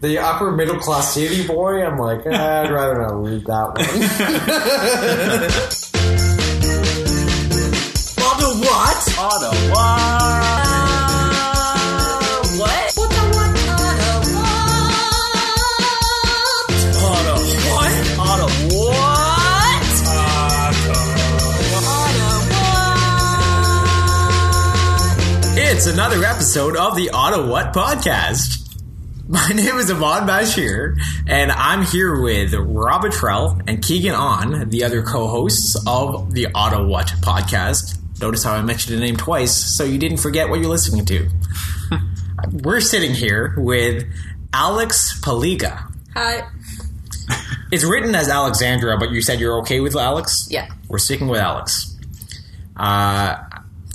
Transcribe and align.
the 0.00 0.18
upper 0.18 0.50
middle 0.50 0.78
class 0.78 1.14
city 1.14 1.46
boy. 1.46 1.84
I'm 1.84 1.98
like, 1.98 2.24
eh, 2.26 2.30
I'd 2.30 2.70
rather 2.70 2.98
not 2.98 3.22
read 3.22 3.44
that 3.46 3.68
one. 3.74 3.86
Auto 8.24 8.48
what? 8.60 8.96
Auto 9.18 9.50
what? 9.70 10.50
What? 12.58 12.92
What 12.96 13.10
the 13.10 13.22
what? 13.36 13.50
Auto 17.02 17.34
what? 17.68 17.92
Auto 18.18 18.46
what? 18.76 19.84
Auto 21.78 22.28
what? 25.52 25.58
It's 25.58 25.86
another 25.86 26.24
episode 26.24 26.76
of 26.76 26.96
the 26.96 27.10
Ottawhat 27.12 27.74
podcast. 27.74 28.59
My 29.30 29.48
name 29.54 29.76
is 29.76 29.88
Ahmad 29.92 30.28
Bashir, 30.28 31.00
and 31.28 31.52
I'm 31.52 31.84
here 31.84 32.20
with 32.20 32.52
Robert 32.52 33.12
Trell 33.12 33.62
and 33.68 33.80
Keegan 33.80 34.16
On, 34.16 34.68
the 34.70 34.82
other 34.82 35.04
co-hosts 35.04 35.76
of 35.86 36.34
the 36.34 36.46
Ottawhat 36.46 37.10
podcast. 37.20 37.96
Notice 38.20 38.42
how 38.42 38.54
I 38.54 38.62
mentioned 38.62 38.96
the 38.96 39.00
name 39.00 39.16
twice, 39.16 39.54
so 39.54 39.84
you 39.84 39.98
didn't 39.98 40.16
forget 40.16 40.48
what 40.48 40.58
you're 40.58 40.68
listening 40.68 41.04
to. 41.04 41.30
We're 42.64 42.80
sitting 42.80 43.14
here 43.14 43.54
with 43.56 44.04
Aleks 44.52 45.20
Paleega. 45.20 45.92
Hi. 46.14 46.48
It's 47.72 47.84
written 47.84 48.16
as 48.16 48.28
Alexandra, 48.28 48.98
but 48.98 49.12
you 49.12 49.22
said 49.22 49.38
you're 49.38 49.60
okay 49.60 49.78
with 49.78 49.94
Aleks. 49.94 50.50
Yeah. 50.50 50.68
We're 50.88 50.98
sticking 50.98 51.28
with 51.28 51.40
Aleks. 51.40 51.94
Uh, 52.76 53.36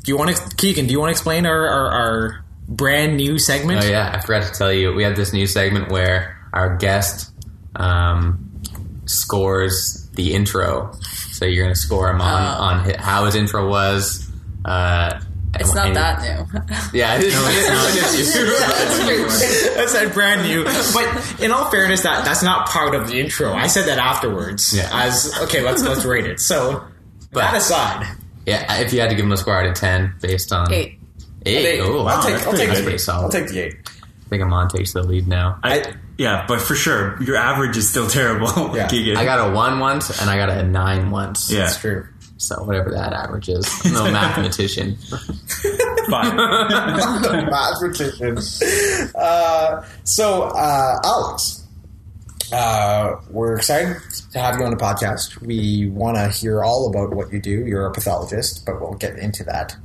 do 0.01 0.11
you 0.13 0.17
want 0.17 0.33
to, 0.33 0.55
Keegan? 0.55 0.87
Do 0.87 0.93
you 0.93 0.99
want 1.01 1.09
to 1.09 1.11
explain 1.11 1.45
our, 1.45 1.67
our, 1.67 1.91
our 1.91 2.44
brand 2.67 3.17
new 3.17 3.37
segment? 3.39 3.83
Oh 3.83 3.87
yeah, 3.87 4.11
I 4.13 4.19
forgot 4.21 4.43
to 4.51 4.57
tell 4.57 4.71
you. 4.71 4.93
We 4.93 5.03
have 5.03 5.15
this 5.15 5.33
new 5.33 5.47
segment 5.47 5.89
where 5.89 6.37
our 6.53 6.75
guest 6.77 7.31
um, 7.75 8.61
scores 9.05 10.09
the 10.13 10.33
intro. 10.33 10.93
So 11.31 11.45
you're 11.45 11.63
going 11.65 11.73
to 11.73 11.79
score 11.79 12.09
him 12.09 12.21
on 12.21 12.43
Oh. 12.43 12.63
on 12.63 12.89
how 12.99 13.25
his 13.25 13.35
intro 13.35 13.67
was. 13.69 14.29
Uh, 14.63 15.19
It's 15.59 15.69
and- 15.69 15.75
not 15.75 15.87
and- 15.87 15.95
that 15.95 16.21
new. 16.21 16.45
Yeah, 16.99 17.15
it 17.17 17.23
is. 17.23 17.33
That's 19.75 19.93
that 19.93 20.11
brand 20.13 20.43
new. 20.43 20.63
But 20.63 21.41
in 21.41 21.51
all 21.51 21.69
fairness, 21.69 22.01
that 22.03 22.25
that's 22.25 22.43
not 22.43 22.67
part 22.69 22.95
of 22.95 23.07
the 23.07 23.19
intro. 23.19 23.53
I 23.53 23.67
said 23.67 23.87
that 23.87 23.97
afterwards. 23.97 24.75
Yeah. 24.75 24.89
As 24.91 25.31
okay, 25.43 25.61
let's 25.61 25.83
let's 25.83 26.05
rate 26.05 26.25
it. 26.25 26.39
So 26.39 26.83
that 27.33 27.55
aside, 27.55 28.05
yeah, 28.45 28.79
if 28.79 28.93
you 28.93 28.99
had 29.01 29.09
to 29.09 29.15
give 29.15 29.25
him 29.25 29.31
a 29.31 29.37
score 29.37 29.59
out 29.59 29.65
of 29.67 29.75
ten 29.75 30.13
based 30.21 30.51
on 30.53 30.71
Eight. 30.71 30.99
Eight, 31.45 31.65
Eight. 31.65 31.79
oh, 31.81 31.99
I'll 31.99 32.05
wow, 32.05 32.21
take 32.21 32.33
that's 32.33 32.45
I'll 32.45 32.49
pretty, 32.51 32.65
take 32.65 32.67
that's 32.69 32.79
the 32.79 32.83
pretty 32.83 32.95
eight. 32.95 33.01
solid. 33.01 33.23
I'll 33.25 33.31
take 33.31 33.47
the 33.49 33.59
eight. 33.59 33.75
I 34.25 34.29
think 34.29 34.43
Amon 34.43 34.69
takes 34.69 34.93
the 34.93 35.03
lead 35.03 35.27
now. 35.27 35.59
I, 35.63 35.93
yeah, 36.17 36.45
but 36.47 36.61
for 36.61 36.75
sure, 36.75 37.21
your 37.21 37.35
average 37.35 37.77
is 37.77 37.89
still 37.89 38.07
terrible. 38.07 38.47
Yeah. 38.75 38.87
Keegan. 38.87 39.17
I 39.17 39.25
got 39.25 39.49
a 39.49 39.53
one 39.53 39.79
once 39.79 40.19
and 40.19 40.29
I 40.29 40.37
got 40.37 40.49
a 40.49 40.63
nine 40.63 41.11
once. 41.11 41.51
Yeah. 41.51 41.59
That's 41.59 41.77
true. 41.77 42.07
So 42.37 42.63
whatever 42.63 42.91
that 42.91 43.13
average 43.13 43.47
is, 43.49 43.65
I'm 43.85 43.93
no 43.93 44.03
mathematician. 44.11 44.97
fine. 46.09 46.35
mathematician. 46.35 48.37
Uh, 49.15 49.85
so, 50.03 50.43
uh, 50.43 51.01
Aleks, 51.01 51.61
uh, 52.51 53.15
we're 53.29 53.55
excited 53.57 53.97
to 54.31 54.39
have 54.39 54.57
you 54.59 54.65
on 54.65 54.71
the 54.71 54.77
podcast. 54.77 55.39
We 55.41 55.87
want 55.87 56.17
to 56.17 56.29
hear 56.29 56.63
all 56.63 56.89
about 56.89 57.13
what 57.15 57.31
you 57.31 57.39
do. 57.39 57.65
You're 57.65 57.85
a 57.85 57.93
pathologist, 57.93 58.65
but 58.65 58.81
we'll 58.81 58.95
get 58.95 59.17
into 59.17 59.43
that. 59.45 59.75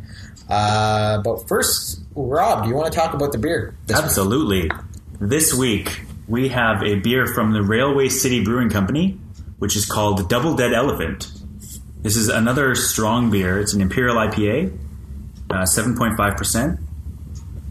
Uh, 0.50 1.22
but 1.22 1.46
first, 1.48 2.02
Rob, 2.14 2.64
do 2.64 2.68
you 2.68 2.74
want 2.74 2.92
to 2.92 2.98
talk 2.98 3.14
about 3.14 3.32
the 3.32 3.38
beer? 3.38 3.76
this 3.86 3.96
week? 3.96 4.04
Absolutely. 4.04 4.70
This 5.20 5.54
week 5.54 6.00
we 6.26 6.48
have 6.48 6.82
a 6.82 6.96
beer 6.96 7.26
from 7.26 7.52
the 7.52 7.62
Railway 7.62 8.08
City 8.08 8.42
Brewing 8.42 8.68
Company, 8.70 9.18
which 9.58 9.76
is 9.76 9.86
called 9.86 10.28
Double 10.28 10.56
Dead 10.56 10.72
Elephant. 10.72 11.30
This 12.02 12.16
is 12.16 12.28
another 12.28 12.74
strong 12.74 13.30
beer. 13.30 13.60
It's 13.60 13.74
an 13.74 13.80
Imperial 13.80 14.16
IPA, 14.16 14.76
uh, 15.50 15.66
seven 15.66 15.96
point 15.96 16.16
five 16.16 16.36
percent. 16.36 16.80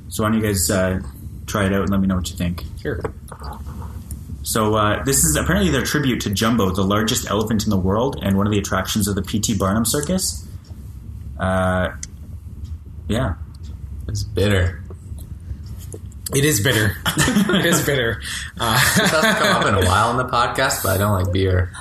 So 0.09 0.23
why 0.23 0.29
don't 0.29 0.39
you 0.39 0.45
guys 0.45 0.69
uh, 0.69 1.01
try 1.47 1.66
it 1.66 1.73
out 1.73 1.81
and 1.81 1.89
let 1.89 2.00
me 2.00 2.07
know 2.07 2.16
what 2.16 2.29
you 2.29 2.35
think? 2.38 2.63
Sure. 2.81 3.01
So 4.44 4.75
uh, 4.75 5.03
this 5.03 5.23
is 5.23 5.35
apparently 5.35 5.72
their 5.72 5.84
tribute 5.84 6.22
to 6.22 6.29
Jumbo, 6.29 6.72
the 6.72 6.84
largest 6.84 7.29
elephant 7.29 7.63
in 7.66 7.69
the 7.69 7.78
world, 7.78 8.18
and 8.22 8.38
one 8.38 8.47
of 8.47 8.51
the 8.51 8.59
attractions 8.59 9.07
of 9.07 9.16
the 9.16 9.22
P.T. 9.22 9.57
Barnum 9.57 9.85
Circus. 9.85 10.47
Uh, 11.39 11.89
yeah, 13.09 13.33
It's 14.07 14.23
bitter. 14.23 14.81
It 16.35 16.45
is 16.45 16.61
bitter. 16.61 16.95
it 17.07 17.65
is 17.65 17.83
bitter. 17.83 18.21
Uh, 18.59 18.79
It 18.97 19.09
doesn't 19.11 19.35
come 19.37 19.55
up 19.57 19.65
in 19.65 19.73
a 19.73 19.85
while 19.87 20.11
in 20.11 20.17
the 20.17 20.25
podcast, 20.31 20.83
but 20.83 20.89
I 20.91 20.97
don't 20.99 21.23
like 21.23 21.33
beer. 21.33 21.71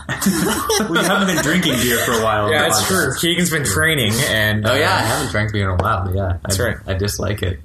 we 0.89 0.99
haven't 0.99 1.27
been 1.35 1.43
drinking 1.45 1.75
beer 1.75 1.99
for 1.99 2.13
a 2.13 2.23
while. 2.25 2.51
yeah, 2.51 2.63
the 2.63 2.69
it's 2.69 2.87
true. 2.87 3.13
Keegan's 3.21 3.51
been 3.51 3.65
training, 3.67 4.15
and 4.29 4.67
Oh 4.67 4.75
yeah, 4.75 4.91
I 4.91 5.01
uh, 5.01 5.07
haven't 5.07 5.33
drank 5.33 5.53
beer 5.53 5.71
in 5.71 5.79
a 5.79 5.83
while, 5.83 6.07
but 6.07 6.15
yeah, 6.15 6.39
That's 6.43 6.59
I, 6.59 6.65
right. 6.65 6.77
I 6.87 6.95
dislike 6.95 7.43
it. 7.43 7.61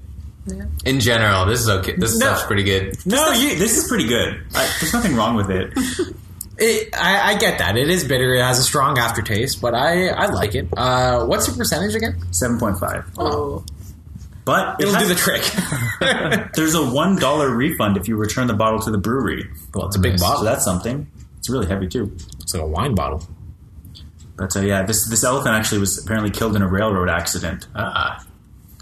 In 0.86 1.00
general, 1.00 1.46
this 1.46 1.62
is 1.62 1.70
okay. 1.70 1.96
This 1.96 2.18
No. 2.20 2.26
stuff's 2.26 2.44
pretty 2.48 2.64
good. 2.64 2.98
No, 3.06 3.32
you, 3.32 3.56
this 3.58 3.78
is 3.78 3.88
pretty 3.88 4.08
good. 4.10 4.44
I, 4.54 4.70
there's 4.82 4.92
nothing 4.92 5.16
wrong 5.16 5.38
with 5.38 5.50
it. 5.50 5.72
It, 6.66 6.96
I, 6.96 7.34
I 7.34 7.38
get 7.38 7.60
that. 7.60 7.76
It 7.78 7.90
is 7.90 8.04
bitter. 8.04 8.34
It 8.36 8.42
has 8.42 8.58
a 8.60 8.64
strong 8.64 8.98
aftertaste, 8.98 9.60
but 9.62 9.74
I, 9.76 10.08
I 10.08 10.28
like 10.28 10.56
it. 10.56 10.68
Uh, 10.76 11.26
what's 11.26 11.46
the 11.48 11.58
percentage 11.58 11.94
again? 11.96 12.16
Seven 12.32 12.58
point 12.60 12.78
five, 12.80 13.04
Oh. 13.18 13.66
but 14.46 14.80
it 14.80 14.88
It'll 14.88 15.00
do 15.00 15.08
the 15.08 15.16
trick. 15.16 15.42
There's 16.56 16.76
a 16.76 16.86
one 16.86 17.18
dollar 17.18 17.50
refund 17.54 17.98
if 17.98 18.08
you 18.08 18.16
return 18.16 18.48
the 18.48 18.54
bottle 18.54 18.80
to 18.82 18.92
the 18.92 18.98
brewery. 18.98 19.50
well, 19.74 19.88
it's 19.88 19.96
a 19.96 20.00
big 20.00 20.14
Nice. 20.14 20.22
So 20.22 20.28
bottle. 20.28 20.44
that's 20.44 20.64
something. 20.64 21.08
It's 21.40 21.50
really 21.50 21.68
heavy 21.68 21.88
too. 21.88 22.16
It's 22.42 22.54
like 22.54 22.64
a 22.64 22.68
wine 22.68 22.96
bottle. 22.96 23.22
But 24.38 24.56
uh, 24.56 24.62
yeah, 24.62 24.84
this 24.84 25.08
this 25.10 25.24
elephant 25.24 25.54
actually 25.56 25.80
was 25.80 26.04
apparently 26.04 26.32
killed 26.32 26.56
in 26.56 26.62
a 26.62 26.68
railroad 26.68 27.10
accident. 27.10 27.68
Ah, 27.76 28.24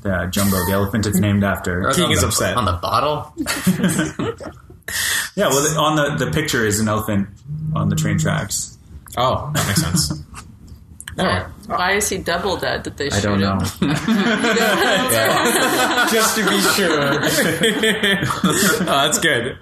Uh, 0.05 0.25
Jumbo, 0.27 0.57
the 0.65 0.71
elephant 0.73 1.05
it's 1.07 1.19
named 1.19 1.43
after. 1.43 1.91
King 1.95 2.11
is 2.11 2.21
the, 2.21 2.27
upset. 2.27 2.55
on 2.57 2.65
the 2.65 2.73
bottle. 2.73 3.33
Yeah, 5.35 5.47
well, 5.47 5.79
on 5.79 5.95
the 5.95 6.25
the 6.25 6.31
picture 6.31 6.65
is 6.65 6.79
an 6.79 6.87
elephant 6.87 7.29
on 7.75 7.89
the 7.89 7.95
train 7.95 8.17
tracks. 8.17 8.77
Oh, 9.17 9.51
that 9.53 9.67
makes 9.67 9.81
sense. 9.81 10.23
All 11.19 11.25
right. 11.25 11.45
Why 11.67 11.91
is 11.93 12.09
he 12.09 12.17
double 12.17 12.57
dead? 12.57 12.83
Did 12.83 12.97
they 12.97 13.09
shoot 13.09 13.17
I 13.17 13.21
don't 13.21 13.39
know. 13.39 13.59
Just 16.11 16.35
to 16.37 16.49
be 16.49 16.59
sure. 16.59 17.19
oh, 18.81 18.85
that's 18.85 19.19
good. 19.19 19.57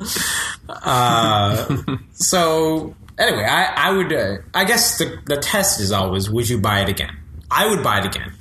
Uh, 0.69 1.77
so, 2.13 2.95
anyway, 3.17 3.43
I, 3.43 3.89
I 3.89 3.91
would, 3.91 4.13
uh, 4.13 4.37
I 4.53 4.65
guess 4.65 4.97
the, 4.99 5.19
the 5.25 5.37
test 5.37 5.79
is 5.79 5.91
always 5.91 6.29
would 6.29 6.47
you 6.49 6.59
buy 6.59 6.81
it 6.81 6.89
again? 6.89 7.15
I 7.49 7.67
would 7.67 7.83
buy 7.83 7.99
it 7.99 8.05
again. 8.05 8.33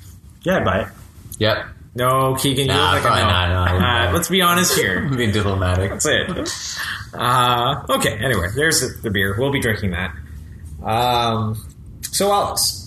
Yeah, 0.43 0.59
I'd 0.59 0.65
buy 0.65 0.81
it. 0.83 0.89
Yep. 1.39 1.67
No, 1.95 2.35
Keegan, 2.37 2.67
you 2.67 2.73
Nah, 2.73 2.95
look 2.95 3.05
like 3.05 3.13
a 3.21 3.25
no. 3.25 3.29
not, 3.31 3.49
no, 3.49 3.55
I 3.57 3.73
wouldn't 3.73 3.91
uh, 3.91 4.11
it. 4.11 4.15
let's 4.15 4.29
be 4.29 4.43
honest 4.43 4.77
here. 4.79 5.09
be 5.17 5.31
diplomatic. 5.33 5.91
That's 5.91 6.07
it. 6.07 7.15
Uh, 7.15 7.83
okay, 7.91 8.17
anyway, 8.23 8.49
there's 8.55 8.81
the, 8.81 8.89
the 9.03 9.11
beer. 9.11 9.35
We'll 9.39 9.51
be 9.51 9.61
drinking 9.61 9.93
that. 9.93 10.15
Um, 10.85 11.57
so, 12.03 12.31
Alice. 12.33 12.85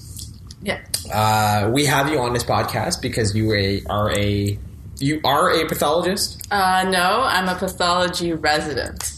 Yeah. 0.63 0.79
uh, 1.11 1.69
we 1.73 1.85
have 1.85 2.09
you 2.09 2.19
on 2.19 2.33
this 2.33 2.43
podcast 2.43 3.01
because 3.01 3.35
you 3.35 3.51
a, 3.53 3.81
are 3.89 4.11
a 4.17 4.57
you 4.99 5.19
are 5.23 5.49
a 5.49 5.65
pathologist. 5.67 6.39
Uh, 6.51 6.87
no, 6.89 7.21
I'm 7.23 7.49
a 7.49 7.55
pathology 7.55 8.33
resident. 8.33 9.11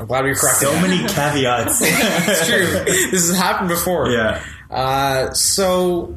I'm 0.00 0.06
glad 0.06 0.24
we 0.24 0.30
corrected 0.34 0.68
So 0.68 0.72
that. 0.72 0.82
many 0.82 1.06
caveats. 1.06 1.80
it's 1.82 2.46
true. 2.48 2.84
This 3.10 3.28
has 3.28 3.36
happened 3.36 3.68
before. 3.68 4.08
yeah. 4.10 4.42
Uh, 4.70 5.32
so, 5.34 6.16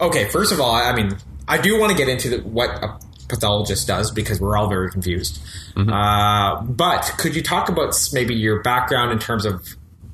okay. 0.00 0.28
First 0.28 0.52
of 0.52 0.60
all, 0.60 0.74
I 0.74 0.92
mean, 0.94 1.16
I 1.48 1.58
do 1.60 1.78
want 1.78 1.92
to 1.92 1.98
get 1.98 2.08
into 2.08 2.30
the, 2.30 2.38
what 2.42 2.70
a 2.70 2.98
pathologist 3.28 3.86
does 3.86 4.10
because 4.10 4.40
we're 4.40 4.56
all 4.56 4.68
very 4.68 4.90
confused. 4.90 5.40
Uh, 5.76 6.60
but 6.62 7.12
could 7.18 7.34
you 7.34 7.42
talk 7.42 7.68
about 7.68 7.94
maybe 8.12 8.34
your 8.34 8.62
background 8.62 9.12
in 9.12 9.18
terms 9.18 9.44
of 9.44 9.66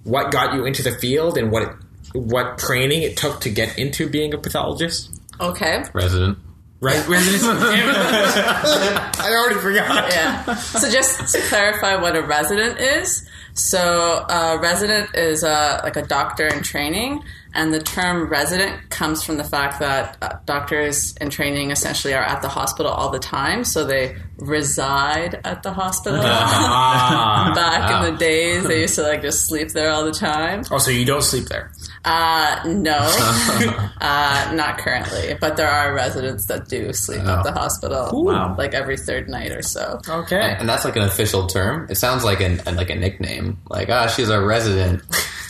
what 0.04 0.30
got 0.30 0.54
you 0.54 0.64
into 0.64 0.82
the 0.82 0.92
field 0.92 1.36
and 1.36 1.50
what 1.50 1.62
it, 1.62 1.68
what 2.14 2.58
training 2.58 3.02
it 3.02 3.16
took 3.16 3.40
to 3.40 3.50
get 3.50 3.78
into 3.78 4.08
being 4.08 4.32
a 4.32 4.38
pathologist? 4.38 5.10
Okay. 5.40 5.84
Resident. 5.92 6.38
Right, 6.80 7.06
residency. 7.08 7.48
I 7.50 9.36
already 9.36 9.58
forgot. 9.60 10.12
Yeah. 10.12 10.54
So 10.54 10.88
just 10.88 11.34
to 11.34 11.40
clarify 11.48 11.96
what 11.96 12.14
a 12.14 12.22
resident 12.22 12.78
is. 12.78 13.28
So 13.54 14.24
a 14.28 14.58
resident 14.60 15.16
is 15.16 15.42
uh, 15.42 15.80
like 15.82 15.96
a 15.96 16.02
doctor 16.02 16.46
in 16.46 16.62
training, 16.62 17.24
and 17.54 17.72
the 17.74 17.80
term 17.80 18.28
resident 18.28 18.90
comes 18.90 19.22
from 19.22 19.36
the 19.36 19.44
fact 19.44 19.80
that 19.80 20.16
uh, 20.22 20.38
doctors 20.44 21.14
in 21.20 21.30
training 21.30 21.70
essentially 21.70 22.14
are 22.14 22.22
at 22.22 22.42
the 22.42 22.48
hospital 22.48 22.90
all 22.92 23.10
the 23.10 23.18
time, 23.18 23.64
so 23.64 23.84
they 23.84 24.16
reside 24.38 25.40
at 25.44 25.62
the 25.62 25.72
hospital. 25.72 26.20
Ah. 26.22 27.52
Back 27.56 27.90
Wow. 27.90 28.04
in 28.04 28.12
the 28.12 28.18
days, 28.18 28.64
they 28.64 28.80
used 28.82 28.94
to 28.96 29.02
like 29.02 29.22
just 29.22 29.46
sleep 29.46 29.70
there 29.70 29.90
all 29.90 30.04
the 30.04 30.12
time. 30.12 30.62
Oh, 30.70 30.78
so 30.78 30.90
you 30.90 31.04
don't 31.04 31.22
sleep 31.22 31.46
there? 31.46 31.72
Uh, 32.04 32.60
no, 32.66 32.98
uh, 34.00 34.52
not 34.54 34.78
currently. 34.78 35.36
But 35.40 35.56
there 35.56 35.68
are 35.68 35.92
residents 35.94 36.46
that 36.46 36.68
do 36.68 36.92
sleep 36.92 37.20
at 37.22 37.42
the 37.42 37.52
hospital, 37.52 38.24
Wow. 38.24 38.54
like 38.56 38.74
every 38.74 38.96
third 38.96 39.28
night 39.28 39.50
or 39.52 39.62
so. 39.62 40.00
Okay. 40.08 40.56
And 40.58 40.68
that's 40.68 40.84
like 40.84 40.96
an 40.96 41.02
official 41.02 41.46
term. 41.46 41.86
It 41.90 41.96
sounds 41.96 42.24
like 42.24 42.40
an 42.40 42.60
like 42.76 42.90
a 42.90 42.94
nickname. 42.94 43.58
Like, 43.68 43.88
ah, 43.90 44.06
she's 44.06 44.28
a 44.30 44.40
resident. 44.40 45.02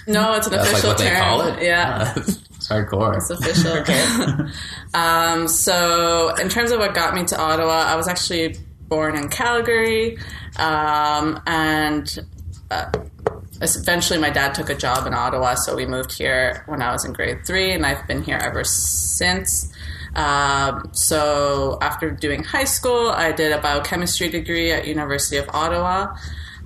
No, 0.09 0.33
it's 0.35 0.47
an 0.47 0.55
That's 0.55 0.65
like 0.65 0.73
official 0.73 0.89
what 0.91 0.99
they 0.99 1.11
term. 1.11 1.21
call 1.21 1.41
it. 1.43 1.63
Yeah. 1.63 2.15
it's 2.17 2.69
hardcore. 2.69 3.17
It's 3.17 3.29
official. 3.29 4.49
um, 4.95 5.47
so, 5.49 6.35
in 6.37 6.49
terms 6.49 6.71
of 6.71 6.79
what 6.79 6.95
got 6.95 7.15
me 7.15 7.25
to 7.27 7.39
Ottawa, 7.39 7.85
I 7.87 7.95
was 7.97 8.09
actually 8.09 8.57
born 8.89 9.17
in 9.17 9.29
Calgary, 9.29 10.17
um, 10.57 11.43
and 11.47 12.19
uh, 12.71 12.91
eventually 13.61 14.19
my 14.19 14.31
dad 14.31 14.55
took 14.55 14.71
a 14.71 14.75
job 14.75 15.07
in 15.07 15.13
Ottawa, 15.13 15.55
so 15.57 15.77
we 15.77 15.85
moved 15.85 16.17
here 16.17 16.65
when 16.67 16.81
I 16.81 16.91
was 16.91 17.05
in 17.05 17.13
grade 17.13 17.45
three, 17.47 17.73
and 17.73 17.85
I've 17.85 18.07
been 18.09 18.23
here 18.23 18.39
ever 18.43 18.65
since. 18.65 19.71
Um, 20.17 20.89
so, 20.95 21.77
after 21.83 22.11
doing 22.11 22.45
high 22.45 22.65
school, 22.65 23.11
I 23.11 23.33
did 23.33 23.53
a 23.53 23.61
biochemistry 23.61 24.31
degree 24.31 24.73
at 24.73 24.87
University 24.87 25.37
of 25.37 25.51
Ottawa, 25.51 26.17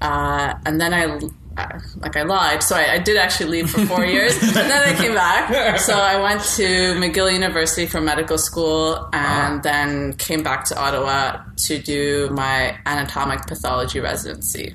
uh, 0.00 0.54
and 0.64 0.80
then 0.80 0.94
I 0.94 1.18
uh, 1.56 1.78
like 1.98 2.16
I 2.16 2.22
lied, 2.22 2.62
so 2.62 2.76
I, 2.76 2.94
I 2.94 2.98
did 2.98 3.16
actually 3.16 3.50
leave 3.50 3.70
for 3.70 3.84
four 3.86 4.04
years, 4.16 4.40
and 4.42 4.54
then 4.54 4.82
I 4.82 4.98
came 5.00 5.14
back. 5.14 5.78
So 5.78 5.94
I 5.94 6.20
went 6.20 6.40
to 6.56 6.94
McGill 6.94 7.32
University 7.32 7.86
for 7.86 8.00
medical 8.00 8.38
school, 8.38 9.08
and 9.12 9.62
then 9.62 10.14
came 10.14 10.42
back 10.42 10.64
to 10.66 10.78
Ottawa 10.78 11.42
to 11.66 11.78
do 11.78 12.30
my 12.30 12.78
anatomic 12.86 13.46
pathology 13.46 14.00
residency. 14.00 14.74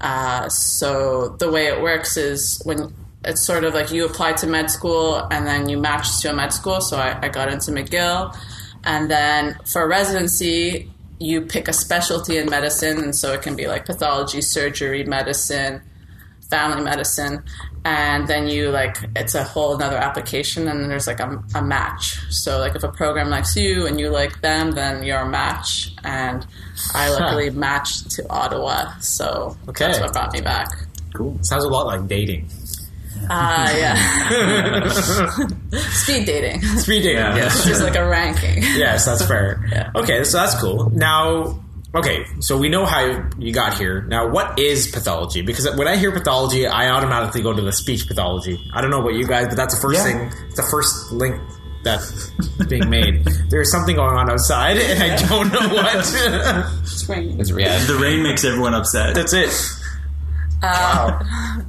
Uh, 0.00 0.48
so 0.48 1.36
the 1.38 1.50
way 1.50 1.66
it 1.66 1.80
works 1.80 2.16
is 2.16 2.60
when 2.64 2.92
it's 3.24 3.44
sort 3.44 3.64
of 3.64 3.74
like 3.74 3.90
you 3.90 4.04
apply 4.04 4.34
to 4.34 4.46
med 4.46 4.70
school 4.70 5.16
and 5.30 5.46
then 5.46 5.68
you 5.68 5.78
match 5.78 6.20
to 6.20 6.30
a 6.30 6.34
med 6.34 6.52
school. 6.52 6.80
So 6.80 6.98
I, 6.98 7.18
I 7.22 7.28
got 7.28 7.50
into 7.50 7.70
McGill, 7.70 8.36
and 8.84 9.10
then 9.10 9.58
for 9.64 9.88
residency, 9.88 10.90
you 11.18 11.40
pick 11.40 11.68
a 11.68 11.72
specialty 11.72 12.36
in 12.36 12.50
medicine, 12.50 12.98
and 12.98 13.16
so 13.16 13.32
it 13.32 13.42
can 13.42 13.56
be 13.56 13.66
like 13.66 13.86
pathology, 13.86 14.42
surgery, 14.42 15.04
medicine, 15.04 15.80
family 16.50 16.82
medicine, 16.82 17.42
and 17.84 18.26
then 18.28 18.48
you 18.48 18.70
like 18.70 18.96
it's 19.16 19.34
a 19.34 19.42
whole 19.44 19.74
another 19.74 19.96
application, 19.96 20.68
and 20.68 20.80
then 20.80 20.88
there's 20.88 21.06
like 21.06 21.20
a, 21.20 21.42
a 21.54 21.62
match. 21.62 22.18
So 22.30 22.58
like 22.58 22.74
if 22.76 22.82
a 22.84 22.90
program 22.92 23.28
likes 23.30 23.56
you 23.56 23.86
and 23.86 23.98
you 24.00 24.10
like 24.10 24.40
them, 24.40 24.72
then 24.72 25.02
you're 25.02 25.20
a 25.20 25.28
match. 25.28 25.92
And 26.04 26.46
I 26.94 27.10
luckily 27.10 27.50
matched 27.50 28.10
to 28.12 28.28
Ottawa, 28.30 28.96
so 29.00 29.56
Okay. 29.68 29.86
that's 29.86 30.00
what 30.00 30.12
brought 30.12 30.32
me 30.32 30.40
back. 30.40 30.68
Cool. 31.14 31.38
Sounds 31.42 31.64
a 31.64 31.68
lot 31.68 31.86
like 31.86 32.06
dating. 32.08 32.48
Uh, 33.30 33.72
yeah, 33.76 34.88
speed 35.92 36.26
dating. 36.26 36.60
Speed 36.62 37.02
dating. 37.02 37.16
Yeah. 37.22 37.36
Yes. 37.36 37.64
Just 37.64 37.82
like 37.82 37.94
a 37.96 38.06
ranking. 38.06 38.62
yes, 38.62 39.06
that's 39.06 39.24
fair. 39.24 39.64
Yeah. 39.70 39.90
Okay, 39.94 40.24
so 40.24 40.38
that's 40.38 40.60
cool. 40.60 40.90
Now, 40.90 41.63
okay, 41.94 42.24
so 42.40 42.56
we 42.58 42.68
know 42.68 42.84
how 42.86 43.28
you 43.38 43.52
got 43.52 43.74
here. 43.78 44.02
Now, 44.02 44.28
what 44.28 44.58
is 44.58 44.88
pathology? 44.88 45.42
Because 45.42 45.68
when 45.76 45.86
I 45.88 45.96
hear 45.96 46.10
pathology, 46.12 46.66
I 46.66 46.90
automatically 46.90 47.42
go 47.42 47.52
to 47.52 47.62
the 47.62 47.72
speech 47.72 48.06
pathology. 48.08 48.58
I 48.74 48.80
don't 48.80 48.90
know 48.90 49.00
about 49.00 49.14
you 49.14 49.26
guys, 49.26 49.46
but 49.48 49.56
that's 49.56 49.74
the 49.74 49.80
first 49.80 49.98
Yeah. 50.04 50.28
thing, 50.30 50.48
the 50.56 50.62
first 50.70 51.12
link 51.12 51.40
that's 51.84 52.30
being 52.68 52.88
made. 52.88 53.24
There's 53.50 53.70
something 53.70 53.94
going 53.96 54.16
on 54.16 54.30
outside, 54.30 54.78
and 54.78 55.02
I 55.02 55.16
don't 55.28 55.52
know 55.52 55.68
what. 55.74 56.04
Swing. 56.86 57.38
It's 57.38 57.50
reality. 57.52 57.86
The 57.92 57.98
rain 57.98 58.22
makes 58.22 58.44
everyone 58.44 58.74
upset. 58.74 59.14
that's 59.14 59.32
it. 59.34 59.50
Uh, 60.62 61.20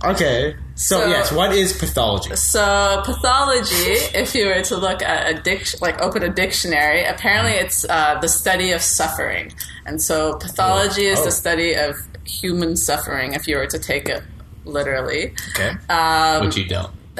wow. 0.01 0.12
Okay. 0.12 0.56
So, 0.77 1.00
So- 1.01 1.07
yes, 1.07 1.31
what 1.31 1.54
is 1.54 1.72
pathology? 1.72 2.36
So 2.36 3.01
pathology, 3.06 3.94
if 4.13 4.36
you 4.36 4.48
were 4.48 4.62
to 4.63 4.75
look 4.75 5.01
at 5.01 5.30
a 5.30 5.42
dic- 5.42 5.80
like 5.81 6.01
open 6.01 6.22
a 6.24 6.30
dictionary, 6.30 7.06
apparently 7.06 7.54
it's 7.54 7.86
uh, 7.89 8.19
the 8.22 8.27
study 8.27 8.72
of 8.72 8.81
suffering, 8.81 9.54
and 9.86 10.01
so 10.01 10.33
pathology 10.36 11.06
is 11.06 11.19
Oh. 11.19 11.25
the 11.25 11.31
study 11.31 11.74
of 11.75 11.95
human 12.25 12.75
suffering. 12.75 13.33
If 13.33 13.48
you 13.48 13.56
were 13.57 13.68
to 13.68 13.80
take 13.80 14.10
it 14.10 14.22
literally, 14.66 15.33
Okay. 15.56 15.72
um, 15.89 16.45
Which 16.45 16.57
you 16.57 16.66
don't. 16.68 16.92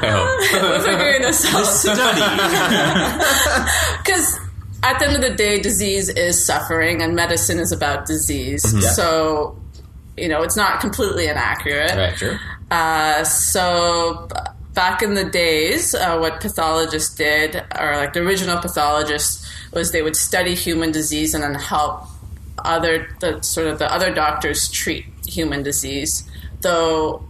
Oh. 0.00 0.48
we're 0.62 0.80
figuring 0.84 1.22
this 1.22 1.44
out 1.54 1.64
Study. 1.66 2.20
because. 4.04 4.38
At 4.80 5.00
the 5.00 5.06
end 5.08 5.16
of 5.16 5.22
the 5.22 5.34
day, 5.36 5.58
disease 5.60 6.08
is 6.08 6.46
suffering, 6.46 7.02
and 7.02 7.16
medicine 7.16 7.58
is 7.58 7.72
about 7.72 8.06
disease. 8.06 8.62
So, 8.94 9.56
you 10.18 10.28
know, 10.28 10.42
it's 10.42 10.56
not 10.56 10.80
completely 10.80 11.26
inaccurate. 11.26 11.94
Right, 11.94 12.16
sure. 12.16 12.40
Uh, 12.70 13.24
so 13.24 14.28
back 14.74 15.02
in 15.02 15.14
the 15.14 15.24
days, 15.24 15.94
uh, 15.94 16.18
what 16.18 16.40
pathologists 16.40 17.14
did, 17.14 17.56
or 17.78 17.96
like 17.96 18.12
the 18.12 18.20
original 18.20 18.58
pathologists, 18.58 19.48
was 19.72 19.92
they 19.92 20.02
would 20.02 20.16
study 20.16 20.54
human 20.54 20.92
disease 20.92 21.34
and 21.34 21.42
then 21.42 21.54
help 21.54 22.04
other 22.64 23.08
the 23.20 23.40
sort 23.42 23.66
of 23.66 23.78
the 23.78 23.92
other 23.92 24.12
doctors 24.12 24.68
treat 24.70 25.04
human 25.26 25.62
disease. 25.62 26.28
Though 26.60 27.24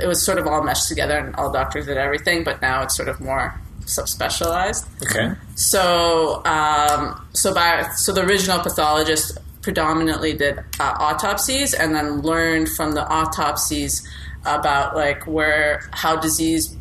it 0.00 0.06
was 0.06 0.24
sort 0.24 0.38
of 0.38 0.46
all 0.46 0.62
meshed 0.62 0.88
together 0.88 1.16
and 1.16 1.36
all 1.36 1.52
doctors 1.52 1.86
did 1.86 1.96
everything, 1.96 2.44
but 2.44 2.60
now 2.60 2.82
it's 2.82 2.96
sort 2.96 3.08
of 3.08 3.20
more 3.20 3.54
subspecialized. 3.82 4.86
Okay. 5.02 5.34
So, 5.54 6.42
um, 6.44 7.26
so 7.32 7.54
by 7.54 7.88
so 7.94 8.12
the 8.12 8.24
original 8.24 8.58
pathologist 8.58 9.38
predominantly 9.64 10.34
did 10.34 10.58
uh, 10.78 10.94
autopsies, 11.00 11.74
and 11.74 11.94
then 11.94 12.20
learned 12.20 12.68
from 12.68 12.92
the 12.92 13.04
autopsies 13.08 14.06
about 14.44 14.94
like 14.94 15.26
where 15.26 15.82
how 15.92 16.14
disease 16.16 16.76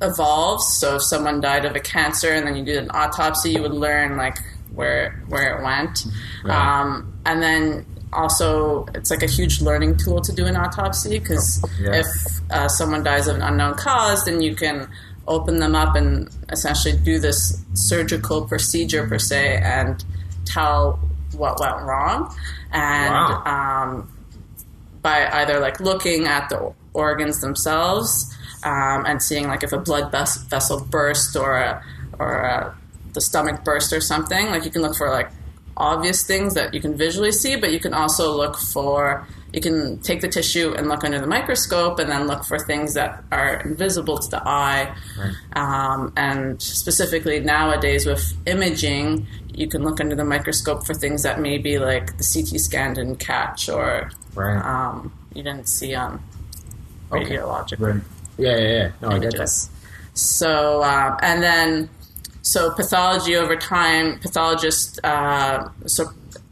evolves. 0.00 0.78
So, 0.78 0.96
if 0.96 1.02
someone 1.02 1.40
died 1.40 1.64
of 1.64 1.74
a 1.76 1.80
cancer, 1.80 2.32
and 2.32 2.46
then 2.46 2.56
you 2.56 2.64
did 2.64 2.76
an 2.78 2.90
autopsy, 2.90 3.50
you 3.50 3.62
would 3.62 3.72
learn 3.74 4.16
like 4.16 4.38
where 4.74 5.22
where 5.28 5.56
it 5.58 5.62
went, 5.62 6.06
Right. 6.44 6.80
um, 6.80 7.12
and 7.26 7.42
then 7.42 7.86
also 8.12 8.86
it's 8.94 9.10
like 9.10 9.22
a 9.24 9.26
huge 9.26 9.60
learning 9.60 9.96
tool 9.96 10.20
to 10.20 10.32
do 10.32 10.46
an 10.46 10.56
autopsy 10.56 11.18
because 11.18 11.60
Yeah. 11.80 11.94
if 12.02 12.06
uh, 12.50 12.68
someone 12.68 13.02
dies 13.02 13.26
of 13.26 13.34
an 13.36 13.42
unknown 13.42 13.74
cause, 13.74 14.24
then 14.24 14.40
you 14.40 14.54
can 14.54 14.88
open 15.26 15.58
them 15.58 15.74
up 15.74 15.96
and 15.96 16.28
essentially 16.50 16.96
do 16.96 17.18
this 17.18 17.58
surgical 17.72 18.46
procedure 18.46 19.06
per 19.08 19.18
se 19.18 19.60
and 19.64 20.04
tell 20.44 20.98
what 21.34 21.60
went 21.60 21.76
wrong. 21.82 22.34
And 22.72 23.12
Wow. 23.12 23.42
um, 23.44 24.10
by 25.02 25.28
either 25.40 25.60
like 25.60 25.80
looking 25.80 26.26
at 26.26 26.48
the 26.48 26.72
organs 26.94 27.40
themselves 27.40 28.34
um, 28.64 29.04
and 29.06 29.22
seeing 29.22 29.46
like 29.48 29.62
if 29.62 29.72
a 29.72 29.78
blood 29.78 30.10
ves- 30.10 30.38
vessel 30.48 30.80
burst 30.80 31.36
or 31.36 31.58
a, 31.58 31.82
or 32.18 32.40
a, 32.40 32.74
the 33.12 33.20
stomach 33.20 33.62
burst 33.64 33.92
or 33.92 34.00
something 34.00 34.46
like 34.50 34.64
you 34.64 34.70
can 34.70 34.80
look 34.82 34.96
for 34.96 35.10
like 35.10 35.28
obvious 35.76 36.24
things 36.26 36.54
that 36.54 36.72
you 36.72 36.80
can 36.80 36.96
visually 36.96 37.32
see 37.32 37.56
but 37.56 37.70
you 37.72 37.78
can 37.80 37.92
also 37.92 38.32
look 38.32 38.56
for 38.56 39.26
you 39.52 39.60
can 39.60 39.98
take 39.98 40.20
the 40.20 40.28
tissue 40.28 40.72
and 40.76 40.88
look 40.88 41.04
under 41.04 41.20
the 41.20 41.26
microscope 41.26 41.98
and 42.00 42.10
then 42.10 42.26
look 42.26 42.42
for 42.44 42.58
things 42.58 42.94
that 42.94 43.22
are 43.30 43.60
invisible 43.60 44.18
to 44.18 44.28
the 44.28 44.42
eye. 44.48 44.92
Um, 45.54 46.12
and 46.16 46.60
specifically 46.60 47.38
nowadays 47.38 48.04
with 48.04 48.36
imaging 48.46 49.28
you 49.54 49.68
can 49.68 49.82
look 49.82 50.00
under 50.00 50.14
the 50.16 50.24
microscope 50.24 50.84
for 50.86 50.94
things 50.94 51.22
that 51.22 51.40
maybe 51.40 51.78
like 51.78 52.16
the 52.18 52.24
ct 52.24 52.58
scan 52.60 52.94
didn't 52.94 53.16
catch 53.16 53.68
or 53.68 54.10
Right. 54.34 54.56
um, 54.64 55.12
you 55.34 55.42
didn't 55.42 55.68
see 55.68 55.94
on 55.94 56.20
Okay. 57.12 57.36
radiologic 57.36 57.78
Right. 57.78 58.02
Yeah, 58.36 58.56
yeah, 58.56 58.68
yeah. 58.68 58.88
No, 59.00 59.08
I 59.10 59.18
get 59.18 59.30
that. 59.30 59.34
images. 59.36 59.70
So, 60.14 60.82
um, 60.82 61.16
and 61.22 61.42
then, 61.42 61.88
so 62.42 62.70
pathology 62.72 63.36
over 63.36 63.54
time, 63.56 64.18
pathologists, 64.18 64.98
uh, 65.04 65.68
so 65.86 66.06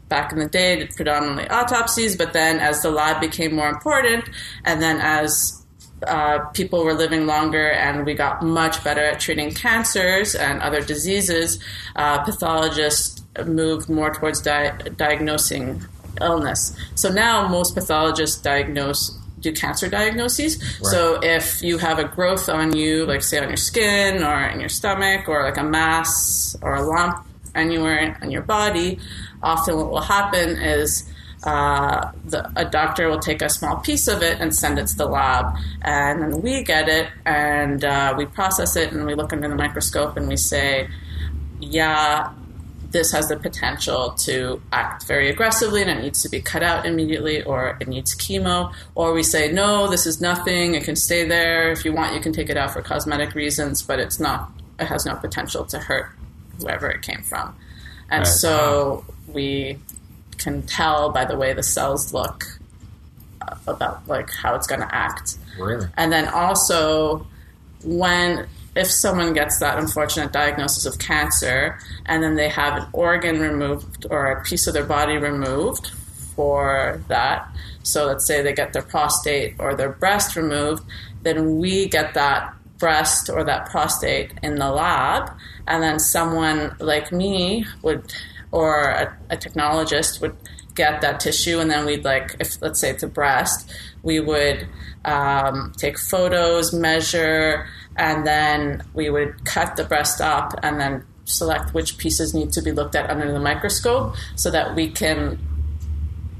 back 0.09 0.31
in 0.31 0.39
the 0.39 0.47
day, 0.47 0.77
did 0.77 0.95
predominantly 0.95 1.49
autopsies, 1.49 2.15
but 2.15 2.31
then 2.33 2.59
as 2.59 2.81
the 2.81 2.91
lab 2.91 3.19
became 3.19 3.53
more 3.55 3.67
important, 3.69 4.23
and 4.63 4.81
then 4.81 4.99
as 5.01 5.62
uh, 6.07 6.39
people 6.53 6.83
were 6.83 6.93
living 6.93 7.25
longer 7.25 7.71
and 7.71 8.05
we 8.05 8.13
got 8.13 8.43
much 8.43 8.83
better 8.83 9.01
at 9.01 9.19
treating 9.19 9.53
cancers 9.53 10.35
and 10.35 10.61
other 10.61 10.81
diseases, 10.81 11.59
uh, 11.95 12.23
pathologists 12.23 13.21
moved 13.45 13.89
more 13.89 14.13
towards 14.13 14.41
di- 14.41 14.77
diagnosing 14.97 15.83
illness. 16.21 16.75
So 16.95 17.09
now 17.09 17.47
most 17.47 17.73
pathologists 17.73 18.41
diagnose 18.41 19.17
do 19.39 19.51
cancer 19.51 19.89
diagnoses. 19.89 20.57
So 20.81 21.19
if 21.21 21.61
you 21.61 21.77
have 21.77 21.99
a 21.99 22.05
growth 22.05 22.47
on 22.47 22.75
you, 22.75 23.05
like 23.05 23.21
say 23.21 23.39
on 23.39 23.49
your 23.49 23.57
skin 23.57 24.23
or 24.23 24.41
in 24.45 24.61
your 24.61 24.69
stomach, 24.69 25.27
or 25.27 25.43
like 25.43 25.57
a 25.57 25.63
mass 25.63 26.55
or 26.61 26.75
a 26.75 26.81
lump 26.81 27.25
anywhere 27.53 28.17
in 28.21 28.31
your 28.31 28.41
body, 28.41 28.99
often 29.43 29.75
what 29.75 29.91
will 29.91 30.01
happen 30.01 30.57
is 30.57 31.03
uh, 31.43 32.11
the, 32.25 32.49
a 32.55 32.65
doctor 32.65 33.09
will 33.09 33.19
take 33.19 33.41
a 33.41 33.49
small 33.49 33.77
piece 33.77 34.07
of 34.07 34.21
it 34.21 34.39
and 34.39 34.55
send 34.55 34.79
it 34.79 34.87
to 34.87 34.95
the 34.95 35.05
lab, 35.05 35.55
and 35.81 36.21
then 36.21 36.41
we 36.41 36.63
get 36.63 36.87
it 36.89 37.09
and 37.25 37.83
uh, 37.83 38.13
we 38.17 38.25
process 38.25 38.75
it 38.75 38.91
and 38.93 39.05
we 39.05 39.15
look 39.15 39.33
under 39.33 39.47
the 39.47 39.55
microscope 39.55 40.15
and 40.17 40.27
we 40.27 40.37
say, 40.37 40.87
yeah, 41.59 42.31
this 42.91 43.11
has 43.11 43.27
the 43.27 43.35
potential 43.35 44.11
to 44.11 44.61
act 44.71 45.05
very 45.05 45.29
aggressively 45.29 45.81
and 45.81 45.89
it 45.89 46.01
needs 46.01 46.21
to 46.21 46.29
be 46.29 46.39
cut 46.39 46.63
out 46.63 46.85
immediately 46.85 47.41
or 47.43 47.75
it 47.81 47.87
needs 47.87 48.15
chemo. 48.15 48.71
Or 48.95 49.13
we 49.13 49.23
say 49.23 49.51
no 49.51 49.87
this 49.89 50.05
is 50.05 50.21
nothing. 50.21 50.75
It 50.75 50.83
can 50.83 50.95
stay 50.95 51.27
there. 51.27 51.71
If 51.71 51.83
you 51.85 51.91
want 51.91 52.13
you 52.13 52.21
can 52.21 52.31
take 52.31 52.49
it 52.49 52.55
out 52.57 52.71
for 52.71 52.81
cosmetic 52.81 53.33
reasons 53.33 53.81
but 53.81 53.99
it's 53.99 54.19
not 54.19 54.51
it 54.79 54.85
has 54.85 55.05
no 55.05 55.15
potential 55.15 55.65
to 55.65 55.79
hurt 55.79 56.11
whoever 56.59 56.87
it 56.87 57.01
came 57.01 57.23
from. 57.23 57.55
And 58.09 58.19
Right. 58.21 58.27
so 58.27 59.05
we 59.27 59.79
can 60.43 60.61
tell 60.63 61.09
by 61.09 61.25
the 61.25 61.37
way 61.37 61.53
the 61.53 61.63
cells 61.63 62.13
look 62.13 62.45
uh, 63.41 63.55
about 63.67 64.07
like 64.07 64.29
how 64.31 64.55
it's 64.55 64.67
going 64.67 64.81
to 64.81 64.95
act 64.95 65.37
Really? 65.59 65.87
and 65.97 66.11
then 66.11 66.27
also 66.27 67.25
when 67.83 68.47
if 68.75 68.89
someone 68.89 69.33
gets 69.33 69.59
that 69.59 69.77
unfortunate 69.77 70.31
diagnosis 70.31 70.85
of 70.85 70.97
cancer 70.97 71.77
and 72.05 72.23
then 72.23 72.35
they 72.35 72.49
have 72.49 72.77
an 72.81 72.87
organ 72.93 73.39
removed 73.39 74.05
or 74.09 74.31
a 74.31 74.43
piece 74.43 74.65
of 74.67 74.73
their 74.73 74.85
body 74.85 75.17
removed 75.17 75.87
for 76.35 77.01
that 77.07 77.47
so 77.83 78.05
let's 78.07 78.25
say 78.25 78.41
they 78.41 78.53
get 78.53 78.73
their 78.73 78.81
prostate 78.81 79.55
or 79.59 79.75
their 79.75 79.91
breast 79.91 80.35
removed 80.35 80.83
then 81.21 81.57
we 81.57 81.87
get 81.87 82.13
that 82.15 82.53
breast 82.79 83.29
or 83.29 83.43
that 83.43 83.69
prostate 83.69 84.31
in 84.41 84.55
the 84.55 84.69
lab 84.71 85.29
and 85.67 85.83
then 85.83 85.99
someone 85.99 86.75
like 86.79 87.11
me 87.11 87.65
would 87.83 88.11
or 88.53 88.83
a, 88.83 89.17
a 89.31 89.35
technologist 89.35 90.21
would 90.21 90.37
get 90.75 91.01
that 91.01 91.19
tissue 91.19 91.59
and 91.59 91.69
then 91.69 91.85
we'd 91.85 92.05
like 92.05 92.35
if 92.39 92.61
let's 92.61 92.79
say 92.79 92.89
it's 92.89 93.03
a 93.03 93.07
breast 93.07 93.71
we 94.03 94.19
would 94.19 94.67
um, 95.05 95.73
take 95.77 95.99
photos 95.99 96.71
measure 96.73 97.67
and 97.97 98.25
then 98.25 98.81
we 98.93 99.09
would 99.09 99.43
cut 99.43 99.75
the 99.75 99.83
breast 99.83 100.21
up 100.21 100.53
and 100.63 100.79
then 100.79 101.05
select 101.25 101.73
which 101.73 101.97
pieces 101.97 102.33
need 102.33 102.51
to 102.51 102.61
be 102.61 102.71
looked 102.71 102.95
at 102.95 103.09
under 103.09 103.31
the 103.31 103.39
microscope 103.39 104.15
so 104.35 104.49
that 104.51 104.75
we 104.75 104.89
can 104.89 105.37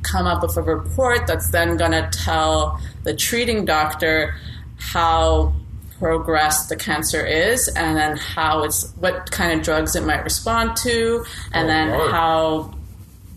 come 0.04 0.28
up 0.28 0.42
with 0.42 0.56
a 0.58 0.62
report 0.62 1.26
that's 1.26 1.50
then 1.50 1.78
going 1.78 1.92
to 1.92 2.08
tell 2.12 2.80
the 3.04 3.16
treating 3.16 3.66
doctor 3.66 4.36
how 4.78 5.54
progressed 6.04 6.68
the 6.70 6.76
cancer 6.76 7.26
is 7.26 7.68
and 7.70 7.96
then 7.96 8.18
how 8.18 8.64
it's 8.64 8.92
what 9.00 9.32
kind 9.32 9.58
of 9.58 9.64
drugs 9.64 9.96
it 9.96 10.04
might 10.04 10.24
respond 10.24 10.76
to 10.76 11.24
and 11.54 11.66
Oh, 11.66 11.68
then 11.74 11.90
Lord. 11.92 12.12
how 12.12 12.74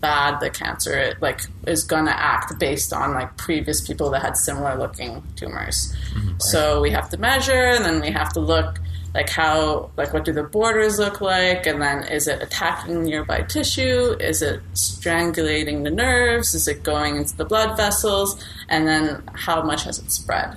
bad 0.01 0.39
the 0.41 0.49
cancer 0.49 1.13
like 1.21 1.41
is 1.65 1.83
going 1.83 2.05
to 2.05 2.15
act 2.33 2.59
based 2.59 2.91
on 2.93 3.13
like 3.13 3.35
previous 3.37 3.79
people 3.87 4.09
that 4.11 4.21
had 4.21 4.35
similar 4.37 4.75
looking 4.77 5.23
tumors. 5.35 5.95
Mm-hmm. 6.13 6.33
So 6.39 6.81
we 6.81 6.91
have 6.91 7.09
to 7.11 7.17
measure 7.17 7.65
and 7.75 7.85
then 7.85 8.01
we 8.01 8.11
have 8.11 8.31
to 8.33 8.39
look 8.41 8.79
like 9.15 9.29
how 9.29 9.89
like 9.97 10.13
what 10.13 10.25
do 10.25 10.31
the 10.33 10.43
borders 10.43 10.99
look 10.99 11.21
like 11.21 11.65
and 11.65 11.81
then 11.81 12.03
is 12.03 12.27
it 12.27 12.43
attacking 12.43 13.03
nearby 13.03 13.41
tissue? 13.43 14.15
Is 14.19 14.41
it 14.41 14.59
strangulating 14.73 15.83
the 15.85 15.89
nerves? 15.89 16.53
Is 16.53 16.67
it 16.67 16.83
going 16.83 17.15
into 17.15 17.35
the 17.35 17.45
blood 17.45 17.77
vessels? 17.77 18.43
And 18.69 18.85
then 18.87 19.23
how 19.33 19.63
much 19.63 19.85
has 19.85 19.97
it 19.99 20.11
spread? 20.11 20.55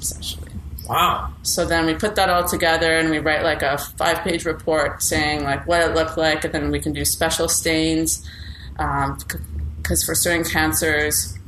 Essentially 0.00 0.41
Wow. 0.88 1.32
so 1.42 1.64
then 1.64 1.86
we 1.86 1.94
put 1.94 2.16
that 2.16 2.28
all 2.28 2.46
together 2.46 2.92
and 2.98 3.08
we 3.10 3.18
write 3.18 3.42
like 3.44 3.62
a 3.62 3.78
five 3.78 4.18
page 4.24 4.44
report 4.44 5.02
saying 5.02 5.44
like 5.44 5.66
what 5.66 5.80
it 5.80 5.94
looked 5.94 6.16
like 6.18 6.44
and 6.44 6.52
then 6.52 6.70
we 6.70 6.80
can 6.80 6.92
do 6.92 7.04
special 7.04 7.48
stains 7.48 8.28
um, 8.78 9.18
because 9.76 10.04
for 10.04 10.14
certain 10.14 10.44
cancers 10.44 11.38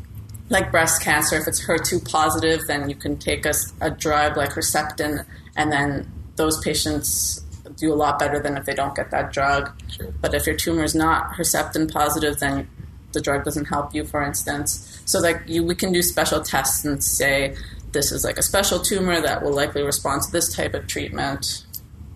like 0.51 0.71
breast 0.71 1.03
cancer 1.03 1.37
if 1.37 1.49
it's 1.49 1.67
HER2 1.67 2.09
positive 2.11 2.61
then 2.69 2.89
you 2.89 2.95
can 2.95 3.17
take 3.19 3.45
a 3.81 3.91
drug 3.91 4.37
like 4.37 4.51
Herceptin 4.51 5.25
and 5.57 5.73
then 5.73 6.11
those 6.37 6.61
patients 6.63 7.41
do 7.77 7.93
a 7.93 7.97
lot 7.97 8.19
better 8.21 8.39
than 8.39 8.57
if 8.57 8.65
they 8.67 8.75
don't 8.75 8.95
get 8.95 9.11
that 9.11 9.33
drug 9.33 9.73
Sure. 9.91 10.13
but 10.21 10.33
if 10.35 10.47
your 10.47 10.55
tumor 10.57 10.85
is 10.85 10.95
not 10.95 11.33
Herceptin 11.33 11.91
positive 11.93 12.39
then 12.39 12.69
the 13.13 13.21
drug 13.21 13.45
doesn't 13.45 13.67
help 13.67 13.95
you 13.95 14.05
for 14.05 14.23
instance 14.23 15.01
so 15.07 15.19
like 15.19 15.43
you 15.47 15.65
we 15.65 15.75
can 15.75 15.93
do 15.93 16.03
special 16.03 16.41
tests 16.41 16.85
and 16.85 17.03
say 17.03 17.57
this 17.95 18.13
is 18.13 18.25
like 18.25 18.37
a 18.37 18.43
special 18.43 18.79
tumor 18.79 19.21
that 19.21 19.43
will 19.43 19.55
likely 19.55 19.83
respond 19.83 20.21
to 20.23 20.31
this 20.31 20.55
type 20.55 20.75
of 20.75 20.87
treatment 20.87 21.65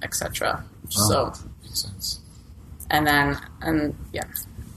etc 0.03 0.63
so 0.91 1.33
Makes 1.63 1.83
sense. 1.83 2.21
and 2.91 3.07
then 3.07 3.39
and 3.63 3.97
yeah. 4.13 4.25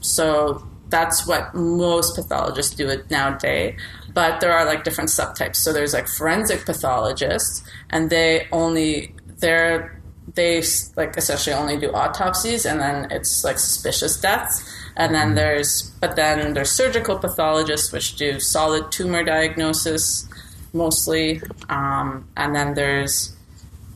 So 0.00 0.66
that's 0.88 1.26
what 1.26 1.54
most 1.54 2.16
pathologists 2.16 2.74
do 2.74 2.88
it 2.88 3.10
nowadays 3.10 3.78
but 4.14 4.40
there 4.40 4.52
are 4.52 4.66
like 4.66 4.84
different 4.84 5.10
subtypes. 5.10 5.56
So 5.56 5.72
there's 5.72 5.94
like 5.94 6.06
forensic 6.06 6.66
pathologists 6.66 7.62
and 7.90 8.10
they 8.10 8.46
only 8.52 9.14
they're 9.38 9.98
they 10.34 10.62
like 10.96 11.16
essentially 11.16 11.54
only 11.54 11.78
do 11.78 11.90
autopsies 11.92 12.64
and 12.64 12.80
then 12.80 13.10
it's 13.10 13.44
like 13.44 13.58
suspicious 13.58 14.20
deaths. 14.20 14.62
And 14.96 15.14
then 15.14 15.28
mm-hmm. 15.28 15.36
there's 15.36 15.90
but 16.00 16.16
then 16.16 16.52
there's 16.52 16.70
surgical 16.70 17.18
pathologists 17.18 17.92
which 17.92 18.16
do 18.16 18.38
solid 18.38 18.92
tumor 18.92 19.24
diagnosis 19.24 20.28
mostly 20.72 21.40
um, 21.68 22.26
and 22.36 22.54
then 22.54 22.74
there's 22.74 23.36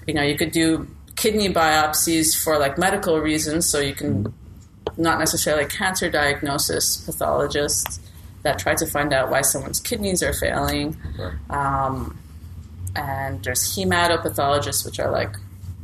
you 0.07 0.15
know 0.15 0.23
you 0.23 0.37
could 0.37 0.53
do 0.53 0.87
kidney 1.17 1.49
biopsies 1.49 2.37
for 2.43 2.59
like 2.59 2.77
medical 2.77 3.19
reasons 3.21 3.69
so 3.69 3.81
you 3.81 3.95
can 3.95 4.33
not 4.97 5.19
necessarily 5.19 5.67
cancer 5.67 6.11
diagnosis 6.11 6.99
pathologists 7.05 8.01
that 8.47 8.59
try 8.59 8.75
to 8.75 8.87
find 8.87 9.13
out 9.13 9.29
why 9.29 9.43
someone's 9.43 9.81
kidneys 9.81 10.23
are 10.23 10.33
failing. 10.33 10.97
Um, 11.51 12.17
and 12.95 13.43
there's 13.43 13.77
hematopathologists 13.77 14.85
which 14.85 15.01
are 15.01 15.11
like 15.11 15.35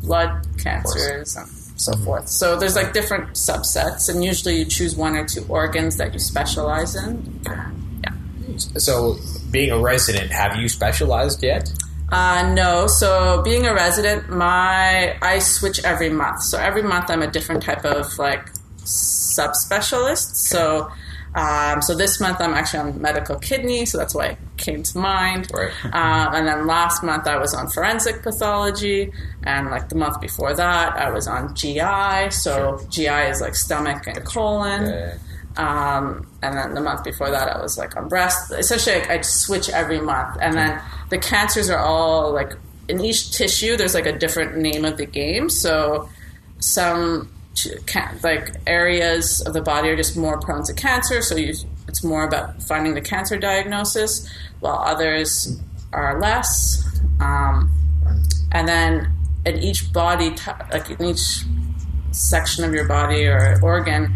blood 0.01 0.47
cancers 0.59 1.37
and 1.37 1.49
so 1.49 1.93
forth. 1.97 2.29
So 2.29 2.57
there's 2.57 2.77
like 2.77 2.93
different 2.93 3.31
subsets 3.31 4.09
and 4.09 4.25
usually 4.25 4.59
you 4.59 4.65
choose 4.65 4.97
one 4.97 5.17
or 5.17 5.27
two 5.27 5.45
organs 5.49 5.97
that 5.97 6.13
you 6.13 6.21
specialize 6.21 6.95
in. 6.95 7.41
Yeah. 7.45 7.71
So, 8.79 9.19
being 9.53 9.71
a 9.71 9.79
resident, 9.79 10.33
have 10.33 10.57
you 10.57 10.69
specialized 10.69 11.43
yet? 11.43 11.73
Uh, 12.11 12.53
no. 12.55 12.87
So 12.87 13.43
being 13.43 13.67
a 13.67 13.75
resident, 13.75 14.29
my 14.29 15.17
I 15.23 15.39
switch 15.39 15.83
every 15.85 16.11
month. 16.11 16.43
So 16.43 16.59
every 16.59 16.83
month 16.83 17.11
I'm 17.11 17.23
a 17.23 17.31
different 17.31 17.63
type 17.63 17.85
of 17.85 18.19
like 18.19 18.51
subspecialist. 18.85 20.35
So 20.35 20.91
um, 21.35 21.81
so 21.81 21.97
this 21.97 22.21
month 22.21 22.41
I'm 22.41 22.53
actually 22.53 22.81
on 22.81 23.01
medical 23.01 23.37
kidney, 23.37 23.87
so 23.87 23.97
that's 23.97 24.15
why 24.15 24.27
it 24.27 24.39
came 24.59 24.83
to 24.83 24.99
mind. 24.99 25.51
Right. 25.53 25.73
Um, 25.85 25.93
and 26.35 26.47
then 26.47 26.67
last 26.67 27.03
month 27.03 27.27
I 27.27 27.39
was 27.39 27.55
on 27.55 27.69
forensic 27.71 28.23
pathology, 28.23 29.13
and 29.45 29.71
like 29.71 29.89
the 29.89 29.95
month 29.95 30.21
before 30.21 30.55
that 30.55 30.97
I 30.97 31.11
was 31.11 31.27
on 31.27 31.55
GI. 31.55 32.31
So 32.31 32.85
GI 32.91 33.31
is 33.31 33.41
like 33.41 33.55
stomach 33.55 34.07
and 34.07 34.23
colon. 34.25 34.85
Uh, 34.85 35.19
Um, 35.57 36.27
and 36.43 36.57
then 36.57 36.75
the 36.75 36.81
month 36.81 37.05
before 37.05 37.31
that, 37.31 37.49
I 37.49 37.61
was 37.61 37.77
like 37.77 37.97
on 37.97 38.09
breast. 38.09 38.53
Essentially, 38.53 38.97
I, 39.03 39.21
switch 39.21 39.69
every 39.69 40.01
month, 40.01 40.39
and 40.41 40.55
then 40.57 40.81
the 41.11 41.19
cancers 41.19 41.69
are 41.69 41.79
all 41.79 42.33
like 42.33 42.53
in 42.89 43.01
each 43.01 43.37
tissue. 43.37 43.77
There's 43.77 43.95
like 43.95 44.07
a 44.07 44.17
different 44.17 44.57
name 44.57 44.85
of 44.85 44.97
the 44.97 45.07
game. 45.07 45.51
So 45.51 46.09
some 46.59 47.31
like 48.23 48.55
areas 48.67 49.43
of 49.43 49.53
the 49.53 49.61
body 49.61 49.91
are 49.91 49.97
just 49.97 50.17
more 50.17 50.41
prone 50.41 50.65
to 50.65 50.73
cancer. 50.73 51.21
So 51.21 51.37
you, 51.37 51.55
it's 51.87 52.03
more 52.03 52.25
about 52.25 52.63
finding 52.63 52.95
the 52.95 53.01
cancer 53.03 53.37
diagnosis, 53.37 54.29
while 54.61 54.79
others 54.79 55.61
are 55.93 56.19
less. 56.19 56.83
Um, 57.21 57.71
and 58.53 58.67
then 58.67 59.13
in 59.45 59.59
each 59.59 59.93
body, 59.93 60.35
like 60.73 60.89
in 60.91 61.05
each 61.05 61.45
section 62.13 62.65
of 62.65 62.73
your 62.73 62.87
body 62.87 63.27
or 63.27 63.59
organ, 63.63 64.15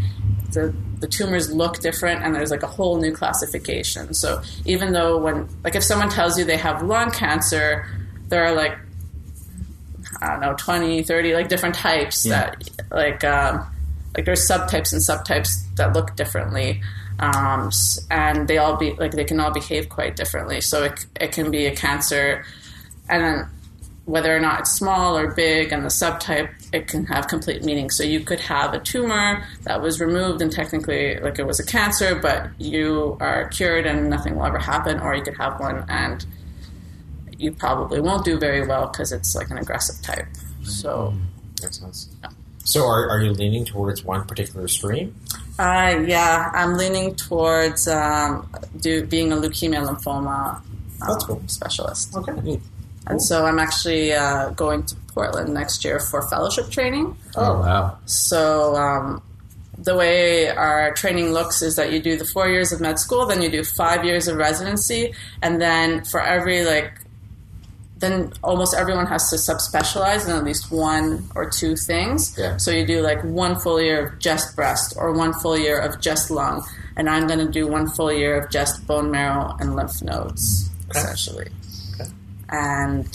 the 0.52 0.75
the 1.00 1.07
tumors 1.07 1.53
look 1.53 1.81
different 1.81 2.23
and 2.23 2.35
there's 2.35 2.50
like 2.50 2.62
a 2.62 2.67
whole 2.67 2.99
new 3.00 3.12
classification. 3.12 4.15
So 4.15 4.43
even 4.65 4.93
though 4.93 5.19
when 5.19 5.49
like 5.65 5.75
if 5.75 5.85
someone 5.85 6.09
tells 6.09 6.38
you 6.38 6.45
they 6.45 6.57
have 6.57 6.83
lung 6.83 7.11
cancer, 7.11 7.87
there 8.29 8.45
are 8.45 8.55
like 8.55 8.79
I 10.21 10.29
don't 10.31 10.41
know, 10.41 10.55
20, 10.59 11.03
30 11.03 11.35
like 11.35 11.49
different 11.49 11.75
types 11.75 12.25
Yeah. 12.25 12.55
that 12.57 12.71
like 12.91 13.25
um 13.25 13.67
like 14.17 14.25
there's 14.25 14.49
subtypes 14.49 14.93
and 14.93 15.03
subtypes 15.03 15.50
that 15.76 15.93
look 15.93 16.17
differently. 16.17 16.81
Um, 17.19 17.71
and 18.11 18.47
they 18.47 18.59
all 18.59 18.76
be 18.76 18.93
like 18.95 19.12
they 19.12 19.25
can 19.25 19.41
all 19.41 19.50
behave 19.50 19.88
quite 19.88 20.17
differently. 20.17 20.61
So 20.61 20.85
it, 20.85 21.07
it 21.21 21.33
can 21.33 21.50
be 21.50 21.65
a 21.67 21.75
cancer, 21.75 22.45
and 23.09 23.25
then 23.25 23.49
whether 24.05 24.35
or 24.37 24.38
not 24.41 24.61
it's 24.61 24.73
small 24.73 25.17
or 25.17 25.29
big 25.29 25.73
and 25.73 25.83
the 25.83 25.88
subtype, 25.88 26.50
it 26.76 26.88
can 26.88 27.06
have 27.06 27.26
complete 27.26 27.64
meaning. 27.64 27.90
So 27.90 28.04
you 28.04 28.21
could 28.21 28.40
have 28.40 28.75
a 28.75 28.78
tumor 28.78 29.45
that 29.62 29.80
was 29.80 30.00
removed 30.00 30.42
and 30.42 30.52
technically 30.52 31.18
like 31.21 31.38
it 31.38 31.47
was 31.47 31.59
a 31.59 31.66
cancer, 31.66 32.14
but 32.14 32.50
you 32.59 33.16
are 33.21 33.49
cured 33.49 33.87
and 33.87 34.11
nothing 34.11 34.37
will 34.37 34.47
ever 34.47 34.59
happen, 34.59 35.00
or 35.00 35.14
you 35.14 35.23
could 35.23 35.37
have 35.37 35.59
one 35.59 35.85
and 35.88 36.25
you 37.38 37.52
probably 37.52 38.00
won't 38.00 38.25
do 38.25 38.38
very 38.38 38.66
well 38.66 38.88
because 38.88 39.12
it's 39.12 39.35
like 39.35 39.50
an 39.50 39.59
aggressive 39.59 40.02
type. 40.02 40.26
So, 40.62 41.14
makes 41.62 41.78
sense. 41.80 42.09
So, 42.64 42.85
are, 42.85 43.09
are 43.09 43.23
you 43.23 43.33
leaning 43.33 43.64
towards 43.64 44.04
one 44.04 44.26
particular 44.26 44.68
stream? 44.68 45.14
uh, 45.59 46.02
yeah, 46.06 46.50
I'm 46.52 46.76
leaning 46.76 47.14
towards 47.14 47.88
um, 47.88 48.49
do, 48.80 49.06
being 49.06 49.33
a 49.33 49.37
leukemia 49.37 49.87
lymphoma 49.87 50.56
um, 50.56 50.62
That's 51.00 51.25
cool. 51.25 51.42
specialist. 51.47 52.16
Okay. 52.16 52.61
And 53.07 53.23
so 53.23 53.45
I'm 53.47 53.59
actually 53.59 54.13
uh, 54.13 54.51
going 54.51 54.85
to 54.85 54.97
Portland 55.15 55.55
next 55.55 55.85
year 55.85 56.01
for 56.01 56.29
fellowship 56.29 56.71
training. 56.71 57.17
Oh 57.37 57.61
wow. 57.61 57.99
So 58.07 58.75
um, 58.75 59.23
the 59.79 59.97
way 59.97 60.49
our 60.49 60.93
training 60.95 61.33
looks 61.33 61.63
is 61.63 61.77
that 61.77 61.93
you 61.93 62.01
do 62.01 62.17
the 62.17 62.25
four 62.25 62.49
years 62.49 62.73
of 62.73 62.81
med 62.81 62.99
school, 62.99 63.27
then 63.27 63.43
you 63.43 63.51
do 63.51 63.63
five 63.63 64.05
years 64.05 64.29
of 64.29 64.37
residency, 64.37 65.15
and 65.43 65.61
then 65.61 66.05
for 66.05 66.21
every 66.21 66.65
like, 66.65 67.01
then 67.99 68.33
almost 68.43 68.75
everyone 68.77 69.07
has 69.07 69.31
to 69.31 69.37
subspecialize 69.37 70.29
in 70.29 70.37
at 70.37 70.45
least 70.45 70.71
one 70.71 71.25
or 71.35 71.49
two 71.49 71.77
things. 71.77 72.37
Yeah. 72.39 72.57
So 72.57 72.71
you 72.71 72.87
do 72.87 73.01
like 73.01 73.23
one 73.23 73.59
full 73.59 73.81
year 73.81 74.07
of 74.07 74.19
just 74.19 74.55
breast 74.57 74.95
or 74.99 75.13
one 75.13 75.33
full 75.33 75.57
year 75.57 75.79
of 75.79 76.01
just 76.01 76.31
lung, 76.31 76.67
and 76.97 77.09
I'm 77.09 77.27
going 77.27 77.41
to 77.41 77.51
do 77.51 77.67
one 77.67 77.89
full 77.89 78.13
year 78.13 78.39
of 78.43 78.51
just 78.51 78.87
bone 78.87 79.11
marrow 79.11 79.57
and 79.61 79.77
lymph 79.77 80.03
nodes, 80.03 80.71
essentially. 80.91 81.49
And 82.49 83.09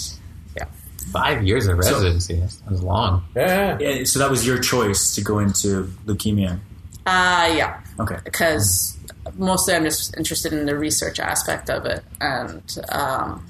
yeah. 0.56 0.66
Five 1.12 1.44
years 1.44 1.68
of 1.68 1.78
residency. 1.78 2.36
That 2.36 2.72
was 2.72 2.84
long. 2.84 3.24
Yeah. 3.36 3.78
Yeah, 3.80 4.04
so 4.04 4.20
that 4.20 4.30
was 4.30 4.46
your 4.46 4.60
choice 4.60 5.16
to 5.16 5.22
go 5.22 5.40
into 5.40 5.86
leukemia. 6.06 6.60
Uh, 7.06 7.52
yeah. 7.56 7.82
Okay. 8.00 8.18
because 8.24 8.98
mostly 9.38 9.76
I'm 9.76 9.84
just 9.84 10.18
interested 10.18 10.54
in 10.54 10.66
the 10.66 10.78
research 10.78 11.20
aspect 11.20 11.70
of 11.70 11.86
it, 11.86 12.04
and 12.20 12.64
um, 12.90 13.46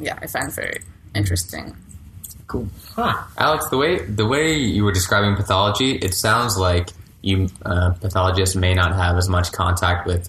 yeah, 0.00 0.18
I 0.20 0.26
find 0.26 0.48
it 0.48 0.54
very 0.54 0.80
interesting. 1.14 1.76
Cool. 2.46 2.68
Huh. 2.94 3.14
Aleks, 3.38 3.70
the 3.70 3.78
way 3.78 4.04
the 4.04 4.26
way 4.26 4.54
you 4.54 4.84
were 4.84 4.92
describing 4.92 5.36
pathology, 5.36 5.96
it 5.96 6.14
sounds 6.14 6.56
like 6.56 6.90
you 7.22 7.48
uh, 7.64 7.92
pathologists 8.00 8.56
may 8.56 8.74
not 8.74 8.94
have 8.94 9.16
as 9.16 9.28
much 9.28 9.52
contact 9.52 10.06
with 10.06 10.28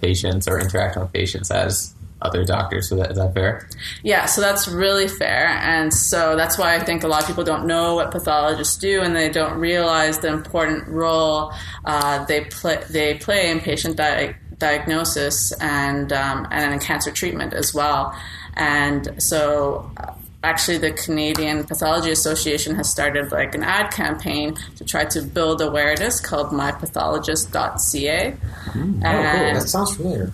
patients 0.00 0.48
or 0.48 0.58
interacting 0.58 1.02
with 1.02 1.12
patients 1.12 1.50
as 1.50 1.91
other 2.22 2.44
doctors. 2.44 2.88
So 2.88 2.96
that, 2.96 3.10
is 3.10 3.18
that 3.18 3.34
fair? 3.34 3.68
Yeah, 4.02 4.26
so 4.26 4.40
that's 4.40 4.68
really 4.68 5.08
fair, 5.08 5.48
and 5.48 5.92
so 5.92 6.36
that's 6.36 6.58
why 6.58 6.74
I 6.74 6.80
think 6.80 7.02
a 7.04 7.08
lot 7.08 7.22
of 7.22 7.28
people 7.28 7.44
don't 7.44 7.66
know 7.66 7.94
what 7.94 8.10
pathologists 8.10 8.76
do, 8.76 9.00
and 9.00 9.14
they 9.14 9.28
don't 9.28 9.58
realize 9.58 10.18
the 10.20 10.28
important 10.28 10.88
role 10.88 11.52
uh, 11.84 12.24
they 12.26 12.44
play 12.44 12.82
they 12.90 13.14
play 13.14 13.50
in 13.50 13.60
patient 13.60 13.96
di- 13.96 14.34
diagnosis 14.58 15.52
and 15.60 16.12
um, 16.12 16.46
and 16.50 16.72
in 16.72 16.80
cancer 16.80 17.10
treatment 17.10 17.52
as 17.52 17.74
well. 17.74 18.16
And 18.54 19.22
so, 19.22 19.90
uh, 19.96 20.14
actually, 20.44 20.78
the 20.78 20.92
Canadian 20.92 21.64
Pathology 21.64 22.10
Association 22.10 22.74
has 22.76 22.90
started 22.90 23.32
like 23.32 23.54
an 23.54 23.62
ad 23.62 23.92
campaign 23.92 24.54
to 24.76 24.84
try 24.84 25.04
to 25.06 25.22
build 25.22 25.60
awareness 25.60 26.20
called 26.20 26.48
MyPathologist.ca. 26.48 28.36
Oh, 28.68 28.72
cool. 28.72 29.54
That 29.54 29.68
sounds 29.68 29.96
familiar. 29.96 30.32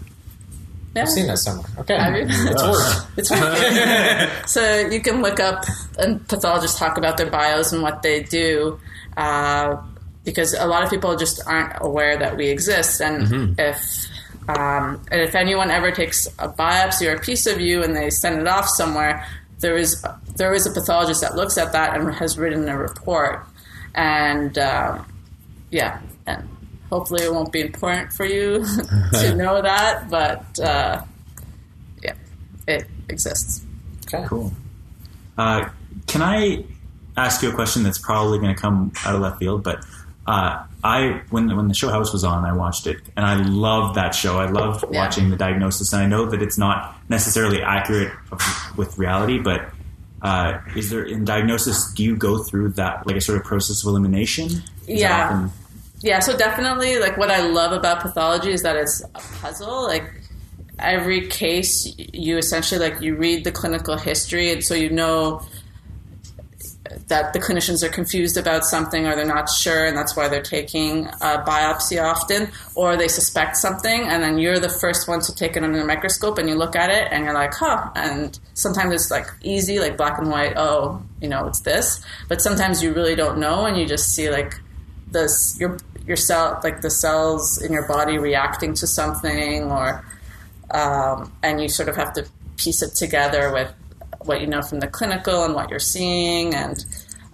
Yeah. 0.99 1.05
I've 1.05 1.11
seen 1.11 1.27
that 1.29 1.39
somewhere. 1.39 1.71
Okay. 1.79 1.97
Have 1.97 2.17
you? 2.17 2.27
It's 2.29 2.63
worked. 2.63 3.19
It's 3.19 3.31
really 3.31 4.31
so 4.47 4.89
you 4.89 5.01
can 5.01 5.23
look 5.23 5.39
up 5.39 5.65
and 5.99 6.27
pathologists 6.29 6.79
talk 6.79 6.99
about 6.99 7.17
their 7.17 7.31
bios 7.31 7.73
and 7.73 7.83
what 7.83 8.03
they 8.03 8.23
do, 8.23 8.81
uh, 9.17 9.77
because 10.25 10.55
a 10.55 10.67
lot 10.67 10.83
of 10.83 10.91
people 10.91 11.17
just 11.17 11.41
aren't 11.47 11.73
aware 11.81 12.19
that 12.19 12.37
we 12.37 12.49
exist. 12.49 13.01
And 13.01 13.59
if 13.59 14.07
um, 14.49 15.01
and 15.11 15.21
if 15.21 15.35
anyone 15.35 15.71
ever 15.71 15.93
takes 15.93 16.27
a 16.39 16.49
biopsy 16.49 17.07
or 17.09 17.17
a 17.17 17.21
piece 17.21 17.47
of 17.47 17.61
you 17.61 17.83
and 17.83 17.95
they 17.95 18.11
send 18.11 18.41
it 18.41 18.49
off 18.49 18.69
somewhere, 18.69 19.25
there 19.61 19.77
is 19.77 20.05
there 20.37 20.53
is 20.53 20.67
a 20.67 20.73
pathologist 20.73 21.21
that 21.21 21.37
looks 21.37 21.57
at 21.59 21.73
that 21.73 21.97
and 21.97 22.13
has 22.15 22.37
written 22.39 22.69
a 22.69 22.77
report. 22.77 23.45
And 23.95 24.57
um, 24.59 25.07
yeah, 25.71 26.01
and 26.27 26.49
hopefully 26.91 27.25
it 27.25 27.33
won't 27.33 27.53
be 27.53 27.61
important 27.61 28.13
for 28.13 28.25
you 28.25 28.65
to 29.13 29.35
know 29.37 29.61
that, 29.63 30.09
but 30.11 30.59
uh, 30.61 31.03
yeah, 32.03 32.15
it 32.67 32.87
exists. 33.09 33.65
Okay. 34.07 34.25
Cool. 34.27 34.53
Uh, 35.37 35.69
can 36.07 36.23
I 36.23 36.65
ask 37.17 37.43
you 37.43 37.51
a 37.51 37.55
question 37.55 37.83
that's 37.83 37.99
probably 37.99 38.39
going 38.39 38.55
to 38.55 38.61
come 38.61 38.93
out 39.05 39.15
of 39.15 39.21
left 39.21 39.39
field? 39.39 39.63
But 39.63 39.85
uh, 40.27 40.65
I, 40.83 41.21
when 41.31 41.55
when 41.57 41.69
the 41.69 41.75
show 41.75 41.91
House 41.91 42.13
was 42.13 42.25
on, 42.25 42.45
I 42.45 42.53
watched 42.53 42.87
it, 42.87 42.99
and 43.17 43.25
I 43.27 43.35
loved 43.43 43.97
that 43.97 44.15
show. 44.15 44.39
I 44.39 44.47
loved 44.47 44.85
Yeah. 44.91 45.05
watching 45.05 45.31
the 45.31 45.37
diagnosis, 45.37 45.93
and 45.93 46.03
I 46.03 46.07
know 46.07 46.27
that 46.27 46.41
it's 46.43 46.59
not 46.59 46.97
necessarily 47.09 47.63
accurate 47.63 48.13
with 48.77 48.97
reality, 48.99 49.39
but. 49.39 49.71
Uh, 50.21 50.59
is 50.75 50.91
there 50.91 51.05
in 51.05 51.25
diagnosis? 51.25 51.93
Do 51.93 52.03
you 52.03 52.17
go 52.17 52.43
through 52.43 52.71
that 52.71 53.07
like 53.07 53.15
a 53.15 53.21
sort 53.21 53.39
of 53.39 53.45
process 53.45 53.85
of 53.85 53.89
elimination? 53.91 54.47
Is 54.89 55.01
Yeah. 55.01 55.49
Yeah, 56.01 56.21
so 56.21 56.37
definitely, 56.37 56.99
like 56.99 57.17
what 57.17 57.31
I 57.31 57.47
love 57.47 57.73
about 57.73 58.01
pathology 58.01 58.53
is 58.53 58.63
that 58.63 58.77
it's 58.77 59.03
a 59.15 59.21
puzzle. 59.41 59.85
Like 59.85 60.05
every 60.79 61.27
case, 61.27 61.93
you 61.99 62.39
essentially 62.39 62.79
like 62.79 63.01
you 63.01 63.17
read 63.17 63.43
the 63.45 63.51
clinical 63.51 63.97
history, 63.97 64.53
and 64.53 64.63
so 64.63 64.75
you 64.75 64.91
know 64.91 65.43
that 67.09 67.33
the 67.33 67.39
clinicians 67.39 67.83
are 67.83 67.89
confused 67.89 68.37
about 68.37 68.65
something 68.65 69.07
or 69.07 69.17
they're 69.17 69.27
not 69.27 69.49
sure, 69.49 69.87
and 69.87 69.97
that's 69.97 70.15
why 70.15 70.29
they're 70.29 70.41
taking 70.41 71.07
a 71.07 71.43
biopsy 71.45 72.03
often, 72.03 72.49
or 72.77 72.97
they 72.97 73.09
suspect 73.09 73.57
something, 73.57 74.03
and 74.03 74.23
then 74.23 74.39
you're 74.39 74.59
the 74.59 74.69
first 74.69 75.09
one 75.09 75.21
to 75.21 75.35
take 75.35 75.57
it 75.57 75.65
under 75.65 75.79
the 75.79 75.85
microscope, 75.85 76.39
and 76.39 76.49
you 76.49 76.55
look 76.55 76.77
at 76.77 76.91
it, 76.91 77.09
and 77.11 77.25
you're 77.25 77.35
like, 77.35 77.53
huh. 77.55 77.91
And 77.97 78.39
sometimes 78.55 78.95
it's 78.95 79.11
like 79.11 79.27
easy, 79.43 79.81
like 79.81 79.97
black 79.97 80.19
and 80.19 80.31
white. 80.31 80.55
Oh, 80.57 81.03
you 81.21 81.29
know, 81.29 81.47
it's 81.47 81.61
this. 81.61 82.01
But 82.29 82.41
sometimes 82.41 82.83
you 82.83 82.93
really 82.93 83.17
don't 83.17 83.39
know, 83.39 83.67
and 83.67 83.77
you 83.77 83.85
just 83.85 84.15
see 84.15 84.31
like 84.31 84.61
this 85.13 85.57
your 85.59 85.79
your 86.07 86.17
cell 86.17 86.61
like 86.63 86.81
the 86.81 86.91
cells 86.91 87.61
in 87.61 87.73
your 87.73 87.87
body 87.87 88.19
reacting 88.19 88.75
to 88.75 88.87
something 88.87 89.71
or 89.71 90.05
um, 90.71 91.33
and 91.43 91.61
you 91.61 91.69
sort 91.69 91.89
of 91.89 91.97
have 91.97 92.13
to 92.13 92.27
piece 92.57 92.83
it 92.83 92.95
together 92.95 93.53
with 93.53 93.73
what 94.21 94.41
you 94.41 94.47
know 94.47 94.63
from 94.63 94.81
the 94.81 94.87
clinical 94.87 95.45
and 95.45 95.55
what 95.55 95.71
you're 95.71 95.79
seeing 95.79 96.55
and 96.55 96.85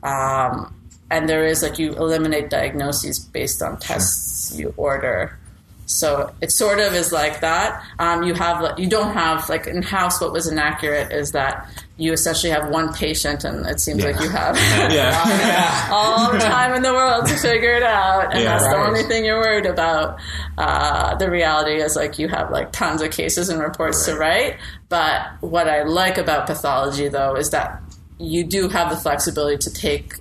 um, 0.02 0.74
and 1.10 1.28
there 1.28 1.44
is 1.44 1.62
like 1.62 1.78
you 1.78 1.92
eliminate 1.94 2.50
diagnoses 2.50 3.18
based 3.18 3.62
on 3.62 3.78
tests 3.78 4.56
you 4.56 4.72
order 4.76 5.38
so 5.86 6.32
it 6.40 6.50
sort 6.50 6.78
of 6.78 6.94
is 6.94 7.12
like 7.12 7.40
that 7.40 7.82
um, 7.98 8.22
you 8.22 8.32
have 8.34 8.78
you 8.78 8.88
don't 8.88 9.12
have 9.12 9.48
like 9.48 9.66
in 9.66 9.82
house 9.82 10.20
what 10.20 10.32
was 10.32 10.46
inaccurate 10.46 11.12
is 11.12 11.32
that 11.32 11.68
you 11.96 12.12
essentially 12.12 12.50
have 12.50 12.70
one 12.70 12.92
patient 12.92 13.44
and 13.44 13.66
it 13.66 13.78
seems 13.80 14.02
like 14.02 14.18
you 14.20 14.28
have 14.28 14.56
yeah. 14.92 15.88
all 15.92 16.32
the 16.32 16.38
time 16.38 16.74
in 16.74 16.82
the 16.82 16.92
world 16.92 17.26
to 17.26 17.36
figure 17.36 17.72
it 17.74 17.82
out, 17.84 18.32
and 18.34 18.42
Yeah. 18.42 18.58
that's 18.58 18.64
the 18.68 18.76
only 18.76 19.04
thing 19.04 19.24
you're 19.24 19.38
worried 19.38 19.66
about. 19.66 20.18
Uh, 20.58 21.14
the 21.16 21.30
reality 21.30 21.80
is 21.80 21.94
like 21.94 22.18
you 22.18 22.26
have 22.28 22.50
like 22.50 22.72
tons 22.72 23.00
of 23.00 23.12
cases 23.12 23.48
and 23.48 23.60
reports 23.60 24.06
to 24.06 24.16
write. 24.16 24.56
But 24.88 25.22
what 25.40 25.68
I 25.68 25.84
like 25.84 26.18
about 26.18 26.46
pathology, 26.48 27.06
though, 27.06 27.36
is 27.36 27.50
that 27.50 27.80
you 28.18 28.42
do 28.42 28.68
have 28.68 28.90
the 28.90 28.96
flexibility 28.96 29.58
to 29.58 29.72
take 29.72 30.14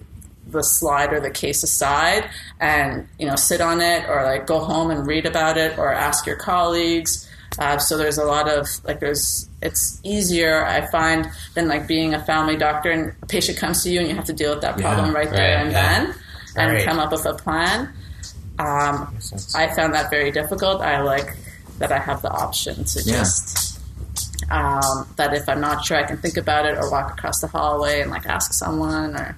the 0.53 0.63
slide 0.63 1.11
or 1.11 1.19
the 1.19 1.29
case 1.29 1.61
aside 1.63 2.29
and 2.59 3.07
you 3.19 3.27
know 3.27 3.35
sit 3.35 3.59
on 3.61 3.81
it 3.81 4.07
or 4.07 4.23
like 4.23 4.47
go 4.47 4.59
home 4.59 4.89
and 4.91 5.05
read 5.05 5.25
about 5.25 5.57
it 5.57 5.77
or 5.77 5.91
ask 5.93 6.25
your 6.25 6.35
colleagues 6.37 7.29
uh, 7.59 7.77
so 7.77 7.97
there's 7.97 8.17
a 8.17 8.23
lot 8.25 8.49
of 8.49 8.67
like 8.85 8.99
there's 8.99 9.47
it's 9.61 9.99
easier 10.03 10.65
I 10.65 10.87
find 10.87 11.27
than 11.53 11.67
like 11.67 11.87
being 11.87 12.13
a 12.15 12.23
family 12.25 12.57
doctor 12.57 12.89
and 12.89 13.13
a 13.21 13.25
patient 13.27 13.57
comes 13.59 13.83
to 13.83 13.89
you 13.91 13.99
and 13.99 14.09
you 14.09 14.15
have 14.15 14.25
to 14.25 14.33
deal 14.33 14.51
with 14.53 14.61
that 14.61 14.77
problem 14.79 15.13
right, 15.13 15.29
there 15.29 15.57
and 15.57 15.71
yeah. 15.71 16.03
then 16.05 16.15
and 16.55 16.71
Right. 16.73 16.85
come 16.85 16.99
up 16.99 17.11
with 17.11 17.25
a 17.25 17.33
plan. 17.33 17.93
Um. 18.59 19.15
I 19.55 19.67
found 19.75 19.93
that 19.95 20.09
very 20.09 20.31
difficult. 20.31 20.81
I 20.81 21.01
like 21.01 21.35
that 21.79 21.91
I 21.91 21.97
have 21.99 22.21
the 22.21 22.29
option 22.31 22.83
to 22.85 23.01
Yeah. 23.03 23.17
just 23.19 23.79
um, 24.51 25.07
that 25.15 25.33
if 25.33 25.47
I'm 25.47 25.61
not 25.61 25.83
sure, 25.85 25.97
I 25.97 26.03
can 26.03 26.17
think 26.17 26.37
about 26.37 26.65
it 26.65 26.77
or 26.77 26.89
walk 26.91 27.13
across 27.17 27.39
the 27.39 27.47
hallway 27.47 28.01
and 28.01 28.11
like 28.11 28.25
ask 28.27 28.53
someone 28.53 29.15
or 29.15 29.35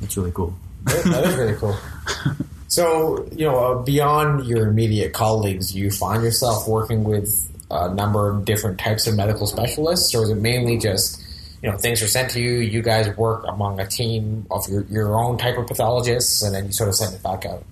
That's 0.00 0.16
really 0.16 0.32
cool. 0.32 0.54
that 0.84 1.04
that 1.04 1.24
is 1.24 1.36
really 1.36 1.56
cool. 1.56 1.76
So, 2.74 3.28
you 3.30 3.46
know, 3.46 3.56
uh, 3.56 3.82
beyond 3.82 4.46
your 4.46 4.66
immediate 4.66 5.12
colleagues, 5.12 5.76
you 5.76 5.92
find 5.92 6.24
yourself 6.24 6.66
working 6.66 7.04
with 7.04 7.30
a 7.70 7.94
number 7.94 8.28
of 8.28 8.44
different 8.44 8.80
types 8.80 9.06
of 9.06 9.14
medical 9.14 9.46
specialists, 9.46 10.12
or 10.12 10.24
is 10.24 10.30
it 10.30 10.38
mainly 10.38 10.76
just, 10.78 11.22
you 11.62 11.70
know, 11.70 11.76
things 11.76 12.02
are 12.02 12.08
sent 12.08 12.32
to 12.32 12.40
you, 12.40 12.54
you 12.54 12.82
guys 12.82 13.16
work 13.16 13.44
among 13.46 13.78
a 13.78 13.86
team 13.86 14.44
of 14.50 14.68
your, 14.68 14.82
your 14.86 15.16
own 15.16 15.38
type 15.38 15.56
of 15.56 15.68
pathologists, 15.68 16.42
and 16.42 16.52
then 16.52 16.66
you 16.66 16.72
sort 16.72 16.88
of 16.88 16.96
send 16.96 17.14
it 17.14 17.22
back 17.22 17.46
out? 17.46 17.64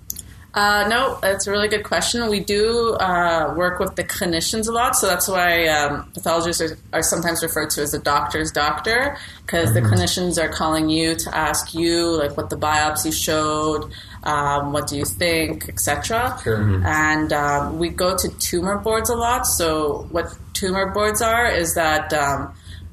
Uh, 0.55 0.87
no, 0.87 1.19
that's 1.23 1.47
a 1.47 1.51
really 1.51 1.69
good 1.69 1.83
question. 1.83 2.29
We 2.29 2.41
do 2.41 2.95
uh, 3.01 3.55
work 3.57 3.79
with 3.79 3.97
the 3.97 4.05
clinicians 4.05 4.69
a 4.69 4.73
lot, 4.73 4.95
so 4.97 5.07
that's 5.07 5.27
why 5.27 5.67
um, 5.69 6.11
pathologists 6.13 6.61
are, 6.61 6.77
are 6.93 7.03
sometimes 7.03 7.43
referred 7.43 7.71
to 7.71 7.81
as 7.81 7.93
the 7.93 7.99
doctor's 7.99 8.53
doctor, 8.53 9.17
because 9.47 9.73
the 9.73 9.81
clinicians 9.81 10.43
are 10.43 10.51
calling 10.51 10.91
you 10.91 11.15
to 11.15 11.35
ask 11.35 11.73
you 11.73 12.19
like 12.19 12.37
what 12.37 12.51
the 12.51 12.57
biopsy 12.57 13.13
showed, 13.15 13.91
um, 14.25 14.75
what 14.75 14.89
do 14.89 14.99
you 14.99 15.07
think, 15.07 15.71
etc. 15.71 16.39
Sure. 16.45 16.83
And 16.85 17.33
um, 17.33 17.79
we 17.79 17.89
go 17.89 18.15
to 18.15 18.29
tumor 18.39 18.77
boards 18.77 19.09
a 19.09 19.17
lot. 19.17 19.47
So 19.47 20.07
what 20.11 20.37
tumor 20.53 20.93
boards 20.93 21.23
are 21.23 21.51
is 21.51 21.75
that. 21.75 22.13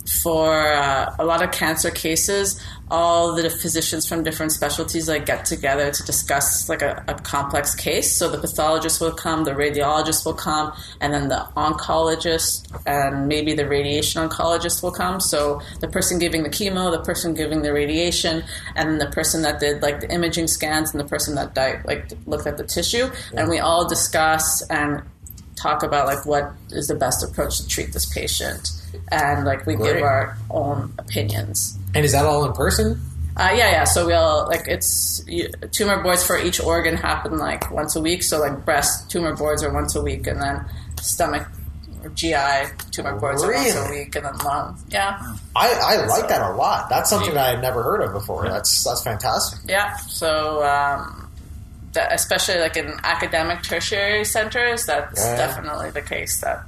For 0.10 0.74
uh, 0.74 1.16
a 1.20 1.24
lot 1.24 1.44
of 1.44 1.52
cancer 1.52 1.92
cases, 1.92 2.60
all 2.90 3.36
the 3.36 3.50
physicians 3.50 4.08
from 4.08 4.24
different 4.24 4.52
specialties 4.52 5.08
like 5.08 5.26
get 5.26 5.46
together 5.46 5.92
to 5.92 6.04
discuss 6.04 6.68
like 6.68 6.82
a, 6.82 7.04
a 7.08 7.14
complex 7.14 7.76
case. 7.76 8.16
So 8.16 8.30
the 8.30 8.40
pathologist 8.40 9.00
will 9.00 9.12
come, 9.12 9.44
the 9.44 9.52
radiologist 9.52 10.26
will 10.26 10.34
come, 10.34 10.74
and 11.00 11.14
then 11.14 11.28
the 11.28 11.48
oncologist 11.56 12.68
and 12.88 13.28
maybe 13.28 13.54
the 13.54 13.68
radiation 13.68 14.28
oncologist 14.28 14.82
will 14.82 14.92
come. 14.92 15.20
So 15.20 15.62
the 15.80 15.88
person 15.88 16.18
giving 16.18 16.44
the 16.44 16.50
chemo, 16.50 16.92
the 16.92 17.04
person 17.04 17.36
giving 17.36 17.62
the 17.62 17.72
radiation, 17.72 18.44
and 18.76 19.00
the 19.00 19.08
person 19.08 19.44
that 19.44 19.60
did 19.60 19.84
like 19.84 20.00
the 20.00 20.12
imaging 20.12 20.48
scans 20.48 20.92
and 20.92 21.00
the 21.00 21.08
person 21.08 21.36
that 21.36 21.54
died, 21.54 21.86
like 21.86 22.12
looked 22.26 22.48
at 22.48 22.58
the 22.58 22.64
tissue, 22.64 23.12
and 23.36 23.48
we 23.48 23.60
all 23.60 23.88
discuss 23.88 24.64
and 24.70 25.04
talk 25.62 25.84
about 25.84 26.06
like 26.08 26.26
what 26.26 26.52
is 26.72 26.88
the 26.88 26.96
best 26.96 27.24
approach 27.24 27.58
to 27.58 27.68
treat 27.68 27.94
this 27.94 28.06
patient, 28.06 28.70
and 29.12 29.46
like 29.46 29.66
we 29.66 29.76
Great. 29.76 29.96
give 29.96 30.04
our 30.04 30.38
own 30.50 30.94
opinions. 30.98 31.78
And 31.96 32.06
is 32.06 32.12
that 32.14 32.26
all 32.26 32.46
in 32.46 32.54
person? 32.54 33.02
Uh, 33.38 33.52
yeah, 33.56 33.72
yeah. 33.72 33.84
So 33.84 34.06
we'll 34.06 34.48
like 34.48 34.68
it's 34.68 35.24
you, 35.28 35.50
tumor 35.72 36.02
boards 36.02 36.26
for 36.26 36.38
each 36.38 36.60
organ 36.60 36.96
happen 36.96 37.38
like 37.38 37.72
once 37.72 37.96
a 37.96 38.02
week. 38.02 38.24
So 38.24 38.40
like 38.40 38.66
breast 38.66 39.10
tumor 39.10 39.36
boards 39.36 39.64
are 39.64 39.74
once 39.74 39.96
a 39.96 40.02
week, 40.02 40.28
and 40.28 40.42
then 40.42 40.66
stomach 41.02 41.48
or 42.04 42.10
GI 42.10 42.36
tumor 42.92 43.18
boards 43.18 43.44
are 43.44 43.54
once 43.54 43.76
a 43.76 43.90
week, 43.92 44.16
and 44.16 44.26
then 44.26 44.38
lung. 44.40 44.78
Yeah, 44.90 45.22
I, 45.56 45.72
I 45.72 46.06
like 46.06 46.28
that 46.30 46.42
a 46.42 46.54
lot. 46.54 46.90
That's 46.90 47.10
something 47.10 47.34
that 47.34 47.56
I've 47.56 47.62
never 47.62 47.82
heard 47.84 48.02
of 48.02 48.14
before. 48.14 48.48
That's 48.48 48.84
that's 48.84 49.04
fantastic. 49.04 49.60
yeah. 49.70 49.96
So 49.98 50.64
um, 50.64 51.19
that, 51.94 52.14
especially 52.14 52.60
like 52.60 52.78
in 52.78 52.94
academic 53.04 53.64
tertiary 53.64 54.24
centers, 54.26 54.86
that's 54.86 55.20
Yeah. 55.24 55.36
definitely 55.36 55.90
the 55.92 56.02
case 56.02 56.40
that 56.42 56.64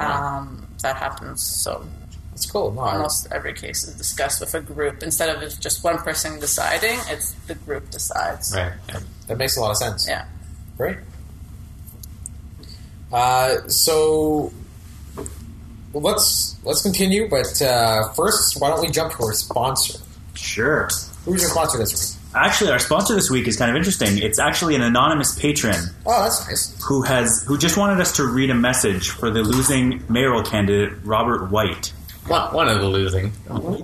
um, 0.00 0.66
that 0.82 0.96
happens. 0.96 1.42
So 1.42 1.86
That's 2.30 2.46
cool. 2.50 2.72
No, 2.72 2.80
I- 2.80 2.96
almost 2.96 3.28
every 3.30 3.52
case 3.54 3.84
is 3.84 3.94
discussed 3.94 4.40
with 4.40 4.52
a 4.54 4.60
group 4.60 5.02
instead 5.04 5.28
of 5.30 5.60
just 5.60 5.84
one 5.84 5.98
person 5.98 6.40
deciding. 6.40 6.98
It's 7.08 7.32
the 7.46 7.54
group 7.54 7.90
decides. 7.90 8.52
Right. 8.54 8.72
Yeah. 8.88 9.00
that 9.28 9.38
makes 9.38 9.56
a 9.56 9.60
lot 9.60 9.70
of 9.70 9.76
sense. 9.76 10.06
Yeah. 10.08 10.24
Great. 10.76 10.98
Uh, 13.12 13.68
so 13.68 14.52
well, 15.92 16.02
let's 16.02 16.56
let's 16.64 16.82
continue, 16.82 17.28
but 17.28 17.62
uh, 17.62 18.10
first, 18.14 18.60
why 18.60 18.70
don't 18.70 18.80
we 18.80 18.90
jump 18.90 19.12
to 19.14 19.22
our 19.24 19.32
sponsor? 19.32 19.98
Sure. 20.34 20.88
Who's 21.24 21.40
your 21.42 21.50
sponsor 21.50 21.78
this 21.78 21.92
week? 22.13 22.13
Actually, 22.34 22.70
our 22.72 22.78
sponsor 22.78 23.14
this 23.14 23.30
week 23.30 23.46
is 23.46 23.56
kind 23.56 23.70
of 23.70 23.76
interesting. 23.76 24.18
It's 24.18 24.38
actually 24.38 24.74
an 24.74 24.82
anonymous 24.82 25.38
patron 25.38 25.76
Oh, 26.04 26.22
that's 26.24 26.46
nice. 26.48 26.82
who 26.84 27.02
has 27.02 27.44
who 27.46 27.56
just 27.56 27.76
wanted 27.76 28.00
us 28.00 28.16
to 28.16 28.26
read 28.26 28.50
a 28.50 28.54
message 28.54 29.10
for 29.10 29.30
the 29.30 29.42
losing 29.42 30.02
mayoral 30.08 30.42
candidate 30.42 30.92
Robert 31.04 31.50
White. 31.50 31.92
One, 32.26 32.54
one 32.54 32.68
of 32.68 32.80
the 32.80 32.88
losing. 32.88 33.32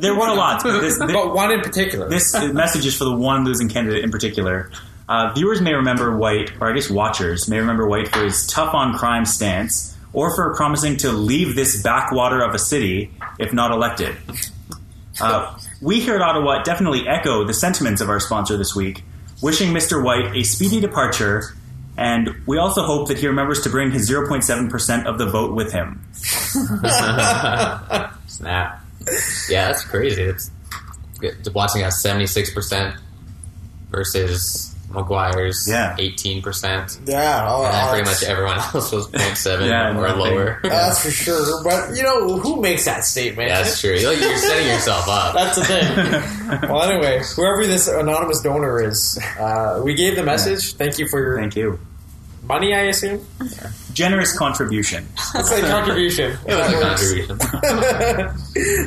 There 0.00 0.14
were 0.14 0.26
a 0.28 0.34
lot. 0.34 0.62
But 0.62 0.80
this, 0.80 0.98
this, 0.98 1.12
But 1.12 1.34
one 1.34 1.52
in 1.52 1.60
particular. 1.60 2.08
this 2.08 2.32
message 2.52 2.86
is 2.86 2.96
for 2.96 3.04
the 3.04 3.14
one 3.14 3.44
losing 3.44 3.68
candidate 3.68 4.02
in 4.02 4.10
particular. 4.10 4.70
Uh, 5.08 5.32
viewers 5.34 5.60
may 5.60 5.74
remember 5.74 6.16
White, 6.16 6.52
or 6.60 6.70
I 6.70 6.74
guess 6.74 6.88
watchers 6.88 7.48
may 7.48 7.58
remember 7.58 7.86
White 7.86 8.08
for 8.08 8.24
his 8.24 8.46
tough 8.46 8.74
on 8.74 8.96
crime 8.96 9.26
stance, 9.26 9.96
or 10.12 10.34
for 10.34 10.54
promising 10.56 10.96
to 10.98 11.12
leave 11.12 11.54
this 11.54 11.82
backwater 11.82 12.40
of 12.42 12.54
a 12.54 12.58
city 12.58 13.10
if 13.38 13.52
not 13.52 13.72
elected. 13.72 14.16
Uh, 15.20 15.58
we 15.80 16.00
here 16.00 16.16
at 16.16 16.20
Ottawhat 16.20 16.64
definitely 16.64 17.08
echo 17.08 17.44
the 17.44 17.54
sentiments 17.54 18.00
of 18.00 18.08
our 18.08 18.20
sponsor 18.20 18.56
this 18.56 18.74
week, 18.74 19.04
wishing 19.42 19.72
Mr. 19.72 20.02
White 20.02 20.36
a 20.36 20.42
speedy 20.42 20.80
departure, 20.80 21.54
and 21.96 22.30
we 22.46 22.58
also 22.58 22.82
hope 22.82 23.08
that 23.08 23.18
he 23.18 23.26
remembers 23.26 23.62
to 23.62 23.70
bring 23.70 23.90
his 23.90 24.10
0.7% 24.10 25.06
of 25.06 25.18
the 25.18 25.26
vote 25.26 25.54
with 25.54 25.72
him. 25.72 26.04
Snap. 28.26 28.82
Yeah, 29.48 29.68
that's 29.68 29.84
crazy. 29.84 30.22
It's 30.22 30.50
watching 31.54 31.88
six 32.26 32.52
percent 32.52 32.96
versus 33.90 34.69
Maguire's 34.90 35.66
Yeah. 35.68 35.94
eighteen 35.98 36.42
percent, 36.42 36.98
yeah, 37.06 37.46
oh, 37.48 37.64
and 37.64 37.72
then 37.74 37.88
pretty 37.90 38.04
much 38.04 38.22
everyone 38.24 38.58
else 38.58 38.90
was 38.92 39.06
0.7 39.08 39.68
Yeah, 39.68 39.90
or 39.90 39.94
nothing. 39.94 40.18
lower. 40.18 40.60
That's 40.64 41.00
for 41.04 41.10
sure. 41.10 41.62
But 41.62 41.94
you 41.96 42.02
know, 42.02 42.38
who 42.38 42.60
makes 42.60 42.84
that 42.86 43.04
statement? 43.04 43.48
Yeah, 43.48 43.62
that's 43.62 43.80
true. 43.80 43.94
You're, 43.94 44.12
you're 44.14 44.36
setting 44.38 44.66
yourself 44.66 45.06
up. 45.08 45.34
That's 45.34 45.54
the 45.56 45.64
thing. 45.64 45.94
well, 46.70 46.82
anyway, 46.82 47.22
whoever 47.36 47.64
this 47.66 47.86
anonymous 47.86 48.40
donor 48.42 48.82
is, 48.82 49.16
uh, 49.38 49.80
we 49.84 49.94
gave 49.94 50.16
the 50.16 50.24
message. 50.24 50.74
Thank 50.74 50.98
you 50.98 51.06
for 51.08 51.20
your 51.20 51.38
Thank 51.38 51.54
you. 51.56 51.78
money, 52.42 52.74
I 52.74 52.86
assume. 52.90 53.24
Generous 53.92 54.32
contribution. 54.36 55.06
It's 55.36 55.52
a 55.52 55.60
contribution. 55.60 56.36
It 56.46 56.54
was 56.56 56.72
a 56.72 56.80
contribution. 56.80 57.38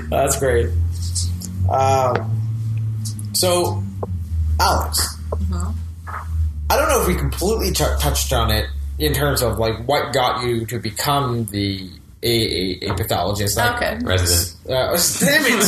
That's 0.10 0.38
great. 0.40 0.70
Um, 1.70 2.42
so, 3.34 3.82
Aleks, 4.58 5.00
I 6.74 6.78
don't 6.78 6.90
know 6.90 7.02
if 7.02 7.08
we 7.08 7.14
completely 7.16 7.70
t- 7.72 7.84
touched 8.00 8.34
on 8.34 8.50
it 8.50 8.66
in 8.98 9.14
terms 9.14 9.44
of 9.44 9.60
like 9.60 9.86
what 9.88 10.12
got 10.12 10.44
you 10.44 10.66
to 10.66 10.80
become 10.80 11.46
the 11.46 11.88
a, 12.24 12.86
a, 12.86 12.90
a 12.90 12.94
pathologist. 12.96 13.58
Like, 13.58 13.76
Okay. 13.76 14.00
Resident. 14.04 14.56
Uh, 14.66 14.92
damn 15.20 15.46
it! 15.46 15.60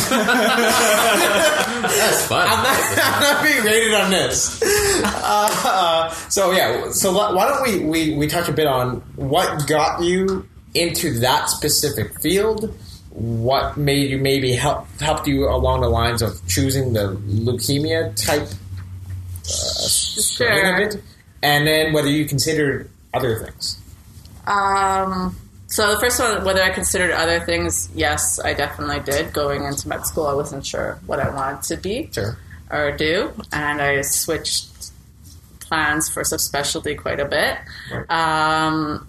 That's 1.91 2.25
fun. 2.27 2.47
I'm 2.49 2.63
not, 2.63 2.77
I'm 3.03 3.21
not 3.21 3.43
being 3.43 3.63
rated 3.63 3.93
on 3.93 4.09
this. 4.09 4.61
Uh, 5.03 6.09
so 6.29 6.51
yeah, 6.51 6.89
so 6.91 7.11
why 7.13 7.47
don't 7.49 7.61
we, 7.61 7.85
we 7.85 8.17
we 8.17 8.27
touch 8.27 8.49
a 8.49 8.53
bit 8.53 8.65
on 8.65 9.01
what 9.15 9.67
got 9.67 10.01
you 10.01 10.47
into 10.73 11.19
that 11.19 11.49
specific 11.49 12.19
field? 12.19 12.73
What 13.11 13.77
made 13.77 14.09
you 14.09 14.17
maybe 14.17 14.53
help 14.53 14.87
helped 14.99 15.27
you 15.27 15.47
along 15.47 15.81
the 15.81 15.89
lines 15.89 16.21
of 16.23 16.41
choosing 16.47 16.93
the 16.93 17.15
leukemia 17.27 18.15
type 18.15 18.47
strain 18.47 18.64
Sure. 19.47 20.79
it, 20.81 21.01
and 21.43 21.67
then 21.67 21.93
whether 21.93 22.09
you 22.09 22.25
considered 22.25 22.89
other 23.13 23.39
things. 23.39 23.79
Um, 24.47 25.35
so 25.67 25.93
the 25.93 25.99
first 25.99 26.19
one, 26.19 26.43
whether 26.45 26.61
I 26.61 26.69
considered 26.69 27.11
other 27.11 27.39
things, 27.39 27.89
yes, 27.95 28.39
I 28.39 28.53
definitely 28.53 28.99
did. 28.99 29.33
Going 29.33 29.63
into 29.63 29.87
med 29.87 30.05
school, 30.05 30.27
I 30.27 30.33
wasn't 30.33 30.65
sure 30.65 30.99
what 31.05 31.19
I 31.19 31.29
wanted 31.29 31.63
to 31.63 31.77
be 31.77 32.09
Sure. 32.11 32.37
or 32.71 32.91
do, 32.95 33.31
and 33.51 33.81
I 33.81 34.01
switched 34.01 34.67
plans 35.61 36.07
for 36.09 36.21
subspecialty 36.23 36.97
quite 36.97 37.19
a 37.19 37.25
bit. 37.25 37.57
Um, 38.09 39.07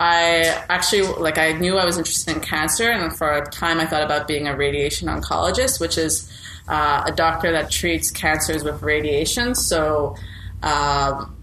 I 0.00 0.64
actually 0.70 1.02
like 1.02 1.38
I 1.38 1.52
knew 1.52 1.76
I 1.76 1.84
was 1.84 1.98
interested 1.98 2.34
in 2.34 2.40
cancer, 2.40 2.90
and 2.90 3.14
for 3.16 3.30
a 3.30 3.50
time 3.50 3.80
I 3.80 3.86
thought 3.86 4.02
about 4.02 4.28
being 4.28 4.46
a 4.46 4.56
radiation 4.56 5.08
oncologist, 5.08 5.80
which 5.80 5.98
is 5.98 6.27
uh, 6.68 7.04
a 7.06 7.12
doctor 7.12 7.52
that 7.52 7.70
treats 7.70 8.10
cancers 8.10 8.62
with 8.62 8.82
radiation. 8.82 9.54
So, 9.54 10.16
um, 10.62 11.34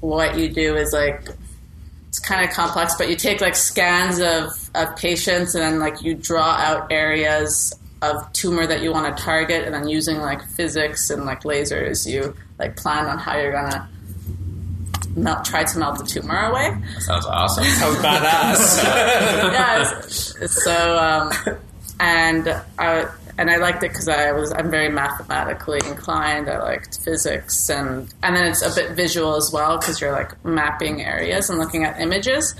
what 0.00 0.38
you 0.38 0.48
do 0.48 0.76
is 0.76 0.92
like 0.92 1.28
it's 2.08 2.18
kind 2.18 2.48
of 2.48 2.54
complex, 2.54 2.94
but 2.96 3.08
you 3.08 3.16
take 3.16 3.40
like 3.40 3.56
scans 3.56 4.20
of, 4.20 4.70
of 4.74 4.96
patients 4.96 5.54
and 5.54 5.64
then 5.64 5.78
like 5.80 6.02
you 6.02 6.14
draw 6.14 6.50
out 6.52 6.92
areas 6.92 7.72
of 8.02 8.32
tumor 8.32 8.66
that 8.66 8.82
you 8.82 8.92
want 8.92 9.16
to 9.16 9.22
target, 9.22 9.64
and 9.64 9.74
then 9.74 9.88
using 9.88 10.18
like 10.18 10.42
physics 10.50 11.10
and 11.10 11.24
like 11.24 11.42
lasers, 11.42 12.06
you 12.06 12.36
like 12.58 12.76
plan 12.76 13.06
on 13.06 13.18
how 13.18 13.36
you're 13.36 13.52
gonna 13.52 13.88
melt, 15.16 15.44
try 15.44 15.64
to 15.64 15.78
melt 15.78 15.98
the 15.98 16.04
tumor 16.04 16.38
away. 16.50 16.76
Sounds 17.00 17.26
awesome. 17.26 17.64
Sounds 17.64 17.96
badass. 17.96 18.84
yeah, 18.84 19.98
it's, 19.98 20.36
it's 20.36 20.64
so 20.64 20.98
um, 20.98 21.32
and 21.98 22.48
I 22.78 23.08
and 23.38 23.50
I 23.50 23.56
liked 23.56 23.82
it 23.82 23.90
because 23.90 24.08
I 24.08 24.32
was 24.32 24.52
I'm 24.52 24.70
very 24.70 24.88
mathematically 24.88 25.80
inclined. 25.86 26.48
I 26.48 26.62
liked 26.62 27.00
physics 27.00 27.68
and 27.68 28.12
and 28.22 28.36
then 28.36 28.46
it's 28.46 28.62
a 28.62 28.74
bit 28.74 28.92
visual 28.92 29.36
as 29.36 29.50
well 29.52 29.78
because 29.78 30.00
you're 30.00 30.12
like 30.12 30.44
mapping 30.44 31.02
areas 31.02 31.50
and 31.50 31.58
looking 31.58 31.84
at 31.84 32.00
images, 32.00 32.54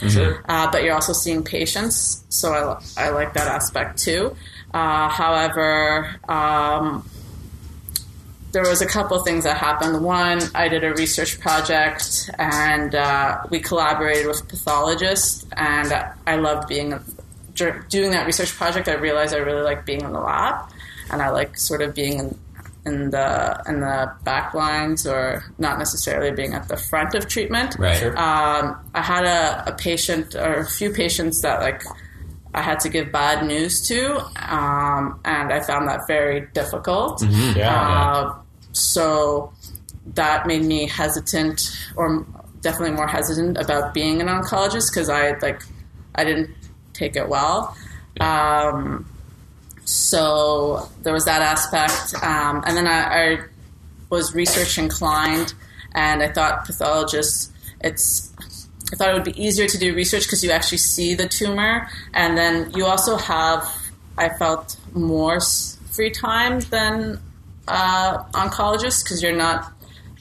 uh, 0.48 0.70
but 0.70 0.82
you're 0.82 0.94
also 0.94 1.12
seeing 1.12 1.42
patients. 1.44 2.24
So 2.28 2.52
I 2.52 3.06
I 3.06 3.10
like 3.10 3.34
that 3.34 3.48
aspect 3.48 3.98
too. 3.98 4.36
Uh, 4.72 5.08
however. 5.08 6.16
Um, 6.28 7.08
there 8.54 8.62
was 8.62 8.80
a 8.80 8.86
couple 8.86 9.18
things 9.24 9.42
that 9.42 9.56
happened. 9.56 10.04
One, 10.04 10.40
I 10.54 10.68
did 10.68 10.84
a 10.84 10.94
research 10.94 11.40
project, 11.40 12.30
and 12.38 12.94
uh, 12.94 13.42
we 13.50 13.58
collaborated 13.58 14.28
with 14.28 14.48
pathologists, 14.48 15.44
and 15.56 15.92
I 16.24 16.36
loved 16.36 16.68
being 16.68 16.94
doing 17.54 18.10
that 18.10 18.26
research 18.26 18.52
project. 18.52 18.88
I 18.88 18.94
realized 18.94 19.34
I 19.34 19.38
really 19.38 19.62
like 19.62 19.86
being 19.86 20.00
in 20.02 20.12
the 20.12 20.20
lab, 20.20 20.70
and 21.10 21.22
I 21.22 21.30
like 21.30 21.56
sort 21.56 21.82
of 21.82 21.94
being 21.94 22.18
in, 22.18 22.38
in 22.86 23.10
the 23.10 23.62
in 23.68 23.80
the 23.80 24.12
back 24.24 24.54
lines, 24.54 25.06
or 25.06 25.44
not 25.58 25.78
necessarily 25.78 26.30
being 26.30 26.54
at 26.54 26.68
the 26.68 26.76
front 26.76 27.14
of 27.14 27.28
treatment. 27.28 27.76
Right. 27.78 28.02
Um, 28.02 28.78
I 28.94 29.02
had 29.02 29.24
a, 29.24 29.70
a 29.70 29.72
patient 29.76 30.34
or 30.34 30.54
a 30.54 30.66
few 30.66 30.90
patients 30.90 31.42
that 31.42 31.60
like 31.60 31.82
I 32.54 32.62
had 32.62 32.80
to 32.80 32.88
give 32.88 33.10
bad 33.10 33.46
news 33.46 33.86
to, 33.88 34.18
um, 34.36 35.20
and 35.24 35.52
I 35.52 35.60
found 35.60 35.88
that 35.88 36.00
very 36.06 36.46
difficult. 36.52 37.22
yeah. 37.56 37.74
Uh, 37.74 38.34
so 38.72 39.52
that 40.14 40.46
made 40.46 40.64
me 40.64 40.86
hesitant, 40.86 41.70
or 41.96 42.26
definitely 42.60 42.96
more 42.96 43.06
hesitant 43.06 43.58
about 43.58 43.94
being 43.94 44.20
an 44.20 44.26
oncologist 44.26 44.90
because 44.92 45.08
I 45.08 45.38
like 45.38 45.62
I 46.14 46.24
didn't 46.24 46.50
take 46.94 47.16
it 47.16 47.28
well. 47.28 47.76
Um, 48.20 49.06
so 49.84 50.88
there 51.02 51.12
was 51.12 51.26
that 51.26 51.42
aspect, 51.42 52.14
um, 52.22 52.62
and 52.66 52.76
then 52.76 52.86
I, 52.86 53.34
I 53.34 53.38
was 54.08 54.34
research 54.34 54.78
inclined, 54.78 55.52
and 55.94 56.22
I 56.22 56.32
thought 56.32 56.64
pathologists. 56.64 57.52
It's 57.80 58.32
I 58.92 58.96
thought 58.96 59.10
it 59.10 59.14
would 59.14 59.24
be 59.24 59.42
easier 59.42 59.66
to 59.66 59.78
do 59.78 59.94
research 59.94 60.24
because 60.24 60.42
you 60.42 60.52
actually 60.52 60.78
see 60.78 61.14
the 61.14 61.28
tumor, 61.28 61.88
and 62.14 62.38
then 62.38 62.72
you 62.74 62.86
also 62.86 63.16
have. 63.16 63.68
I 64.16 64.28
felt 64.28 64.76
more 64.94 65.40
free 65.90 66.10
time 66.10 66.60
than 66.60 67.20
uh, 67.66 68.22
oncologists 68.32 69.02
because 69.02 69.22
you're 69.22 69.36
not 69.36 69.72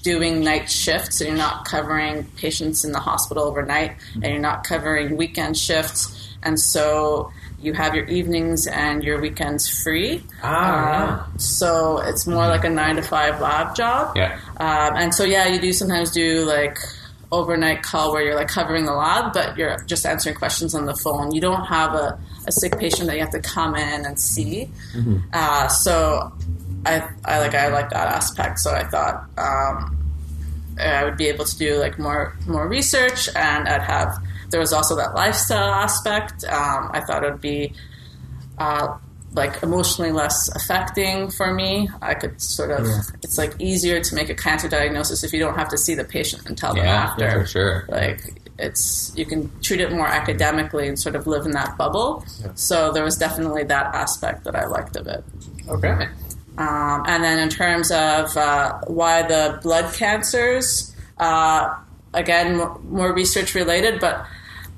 doing 0.04 0.44
night 0.44 0.70
shifts, 0.70 1.20
so 1.20 1.26
you're 1.26 1.36
not 1.36 1.66
covering 1.66 2.26
patients 2.36 2.84
in 2.84 2.92
the 2.92 3.00
hospital 3.00 3.44
overnight, 3.44 3.96
and 4.16 4.26
you're 4.26 4.40
not 4.40 4.64
covering 4.64 5.16
weekend 5.16 5.58
shifts, 5.58 6.23
and 6.44 6.60
so 6.60 7.32
you 7.60 7.74
have 7.74 7.96
your 7.96 8.06
evenings 8.06 8.68
and 8.68 9.04
your 9.04 9.22
weekends 9.22 9.70
free. 9.84 10.22
Ah, 10.44 11.26
Uh, 11.34 11.38
so 11.38 12.00
it's 12.00 12.28
more 12.28 12.46
like 12.48 12.66
a 12.66 12.70
nine 12.70 12.98
to 12.98 13.02
five 13.02 13.40
lab 13.40 13.74
job. 13.76 14.16
Yeah. 14.18 14.38
Um, 14.58 14.96
and 14.98 15.16
so 15.16 15.24
yeah, 15.24 15.48
you 15.48 15.60
do 15.62 15.72
sometimes 15.72 16.12
do 16.12 16.44
like 16.46 16.78
overnight 17.32 17.82
call 17.82 18.12
where 18.12 18.22
you're 18.22 18.36
like 18.36 18.50
covering 18.50 18.86
the 18.86 18.94
lab, 18.94 19.34
but 19.34 19.58
you're 19.58 19.78
just 19.88 20.06
answering 20.06 20.36
questions 20.36 20.76
on 20.76 20.86
the 20.86 20.96
phone. 20.96 21.32
You 21.34 21.42
don't 21.42 21.66
have 21.66 21.94
a, 21.96 22.20
a 22.46 22.52
sick 22.52 22.78
patient 22.78 23.08
that 23.08 23.16
you 23.16 23.22
have 23.22 23.32
to 23.32 23.40
come 23.40 23.76
in 23.76 24.06
and 24.06 24.20
see. 24.20 24.70
Uh, 25.32 25.68
so 25.70 26.32
I, 26.86 27.08
I 27.26 27.40
like 27.40 27.56
I 27.56 27.70
like 27.70 27.90
that 27.92 28.08
aspect. 28.10 28.60
So 28.60 28.72
I 28.74 28.84
thought 28.84 29.24
um, 29.38 29.98
I 30.80 31.06
would 31.06 31.16
be 31.18 31.28
able 31.28 31.46
to 31.46 31.58
do 31.58 31.78
like 31.80 31.98
more 31.98 32.36
more 32.46 32.68
research, 32.68 33.30
and 33.36 33.68
I'd 33.70 33.82
have 33.82 34.18
there 34.54 34.62
was 34.62 34.72
also 34.72 34.96
that 34.96 35.14
lifestyle 35.16 35.72
aspect. 35.74 36.44
Um, 36.46 36.90
I 36.94 37.02
thought 37.06 37.24
it 37.26 37.32
would 37.32 37.42
be 37.42 37.74
uh, 38.58 38.98
like 39.34 39.62
emotionally 39.64 40.12
less 40.12 40.48
affecting 40.56 41.30
for 41.32 41.54
me. 41.54 41.90
I 42.02 42.14
could 42.14 42.40
sort 42.42 42.72
of 42.72 42.86
it's 43.24 43.38
like 43.38 43.54
easier 43.60 44.00
to 44.00 44.16
make 44.16 44.30
a 44.30 44.36
cancer 44.36 44.70
diagnosis 44.70 45.24
if 45.24 45.34
you 45.34 45.40
don't 45.40 45.56
have 45.56 45.70
to 45.70 45.78
see 45.78 45.96
the 45.96 46.04
patient 46.06 46.46
and 46.48 46.56
tell 46.58 46.74
them 46.76 46.86
Yeah, 46.86 47.04
after. 47.10 47.32
for 47.42 47.46
sure. 47.48 47.86
Like 47.90 48.22
it's 48.60 49.12
you 49.16 49.26
can 49.26 49.50
treat 49.62 49.82
it 49.82 49.92
more 49.92 50.08
academically 50.08 50.88
and 50.88 50.98
sort 51.00 51.16
of 51.16 51.26
live 51.26 51.46
in 51.48 51.52
that 51.54 51.76
bubble. 51.78 52.24
Yeah. 52.42 52.52
So 52.54 52.92
there 52.94 53.04
was 53.04 53.18
definitely 53.18 53.64
that 53.66 53.88
aspect 53.96 54.44
that 54.46 54.56
I 54.56 54.66
liked 54.68 54.96
of 54.96 55.08
it. 55.08 55.24
okay. 55.68 56.08
Um, 56.56 57.04
and 57.08 57.24
then 57.24 57.40
in 57.40 57.50
terms 57.50 57.90
of 57.92 58.38
uh, 58.38 58.78
why 58.86 59.24
the 59.24 59.60
blood 59.64 59.92
cancers, 59.96 60.96
uh, 61.18 61.74
again, 62.14 62.58
more, 62.58 62.78
more 62.84 63.12
research 63.12 63.56
related, 63.56 64.00
but 64.00 64.24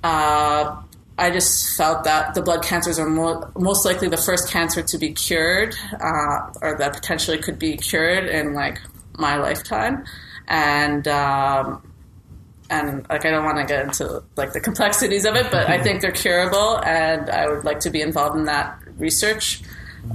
uh, 0.05 0.81
I 1.17 1.31
just 1.31 1.75
felt 1.77 2.03
that 2.03 2.35
the 2.35 2.41
blood 2.41 2.63
cancers 2.63 2.99
are 2.99 3.09
more, 3.09 3.51
most 3.57 3.85
likely 3.85 4.07
the 4.07 4.17
first 4.17 4.51
cancer 4.51 4.83
to 4.83 4.97
be 4.97 5.13
cured, 5.13 5.75
uh, 5.93 6.51
or 6.61 6.77
that 6.77 6.93
potentially 6.93 7.39
could 7.39 7.57
be 7.57 7.77
cured 7.77 8.27
in 8.27 8.53
like 8.53 8.79
my 9.17 9.37
lifetime, 9.37 10.05
and. 10.47 11.07
Um, 11.07 11.91
and 12.67 13.05
like 13.11 13.23
I 13.23 13.29
don't 13.29 13.45
want 13.45 13.59
to 13.59 13.65
get 13.65 13.85
into 13.85 14.23
like 14.35 14.53
the 14.53 14.59
complexities 14.59 15.25
of 15.25 15.35
it, 15.35 15.51
but 15.51 15.69
I 15.69 15.81
think 15.83 16.01
they're 16.01 16.11
curable, 16.11 16.83
and 16.83 17.29
I 17.29 17.47
would 17.47 17.63
like 17.63 17.79
to 17.81 17.91
be 17.91 18.01
involved 18.01 18.35
in 18.35 18.45
that 18.45 18.79
research, 18.97 19.61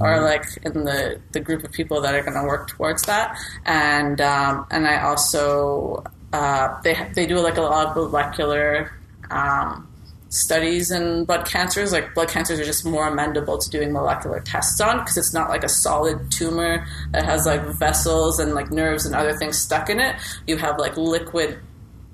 or 0.01 0.21
like 0.21 0.43
in 0.63 0.83
the 0.83 1.21
the 1.31 1.39
group 1.39 1.63
of 1.63 1.71
people 1.71 2.01
that 2.01 2.13
are 2.13 2.21
going 2.21 2.35
to 2.35 2.43
work 2.43 2.67
towards 2.67 3.03
that. 3.03 3.37
And 3.65 4.19
um, 4.19 4.67
and 4.69 4.85
I 4.85 5.01
also 5.01 6.03
uh, 6.33 6.81
they 6.81 6.95
they 7.15 7.25
do 7.25 7.39
like 7.39 7.55
a 7.55 7.61
lot 7.61 7.87
of 7.87 7.95
molecular. 7.95 8.91
Um, 9.31 9.87
studies 10.31 10.91
in 10.91 11.25
blood 11.25 11.45
cancers 11.45 11.91
like 11.91 12.13
blood 12.15 12.29
cancers 12.29 12.57
are 12.57 12.63
just 12.63 12.85
more 12.85 13.09
amenable 13.09 13.57
to 13.57 13.69
doing 13.69 13.91
molecular 13.91 14.39
tests 14.39 14.79
on 14.79 14.99
because 14.99 15.17
it's 15.17 15.33
not 15.33 15.49
like 15.49 15.61
a 15.61 15.69
solid 15.69 16.31
tumor 16.31 16.87
that 17.11 17.25
has 17.25 17.45
like 17.45 17.61
vessels 17.77 18.39
and 18.39 18.55
like 18.55 18.71
nerves 18.71 19.05
and 19.05 19.13
other 19.13 19.33
things 19.33 19.57
stuck 19.57 19.89
in 19.89 19.99
it. 19.99 20.15
You 20.47 20.55
have 20.55 20.79
like 20.79 20.95
liquid 20.95 21.59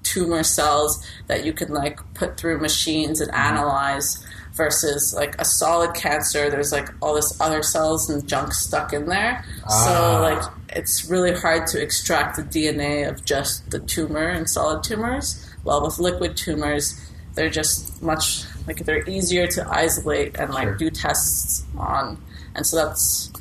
tumor 0.01 0.41
cells 0.41 1.05
that 1.27 1.45
you 1.45 1.53
can 1.53 1.71
like 1.71 1.99
put 2.15 2.37
through 2.37 2.59
machines 2.59 3.21
and 3.21 3.31
analyze 3.35 4.25
versus 4.53 5.13
like 5.13 5.39
a 5.39 5.45
solid 5.45 5.93
cancer. 5.93 6.49
There's 6.49 6.71
like 6.71 6.89
all 7.03 7.13
this 7.13 7.39
other 7.39 7.61
cells 7.61 8.09
and 8.09 8.27
junk 8.27 8.51
stuck 8.51 8.93
in 8.93 9.05
there. 9.05 9.45
So 9.69 10.21
like 10.23 10.41
it's 10.69 11.05
really 11.05 11.33
hard 11.33 11.67
to 11.67 11.81
extract 11.81 12.35
the 12.35 12.43
dna 12.43 13.09
of 13.09 13.23
just 13.23 13.69
the 13.69 13.79
tumor 13.79 14.29
in 14.29 14.47
solid 14.47 14.83
tumors 14.83 15.46
while 15.67 15.81
with 15.83 15.99
liquid 15.99 16.35
tumors 16.37 16.99
they're 17.35 17.49
just 17.49 18.01
much 18.01 18.43
like 18.65 18.77
they're 18.85 19.07
easier 19.07 19.45
to 19.47 19.61
isolate 19.69 20.35
and 20.39 20.53
like 20.53 20.77
do 20.77 20.89
tests 20.89 21.63
on 21.77 22.17
and 22.55 22.65
so 22.65 22.77
that's 22.77 23.31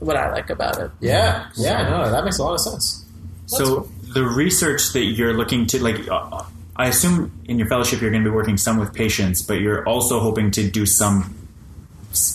what 0.00 0.16
i 0.16 0.30
like 0.32 0.50
about 0.50 0.76
it 0.80 0.90
Yeah, 1.00 1.48
yeah, 1.56 1.88
no, 1.88 2.10
that 2.10 2.24
makes 2.24 2.38
a 2.38 2.42
lot 2.42 2.54
of 2.54 2.60
sense. 2.60 3.04
So 3.46 3.88
the 4.14 4.24
research 4.24 4.92
that 4.92 5.04
you're 5.04 5.34
looking 5.34 5.66
to, 5.68 5.82
like, 5.82 6.08
uh, 6.08 6.42
I 6.74 6.88
assume 6.88 7.30
in 7.46 7.58
your 7.60 7.68
fellowship 7.68 8.00
you're 8.00 8.10
going 8.10 8.24
to 8.24 8.30
be 8.30 8.34
working 8.34 8.56
some 8.56 8.76
with 8.78 8.92
patients, 8.92 9.40
but 9.42 9.60
you're 9.60 9.86
also 9.86 10.18
hoping 10.20 10.50
to 10.52 10.68
do 10.68 10.84
some 10.84 11.36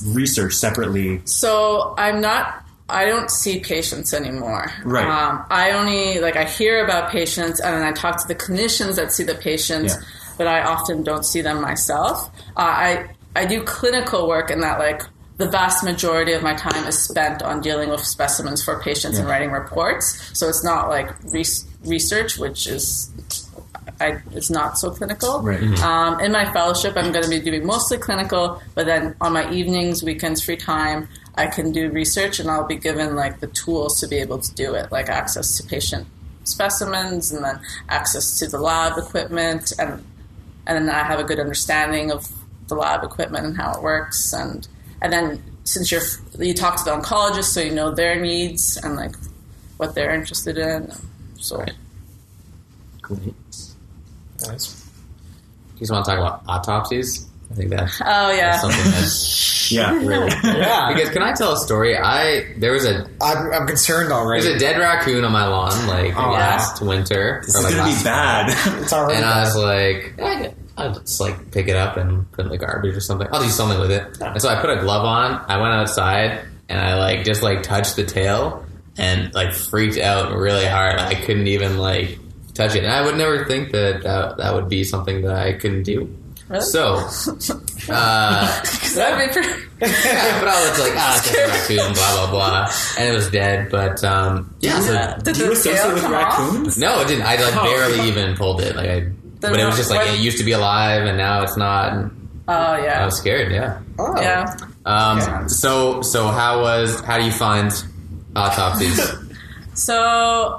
research 0.08 0.54
separately. 0.54 1.22
So 1.26 1.94
I'm 1.98 2.22
not. 2.22 2.64
I 2.92 3.06
don't 3.06 3.30
see 3.32 3.60
patients 3.60 4.14
anymore. 4.14 4.72
Right. 4.84 5.06
Um, 5.08 5.46
I 5.50 5.72
only 5.72 6.20
like 6.20 6.36
I 6.36 6.44
hear 6.46 6.84
about 6.84 7.10
patients 7.12 7.60
and 7.60 7.74
then 7.76 7.84
I 7.84 7.92
talk 7.94 8.22
to 8.22 8.28
the 8.28 8.36
clinicians 8.36 8.96
that 8.98 9.12
see 9.12 9.24
the 9.24 9.36
patients, 9.36 9.94
Yeah. 9.96 10.02
but 10.38 10.48
I 10.48 10.62
often 10.64 11.04
don't 11.04 11.26
see 11.26 11.42
them 11.42 11.62
myself. 11.62 12.30
Uh, 12.58 12.62
I 12.62 13.06
I 13.36 13.46
do 13.46 13.64
clinical 13.64 14.28
work 14.28 14.52
in 14.52 14.60
that 14.62 14.78
like 14.80 15.02
the 15.38 15.50
vast 15.50 15.84
majority 15.84 16.34
of 16.34 16.44
my 16.44 16.54
time 16.54 16.86
is 16.88 17.02
spent 17.02 17.42
on 17.42 17.62
dealing 17.62 17.90
with 17.90 18.04
specimens 18.06 18.64
for 18.64 18.80
patients 18.80 19.18
and 19.18 19.28
writing 19.28 19.52
reports. 19.52 20.30
So 20.38 20.48
it's 20.50 20.64
not 20.64 20.88
like 20.90 21.10
res- 21.34 21.66
research, 21.86 22.38
which 22.38 22.68
is 22.68 23.10
I, 24.00 24.20
it's 24.34 24.50
not 24.50 24.78
so 24.78 24.92
clinical. 24.92 25.42
Right. 25.42 25.62
Um, 25.82 26.20
in 26.20 26.32
my 26.32 26.52
fellowship, 26.54 26.94
I'm 26.96 27.12
going 27.12 27.24
to 27.24 27.30
be 27.30 27.40
doing 27.40 27.66
mostly 27.66 27.98
clinical, 27.98 28.62
but 28.76 28.86
then 28.86 29.16
on 29.22 29.34
my 29.34 29.50
evenings, 29.52 30.04
weekends, 30.04 30.44
free 30.44 30.58
time, 30.58 31.08
I 31.36 31.48
can 31.48 31.72
do 31.72 31.90
research, 31.90 32.40
and 32.40 32.50
I'll 32.50 32.68
be 32.68 32.76
given 32.76 33.16
like 33.16 33.40
the 33.40 33.48
tools 33.48 34.00
to 34.02 34.08
be 34.08 34.18
able 34.18 34.40
to 34.40 34.54
do 34.54 34.74
it, 34.74 34.92
like 34.92 35.10
access 35.10 35.58
to 35.58 35.64
patient 35.68 36.08
specimens, 36.44 37.32
and 37.32 37.44
then 37.44 37.60
access 37.90 38.40
to 38.40 38.48
the 38.48 38.60
lab 38.60 38.98
equipment, 38.98 39.72
and 39.80 40.04
and 40.68 40.88
then 40.88 40.90
I 40.90 41.04
have 41.04 41.20
a 41.20 41.24
good 41.24 41.40
understanding 41.40 42.12
of 42.12 42.32
the 42.68 42.76
lab 42.76 43.04
equipment 43.04 43.46
and 43.46 43.58
how 43.58 43.74
it 43.74 43.82
works, 43.82 44.34
and 44.34 44.68
and 45.02 45.12
then 45.14 45.44
since 45.64 45.92
you're 45.92 46.02
you 46.40 46.54
talk 46.54 46.78
to 46.78 46.84
the 46.84 46.92
oncologist, 46.92 47.54
so 47.54 47.62
you 47.62 47.72
know 47.72 47.92
their 47.92 48.20
needs 48.20 48.78
and 48.78 48.96
like 48.96 49.16
what 49.78 49.96
they're 49.96 50.14
interested 50.14 50.58
in. 50.58 50.92
So 51.40 51.58
Right. 51.58 51.74
Great. 53.02 53.34
Nice. 54.48 54.90
You 55.74 55.80
just 55.80 55.92
want 55.92 56.06
to 56.06 56.12
talk 56.12 56.20
about 56.20 56.44
autopsies? 56.48 57.28
I 57.52 57.54
think 57.54 57.70
that, 57.72 57.90
oh 58.06 58.32
yeah, 58.32 58.58
something 58.60 58.92
that's 58.92 59.52
Yeah. 59.72 59.94
really. 60.06 60.30
Yeah, 60.44 60.94
Because 60.94 61.10
can 61.12 61.22
I 61.22 61.32
tell 61.34 61.54
a 61.54 61.58
story? 61.58 61.98
I 61.98 62.54
there 62.58 62.72
was 62.74 62.86
a 62.86 63.08
I'm, 63.22 63.52
I'm 63.54 63.68
concerned 63.68 64.12
already. 64.12 64.44
there's 64.44 64.56
a 64.56 64.60
dead 64.60 64.78
raccoon 64.80 65.24
on 65.24 65.32
my 65.32 65.48
lawn 65.48 65.88
like 65.88 66.16
Oh, 66.18 66.32
last 66.32 66.82
winter. 66.82 67.42
This 67.46 67.56
or 67.56 67.60
is 67.60 67.64
like 67.66 67.76
going 67.76 67.92
to 67.92 67.98
be 68.00 68.04
bad. 68.04 68.50
it's 68.82 68.92
already 68.94 69.16
And 69.18 69.26
I 69.26 69.44
was 69.44 69.56
like, 69.56 70.14
eh, 70.18 70.52
I'll 70.78 70.94
just 71.00 71.20
like 71.22 71.52
pick 71.52 71.68
it 71.68 71.76
up 71.78 71.96
and 71.98 72.30
put 72.32 72.42
it 72.42 72.46
in 72.48 72.52
the 72.52 72.58
garbage 72.58 72.96
or 72.96 73.00
something. 73.02 73.28
I'll 73.32 73.42
do 73.44 73.50
something 73.50 73.80
with 73.80 73.92
it. 73.92 74.20
And 74.22 74.42
so 74.42 74.50
I 74.50 74.60
put 74.60 74.70
a 74.70 74.82
glove 74.82 75.06
on. 75.06 75.44
I 75.48 75.58
went 75.58 75.74
outside 75.74 76.42
and 76.70 76.80
I 76.80 76.96
like 76.98 77.24
just 77.26 77.42
like 77.44 77.64
touched 77.64 77.96
the 77.98 78.04
tail 78.06 78.66
and 78.98 79.34
like 79.34 79.54
freaked 79.54 79.98
out 79.98 80.34
really 80.36 80.66
hard. 80.66 81.00
I 81.00 81.16
couldn't 81.16 81.48
even 81.48 81.78
like 81.78 82.18
touch 82.54 82.76
it. 82.76 82.84
And 82.84 82.92
I 82.92 83.06
would 83.06 83.16
never 83.16 83.46
think 83.46 83.72
that 83.72 84.04
that, 84.04 84.38
that 84.38 84.54
would 84.54 84.68
be 84.68 84.84
something 84.84 85.22
that 85.22 85.36
I 85.36 85.54
couldn't 85.54 85.84
do. 85.84 86.14
Really? 86.52 86.66
So, 86.66 86.96
uh, 87.90 88.62
that'd 88.96 89.28
be 89.30 89.34
pretty. 89.34 89.50
yeah, 89.82 90.40
but 90.40 90.48
I 90.50 90.70
was 90.70 90.80
like, 90.80 90.92
ah, 90.96 91.18
it's 91.18 91.32
just 91.32 91.70
a 91.70 91.78
raccoon, 91.78 91.94
blah 91.94 92.16
blah 92.28 92.32
blah, 92.32 92.74
and 92.98 93.12
it 93.12 93.16
was 93.16 93.30
dead. 93.32 93.70
But 93.72 94.04
um, 94.04 94.54
yeah, 94.60 94.80
so 94.82 94.92
Yeah. 94.94 95.18
Did 95.24 95.38
you 95.38 95.46
the 95.46 95.52
associate 95.54 95.94
with 95.94 96.02
come 96.04 96.14
off? 96.14 96.38
raccoons? 96.40 96.78
no, 96.78 97.02
it 97.02 97.08
didn't. 97.08 97.24
I 97.26 97.36
like 97.38 97.56
Oh. 97.56 97.64
barely 97.64 98.08
even 98.08 98.36
pulled 98.36 98.62
it. 98.62 98.76
Like 98.76 98.90
I, 98.90 99.00
but 99.40 99.60
it 99.60 99.66
was 99.66 99.78
just 99.78 99.90
like 99.90 100.00
what- 100.06 100.14
it 100.16 100.20
used 100.20 100.38
to 100.40 100.44
be 100.44 100.52
alive 100.52 101.04
and 101.04 101.18
now 101.18 101.42
it's 101.44 101.58
not. 101.58 102.12
Oh 102.48 102.54
I 102.54 102.84
yeah, 102.84 103.02
I 103.02 103.06
was 103.06 103.18
scared. 103.18 103.52
Yeah. 103.52 103.80
Oh. 103.98 104.20
yeah. 104.22 104.56
Um, 104.86 105.20
Okay. 105.20 105.48
So 105.48 106.02
so 106.02 106.28
how 106.28 106.62
was 106.62 107.00
how 107.02 107.18
do 107.18 107.24
you 107.24 107.32
find 107.32 107.72
autopsies? 108.36 109.00
So 109.74 109.96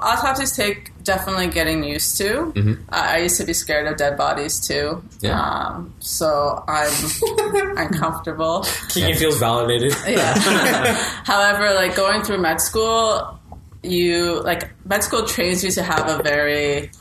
autopsies 0.01 0.55
take 0.55 0.91
definitely 1.03 1.47
getting 1.47 1.83
used 1.83 2.17
to. 2.17 2.51
Mhm. 2.55 2.77
I 2.89 3.15
I 3.15 3.17
used 3.17 3.37
to 3.37 3.45
be 3.45 3.53
scared 3.53 3.87
of 3.87 3.97
dead 3.97 4.17
bodies 4.17 4.59
too. 4.59 5.03
Yeah. 5.21 5.39
Um, 5.39 5.93
so 5.99 6.63
I'm 6.67 6.93
uncomfortable. 7.77 8.65
Keegan 8.89 9.15
feels 9.17 9.37
validated. 9.39 9.95
Yeah. 10.07 10.33
However, 11.25 11.73
like 11.73 11.95
going 11.95 12.21
through 12.23 12.39
med 12.39 12.61
school, 12.61 13.39
you 13.81 14.41
like 14.43 14.69
med 14.85 15.03
school 15.03 15.23
trains 15.25 15.63
you 15.63 15.71
to 15.71 15.83
have 15.83 16.07
a 16.09 16.23
very 16.23 16.91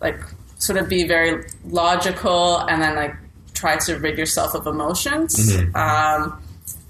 like 0.00 0.20
sort 0.58 0.78
of 0.78 0.88
be 0.88 1.04
very 1.06 1.44
logical 1.68 2.58
and 2.68 2.80
then 2.82 2.94
like 2.96 3.14
try 3.54 3.76
to 3.76 3.96
rid 3.98 4.16
yourself 4.18 4.54
of 4.54 4.66
emotions. 4.66 5.34
Mhm. 5.36 5.74
Um, 5.76 6.40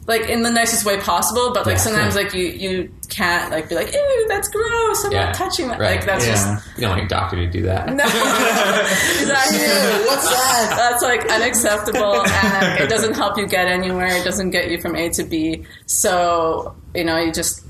like 0.06 0.28
in 0.28 0.42
the 0.42 0.50
nicest 0.50 0.84
way 0.84 0.98
possible, 0.98 1.52
but 1.52 1.66
like 1.66 1.76
Yeah. 1.76 1.82
sometimes 1.82 2.16
like 2.16 2.34
you 2.34 2.46
you 2.46 2.90
can't 3.08 3.50
like 3.52 3.68
be 3.68 3.74
like, 3.74 3.92
ew, 3.92 4.26
that's 4.28 4.48
gross. 4.48 5.04
I'm 5.04 5.12
Yeah. 5.12 5.26
not 5.26 5.34
touching 5.34 5.68
that. 5.68 5.78
Right. 5.78 5.96
Like 5.96 6.06
that's 6.06 6.26
Yeah. 6.26 6.32
just 6.32 6.66
You 6.76 6.80
don't 6.82 6.90
want 6.90 7.00
your 7.02 7.08
doctor 7.08 7.36
to 7.36 7.46
do 7.46 7.62
that. 7.62 7.86
no. 7.94 8.04
exactly. 8.04 9.58
What's 10.06 10.28
that? 10.28 10.74
That's 10.76 11.02
like 11.02 11.30
unacceptable, 11.30 12.14
and 12.26 12.72
like, 12.72 12.80
it 12.80 12.88
doesn't 12.88 13.14
help 13.14 13.36
you 13.38 13.46
get 13.46 13.66
anywhere. 13.68 14.06
It 14.08 14.24
doesn't 14.24 14.50
get 14.50 14.70
you 14.70 14.80
from 14.80 14.96
A 14.96 15.10
to 15.10 15.24
B. 15.24 15.64
So 15.86 16.74
you 16.94 17.04
know, 17.04 17.18
you 17.18 17.32
just 17.32 17.62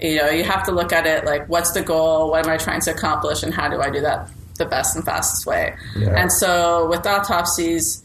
you 0.00 0.16
know, 0.16 0.28
you 0.30 0.44
have 0.44 0.62
to 0.64 0.70
look 0.72 0.92
at 0.92 1.06
it 1.06 1.24
like, 1.24 1.48
what's 1.48 1.72
the 1.72 1.82
goal? 1.82 2.30
What 2.30 2.44
am 2.46 2.50
I 2.52 2.56
trying 2.56 2.80
to 2.82 2.90
accomplish? 2.92 3.42
And 3.42 3.52
how 3.52 3.68
do 3.68 3.80
I 3.80 3.90
do 3.90 4.00
that 4.00 4.28
the 4.56 4.64
best 4.64 4.94
and 4.96 5.04
fastest 5.04 5.44
way? 5.44 5.74
And 5.96 6.30
so 6.32 6.86
with 6.88 7.04
autopsies, 7.06 8.02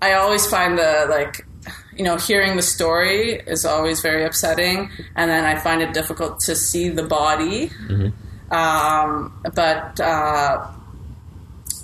I 0.00 0.12
always 0.14 0.46
find 0.46 0.78
the 0.78 1.06
like, 1.10 1.44
you 1.96 2.04
know, 2.04 2.16
hearing 2.16 2.56
the 2.56 2.62
story 2.62 3.34
is 3.46 3.64
always 3.64 4.00
very 4.00 4.24
upsetting, 4.24 4.90
and 5.16 5.30
then 5.30 5.44
I 5.44 5.58
find 5.58 5.82
it 5.82 5.92
difficult 5.92 6.40
to 6.40 6.56
see 6.56 6.88
the 6.88 7.02
body. 7.04 7.70
Um, 8.50 9.40
but 9.54 9.98
uh, 10.00 10.70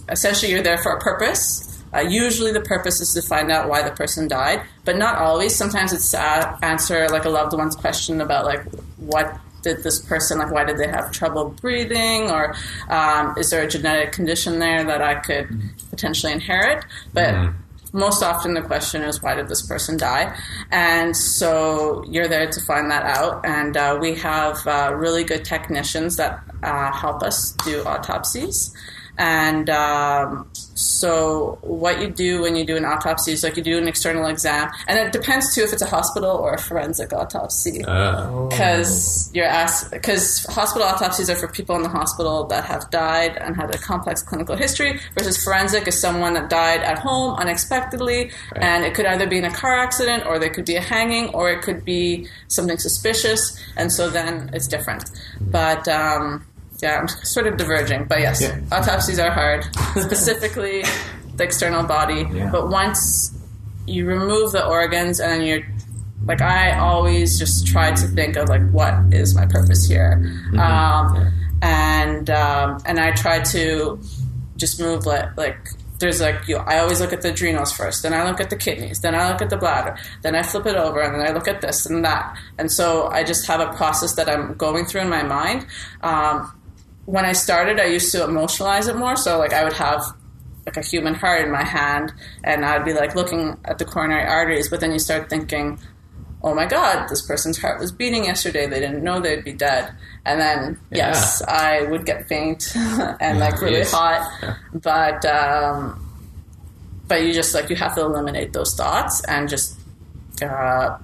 essentially 0.09 0.53
you're 0.53 0.63
there 0.63 0.79
for 0.79 0.93
a 0.93 1.01
purpose. 1.01 1.67
Uh, 1.93 2.01
usually 2.01 2.53
the 2.53 2.61
purpose 2.61 3.01
is 3.01 3.13
to 3.15 3.23
find 3.23 3.51
out 3.51 3.69
why 3.69 3.83
the 3.83 3.91
person 3.91 4.29
died, 4.29 4.63
but 4.85 4.97
not 4.97 5.19
always. 5.19 5.55
Sometimes 5.57 5.93
it's 5.93 6.11
to 6.13 6.59
answer 6.63 7.09
like 7.09 7.25
a 7.25 7.29
loved 7.29 7.53
one's 7.53 7.75
question 7.75 8.21
about 8.21 8.45
like 8.45 8.63
what 8.99 9.39
did 9.63 9.83
this 9.83 9.99
person 9.99 10.39
like 10.39 10.51
why 10.51 10.65
did 10.65 10.79
they 10.79 10.87
have 10.87 11.13
trouble 11.13 11.51
breathing 11.61 12.31
or 12.31 12.55
um, 12.89 13.35
is 13.37 13.51
there 13.51 13.63
a 13.63 13.69
genetic 13.69 14.11
condition 14.11 14.59
there 14.59 14.83
that 14.85 15.03
I 15.03 15.17
could 15.17 15.49
potentially 15.91 16.33
inherit? 16.33 16.85
But 17.13 17.35
most 17.93 18.23
often 18.23 18.55
the 18.55 18.63
question 18.63 19.03
is 19.03 19.23
why 19.23 19.35
did 19.35 19.49
this 19.49 19.63
person 19.67 19.97
die? 19.97 20.37
And 20.71 21.17
so 21.17 22.05
you're 22.09 22.29
there 22.29 22.51
to 22.51 22.61
find 22.61 22.91
that 22.91 23.05
out. 23.05 23.45
And 23.45 23.77
uh, 23.77 23.99
we 24.01 24.15
have 24.17 24.67
uh, 24.67 24.93
really 24.95 25.25
good 25.25 25.45
technicians 25.45 26.17
that 26.17 26.43
uh, 26.63 26.93
help 26.93 27.23
us 27.23 27.53
do 27.65 27.83
autopsies 27.85 28.75
and 29.21 29.69
um, 29.69 30.49
so 30.55 31.59
what 31.61 32.01
you 32.01 32.09
do 32.09 32.41
when 32.41 32.57
you 32.57 32.65
do 32.65 32.75
an 32.79 32.87
autopsy 32.87 33.33
is 33.33 33.45
like 33.45 33.59
you 33.59 33.63
do 33.63 33.77
an 33.77 33.87
external 33.87 34.25
exam. 34.25 34.71
And 34.89 34.99
it 34.99 35.13
depends 35.13 35.55
too 35.55 35.61
if 35.61 35.75
it's 35.75 35.83
a 35.83 35.87
hospital 35.87 36.31
or 36.31 36.55
a 36.55 36.59
forensic 36.59 37.13
autopsy. 37.13 37.85
Uh, 37.85 38.47
because 38.49 39.31
you're 39.35 39.45
asked 39.45 39.91
because 39.91 40.47
hospital 40.47 40.89
autopsies 40.89 41.29
are 41.29 41.37
for 41.37 41.49
people 41.49 41.77
in 41.77 41.83
the 41.83 41.91
hospital 41.91 42.47
that 42.47 42.65
have 42.65 42.89
died 42.89 43.37
and 43.37 43.57
had 43.57 43.75
a 43.75 43.79
complex 43.79 44.23
clinical 44.23 44.57
history 44.57 44.99
versus 45.19 45.45
forensic 45.45 45.87
is 45.87 46.01
someone 46.01 46.33
that 46.33 46.49
died 46.49 46.81
at 46.81 46.99
home 46.99 47.35
unexpectedly. 47.35 48.31
And 48.57 48.85
it 48.85 48.95
could 48.95 49.05
either 49.05 49.27
be 49.27 49.37
in 49.37 49.45
a 49.45 49.53
car 49.53 49.77
accident 49.77 50.25
or 50.25 50.39
there 50.39 50.49
could 50.49 50.65
be 50.65 50.77
a 50.77 50.81
hanging 50.81 51.29
or 51.35 51.51
it 51.51 51.61
could 51.61 51.85
be 51.85 52.27
something 52.49 52.79
suspicious. 52.79 53.55
And 53.77 53.93
so 53.93 54.09
then 54.09 54.49
it's 54.55 54.67
different. 54.67 55.05
But 55.43 55.87
um, 55.89 56.47
yeah 56.83 56.99
i'm 57.01 57.09
sort 57.09 57.47
of 57.47 57.57
diverging 57.57 58.05
but 58.05 58.21
yes 58.21 58.41
Yeah. 58.43 58.59
autopsies 58.73 59.19
are 59.19 59.31
hard 59.31 59.65
specifically 59.97 60.83
the 61.37 61.45
external 61.45 61.83
body 61.85 62.27
Yeah. 62.33 62.51
but 62.51 62.69
once 62.69 63.33
you 63.87 64.07
remove 64.07 64.53
the 64.53 64.67
organs 64.67 65.21
and 65.21 65.31
then 65.33 65.43
you're 65.43 65.63
like 66.27 66.43
I 66.43 66.79
always 66.79 67.39
just 67.39 67.67
try 67.67 67.93
to 67.93 68.07
think 68.09 68.37
of 68.37 68.49
like 68.51 68.69
what 68.71 68.93
is 69.11 69.35
my 69.35 69.47
purpose 69.47 69.87
here, 69.89 70.21
um, 70.59 71.33
and 71.63 72.29
um, 72.29 72.79
and 72.85 73.01
I 73.01 73.13
try 73.13 73.41
to 73.41 73.99
just 74.59 74.79
move 74.81 75.07
like 75.07 75.35
like 75.39 75.57
there's 75.99 76.21
like 76.21 76.47
you. 76.47 76.57
know, 76.57 76.65
I 76.67 76.79
always 76.81 77.01
look 77.01 77.15
at 77.15 77.23
the 77.23 77.31
adrenals 77.31 77.73
first, 77.73 78.03
then 78.03 78.13
I 78.13 78.29
look 78.29 78.39
at 78.39 78.51
the 78.51 78.57
kidneys, 78.57 79.01
then 79.01 79.15
I 79.15 79.33
look 79.33 79.41
at 79.41 79.49
the 79.49 79.57
bladder, 79.57 79.97
then 80.21 80.35
I 80.37 80.43
flip 80.43 80.67
it 80.67 80.77
over, 80.77 81.01
and 81.01 81.15
then 81.15 81.27
I 81.27 81.33
look 81.33 81.49
at 81.49 81.63
this 81.63 81.87
and 81.87 82.05
that, 82.05 82.37
and 82.59 82.71
so 82.71 83.07
I 83.09 83.25
just 83.25 83.47
have 83.47 83.61
a 83.61 83.73
process 83.75 84.15
that 84.17 84.29
I'm 84.29 84.55
going 84.55 84.85
through 84.85 85.01
in 85.01 85.09
my 85.09 85.23
mind. 85.23 85.67
Um, 86.03 86.53
when 87.11 87.25
I 87.25 87.33
started, 87.33 87.81
I 87.81 87.87
used 87.87 88.13
to 88.13 88.19
emotionalize 88.19 88.89
it 88.89 88.97
more, 88.97 89.17
so 89.17 89.39
like 89.39 89.53
I 89.53 89.65
would 89.65 89.73
have 89.73 90.03
like 90.65 90.77
a 90.77 90.83
human 90.83 91.15
heart 91.15 91.45
in 91.45 91.51
my 91.51 91.65
hand 91.65 92.13
and 92.45 92.65
I'd 92.65 92.85
be 92.85 92.93
like 92.93 93.17
looking 93.17 93.59
at 93.65 93.79
the 93.79 93.85
coronary 93.85 94.27
arteries, 94.27 94.69
but 94.69 94.81
then 94.81 94.93
you 94.93 95.01
start 95.01 95.29
thinking, 95.29 95.81
oh 96.45 96.55
my 96.55 96.67
god, 96.67 97.09
this 97.09 97.27
person's 97.27 97.59
heart 97.59 97.81
was 97.81 97.91
beating 97.91 98.27
yesterday. 98.27 98.67
They 98.67 98.79
didn't 98.79 99.03
know 99.03 99.19
they'd 99.19 99.43
be 99.43 99.53
dead. 99.53 99.93
And 100.25 100.41
then, 100.41 100.79
yes, 100.93 101.43
I 101.43 101.83
would 101.83 102.07
get 102.07 102.29
faint 102.29 102.73
and 102.77 103.41
like 103.41 103.61
really 103.61 103.79
yes. 103.79 103.93
hot, 103.93 104.57
but 104.73 105.25
um, 105.25 106.07
but 107.09 107.25
you 107.25 107.33
just 107.33 107.55
like 107.55 107.71
you 107.71 107.77
have 107.77 107.97
to 107.97 108.03
eliminate 108.03 108.53
those 108.53 108.77
thoughts 108.77 109.25
and 109.25 109.49
just 109.49 109.81
uh, 110.43 110.97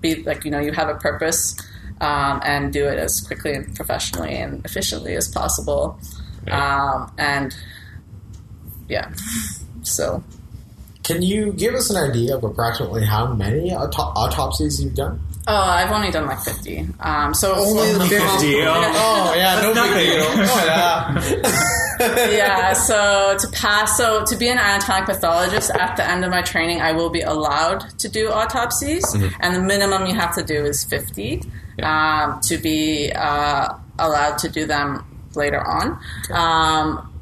be 0.00 0.22
like 0.24 0.44
you 0.44 0.50
know 0.50 0.60
you 0.60 0.72
have 0.72 0.88
a 0.88 0.96
purpose 0.96 1.56
um, 2.00 2.40
and 2.44 2.72
do 2.72 2.86
it 2.86 2.98
as 2.98 3.20
quickly 3.20 3.52
and 3.54 3.74
professionally 3.76 4.34
and 4.36 4.64
efficiently 4.64 5.14
as 5.16 5.28
possible. 5.28 5.98
Um, 6.50 7.10
and 7.18 7.56
yeah, 8.88 9.12
so 9.82 10.22
Can 11.02 11.22
you 11.22 11.52
give 11.52 11.74
us 11.74 11.88
an 11.90 11.96
idea 12.10 12.36
of 12.36 12.44
approximately 12.44 13.04
how 13.06 13.32
many 13.32 13.72
auto- 13.72 14.12
autopsies 14.16 14.82
you've 14.82 14.94
done? 14.94 15.20
oh, 15.46 15.54
I've 15.54 15.90
only 15.92 16.10
done 16.10 16.26
like 16.26 16.40
fifty. 16.40 16.86
Um, 17.00 17.34
so 17.34 17.54
Only 17.54 17.92
the 17.92 18.06
50. 18.06 18.46
Deal. 18.46 18.64
Oh, 18.66 19.34
yeah, 19.36 19.60
no 19.60 19.74
big 19.74 19.92
deal. 20.06 20.24
Oh, 21.96 22.00
yeah. 22.00 22.30
yeah, 22.30 22.72
so 22.72 23.36
to 23.38 23.48
pass, 23.48 23.96
so 23.96 24.24
to 24.24 24.36
be 24.36 24.48
an 24.48 24.58
anatomic 24.58 25.06
pathologist, 25.06 25.70
at 25.70 25.96
the 25.96 26.08
end 26.08 26.24
of 26.24 26.30
my 26.30 26.42
training, 26.42 26.80
I 26.80 26.92
will 26.92 27.08
be 27.10 27.20
allowed 27.20 27.80
to 28.00 28.08
do 28.08 28.30
autopsies, 28.30 29.04
and 29.40 29.54
the 29.54 29.60
minimum 29.62 30.06
you 30.06 30.14
have 30.14 30.34
to 30.34 30.42
do 30.42 30.64
is 30.64 30.84
50 31.76 31.82
um, 31.82 32.40
to 32.40 32.58
be 32.58 33.12
uh, 33.14 33.74
allowed 33.98 34.38
to 34.38 34.48
do 34.48 34.66
them 34.66 35.04
later 35.34 35.60
on. 35.60 35.98
Um, 36.32 37.12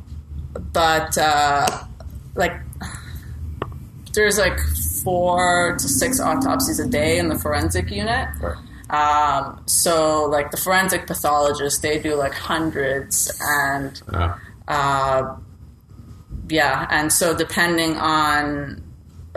but, 0.72 1.16
uh, 1.18 1.66
like, 2.34 2.52
there's 4.12 4.38
like 4.38 4.58
four 5.02 5.76
to 5.78 5.88
six 5.88 6.20
autopsies 6.20 6.78
a 6.78 6.86
day 6.86 7.18
in 7.18 7.28
the 7.28 7.38
forensic 7.38 7.90
unit. 7.90 8.28
Um, 8.90 9.62
so, 9.66 10.26
like, 10.26 10.50
the 10.50 10.58
forensic 10.58 11.06
pathologists, 11.06 11.80
they 11.80 11.98
do 11.98 12.14
like 12.14 12.34
hundreds 12.34 13.34
and 13.40 14.02
uh, 14.12 14.36
uh, 14.68 15.36
yeah, 16.48 16.86
and 16.90 17.12
so 17.12 17.36
depending 17.36 17.96
on, 17.96 18.81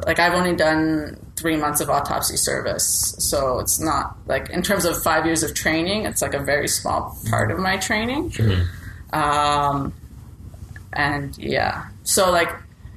like, 0.05 0.19
I've 0.19 0.33
only 0.33 0.55
done 0.55 1.17
three 1.35 1.57
months 1.57 1.81
of 1.81 1.89
autopsy 1.89 2.37
service, 2.37 3.15
so 3.19 3.59
it's 3.59 3.79
not 3.79 4.17
like 4.25 4.49
in 4.49 4.61
terms 4.61 4.85
of 4.85 5.01
five 5.01 5.25
years 5.25 5.43
of 5.43 5.53
training, 5.53 6.05
it's 6.05 6.21
like 6.21 6.33
a 6.33 6.39
very 6.39 6.67
small 6.67 7.17
part 7.29 7.51
of 7.51 7.59
my 7.59 7.77
training. 7.77 8.33
Um, 9.13 9.93
and 10.93 11.37
yeah, 11.37 11.87
so 12.03 12.31
like, 12.31 12.49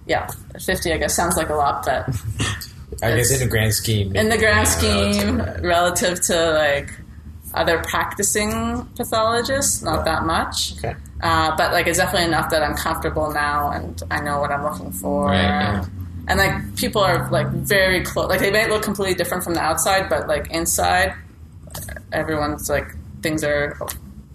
yeah, 0.07 0.29
fifty, 0.65 0.93
I 0.93 0.99
guess 0.99 1.15
sounds 1.15 1.37
like 1.37 1.51
a 1.51 1.55
lot, 1.55 1.85
but 1.85 2.09
I 3.03 3.15
guess 3.17 3.31
in 3.31 3.41
the 3.41 3.47
grand 3.47 3.75
scheme. 3.75 4.15
in 4.17 4.29
the 4.29 4.39
grand 4.39 4.67
scheme, 4.67 5.39
relative 5.63 6.21
to 6.23 6.51
like 6.53 6.91
other 7.55 7.79
practicing 7.85 8.85
pathologists, 8.97 9.83
not 9.83 10.05
that 10.05 10.25
much. 10.25 10.77
Okay. 10.79 10.95
Uh, 11.21 11.57
but 11.57 11.73
like 11.73 11.87
it's 11.87 11.99
definitely 11.99 12.29
enough 12.29 12.51
that 12.51 12.63
I'm 12.63 12.77
comfortable 12.77 13.33
now 13.33 13.71
and 13.71 14.01
I 14.11 14.21
know 14.21 14.41
what 14.41 14.51
I'm 14.51 14.63
looking 14.63 14.93
for. 14.93 15.27
Right, 15.27 15.43
yeah. 15.43 15.85
And 16.29 16.39
like 16.39 16.77
people 16.77 17.03
are 17.03 17.29
like 17.31 17.49
very 17.49 18.03
close. 18.05 18.29
Like 18.29 18.41
they 18.41 18.51
might 18.53 18.69
look 18.69 18.83
completely 18.83 19.15
different 19.15 19.43
from 19.43 19.55
the 19.55 19.61
outside, 19.61 20.09
but 20.09 20.29
like 20.29 20.51
inside, 20.51 21.15
everyone's 22.13 22.69
like 22.69 22.95
things 23.23 23.43
are 23.45 23.77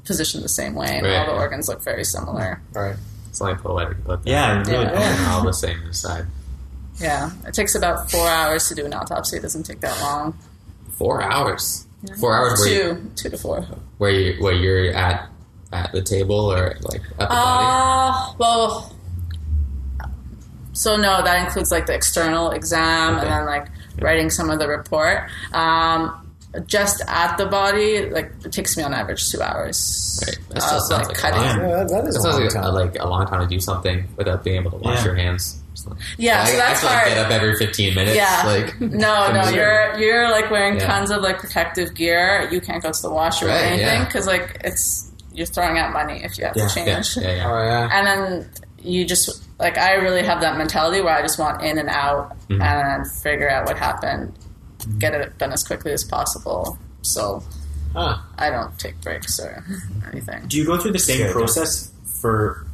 positioned 0.05 0.43
the 0.43 0.49
same 0.49 0.75
way, 0.75 0.97
and 0.97 1.05
all 1.05 1.13
Right, 1.13 1.25
the 1.27 1.33
organs 1.33 1.69
look 1.69 1.83
very 1.83 2.03
similar. 2.03 2.61
Right. 2.73 2.95
it's 3.29 3.41
only 3.41 3.55
poetic 3.55 4.03
but. 4.05 4.21
Yeah, 4.25 4.61
it 4.61 4.67
really. 4.67 4.85
Yeah. 4.85 5.27
all 5.31 5.43
the 5.45 5.53
same 5.53 5.81
inside. 5.83 6.25
Yeah, 6.99 7.31
it 7.47 7.53
takes 7.53 7.75
about 7.75 8.11
four 8.11 8.27
hours 8.27 8.67
to 8.69 8.75
do 8.75 8.85
an 8.85 8.93
autopsy. 8.93 9.37
It 9.37 9.41
doesn't 9.41 9.63
take 9.63 9.79
that 9.81 9.99
long. 10.01 10.37
Four 10.97 11.21
hours. 11.23 11.87
Four 12.19 12.35
hours 12.35 12.59
where 12.59 12.69
you, 12.69 12.93
Two, 12.95 13.11
two 13.15 13.29
to 13.29 13.37
four. 13.37 13.61
where 13.97 14.11
you 14.11 14.43
where 14.43 14.53
you're 14.53 14.91
at 14.93 15.29
at 15.71 15.91
the 15.91 16.01
table 16.01 16.51
or 16.51 16.75
like 16.81 17.01
at 17.01 17.17
the 17.19 17.25
body. 17.27 17.29
Uh, 17.29 18.33
well, 18.37 18.95
so 20.73 20.95
no, 20.97 21.23
that 21.23 21.45
includes 21.45 21.71
like 21.71 21.85
the 21.85 21.93
external 21.93 22.51
exam 22.51 23.15
Okay. 23.15 23.21
and 23.25 23.31
then 23.31 23.45
like 23.45 23.67
writing 24.01 24.29
some 24.29 24.49
of 24.49 24.59
the 24.59 24.67
report. 24.67 25.29
Um, 25.53 26.19
just 26.67 27.01
at 27.07 27.35
the 27.37 27.47
body, 27.47 28.09
like 28.11 28.31
it 28.45 28.51
takes 28.51 28.77
me 28.77 28.83
on 28.83 28.93
average 28.93 29.31
two 29.31 29.41
hours. 29.41 30.23
Right. 30.27 30.37
That 30.49 30.61
still 30.61 30.77
of, 30.77 30.83
sounds 30.83 30.91
like 30.91 31.07
like 31.07 31.17
a 31.17 31.21
cutting. 31.21 31.41
Yeah, 31.41 31.75
that, 31.77 31.89
that 31.89 32.07
is 32.07 32.15
It 32.15 32.19
a 32.19 32.23
long 32.29 32.41
like, 32.43 32.53
time. 32.53 32.63
a, 32.63 32.69
like 32.71 32.95
a 32.99 33.07
long 33.07 33.25
time 33.27 33.41
to 33.41 33.47
do 33.47 33.59
something 33.59 34.07
without 34.17 34.43
being 34.43 34.57
able 34.57 34.69
to 34.71 34.77
wash 34.77 34.99
Yeah. 34.99 35.05
your 35.05 35.15
hands. 35.15 35.59
So- 35.73 35.95
Yeah, 36.17 36.43
I, 36.43 36.45
so 36.45 36.53
I 36.53 36.57
that's 36.57 36.69
have 36.69 36.79
to, 36.81 36.85
like, 36.85 36.95
hard. 36.95 37.07
get 37.09 37.17
up 37.25 37.31
every 37.31 37.55
fifteen 37.57 37.95
minutes. 37.95 38.15
Yeah. 38.15 38.43
Like 38.45 38.79
No, 38.81 39.31
no, 39.33 39.43
From 39.45 39.55
you're 39.55 39.97
you're 39.99 40.29
like 40.29 40.51
wearing 40.51 40.75
Yeah. 40.79 40.85
tons 40.85 41.09
of 41.09 41.23
like 41.23 41.39
protective 41.39 41.95
gear. 41.95 42.47
You 42.51 42.61
can't 42.61 42.83
go 42.83 42.91
to 42.91 43.01
the 43.01 43.09
washroom 43.09 43.49
or 43.49 43.55
Right, 43.55 43.63
anything 43.63 43.85
yeah. 44.01 44.05
because 44.05 44.27
like 44.27 44.57
it's 44.63 45.09
you're 45.33 45.47
throwing 45.47 45.79
out 45.79 45.91
money 45.91 46.23
if 46.23 46.37
you 46.37 46.45
have 46.45 46.55
Yeah, 46.55 46.67
to 46.67 46.79
yeah, 46.81 46.85
change. 47.01 47.17
yeah, 47.17 47.35
yeah. 47.37 47.51
Oh, 47.51 47.63
yeah. 47.63 47.89
and 47.91 48.05
then 48.05 48.49
you 48.83 49.05
just 49.05 49.43
like 49.59 49.77
I 49.77 49.93
really 49.93 50.23
have 50.23 50.41
that 50.41 50.57
mentality 50.57 51.01
where 51.01 51.13
I 51.15 51.21
just 51.21 51.39
want 51.39 51.61
in 51.63 51.77
and 51.77 51.89
out 51.89 52.35
Mm-hmm. 52.49 52.61
and 52.61 53.09
figure 53.09 53.49
out 53.49 53.65
what 53.65 53.77
happened 53.77 54.33
get 54.99 55.13
it 55.13 55.37
done 55.37 55.53
as 55.53 55.63
quickly 55.63 55.91
as 55.93 56.03
possible. 56.03 56.77
So 57.03 57.41
Huh. 57.93 58.17
I 58.37 58.49
don't 58.49 58.77
take 58.79 58.99
breaks 59.01 59.39
or 59.39 59.63
anything. 60.11 60.45
Do 60.47 60.57
you 60.57 60.65
go 60.65 60.77
through 60.77 60.91
the 60.93 60.99
same 60.99 61.31
process 61.31 61.91
for 62.21 62.65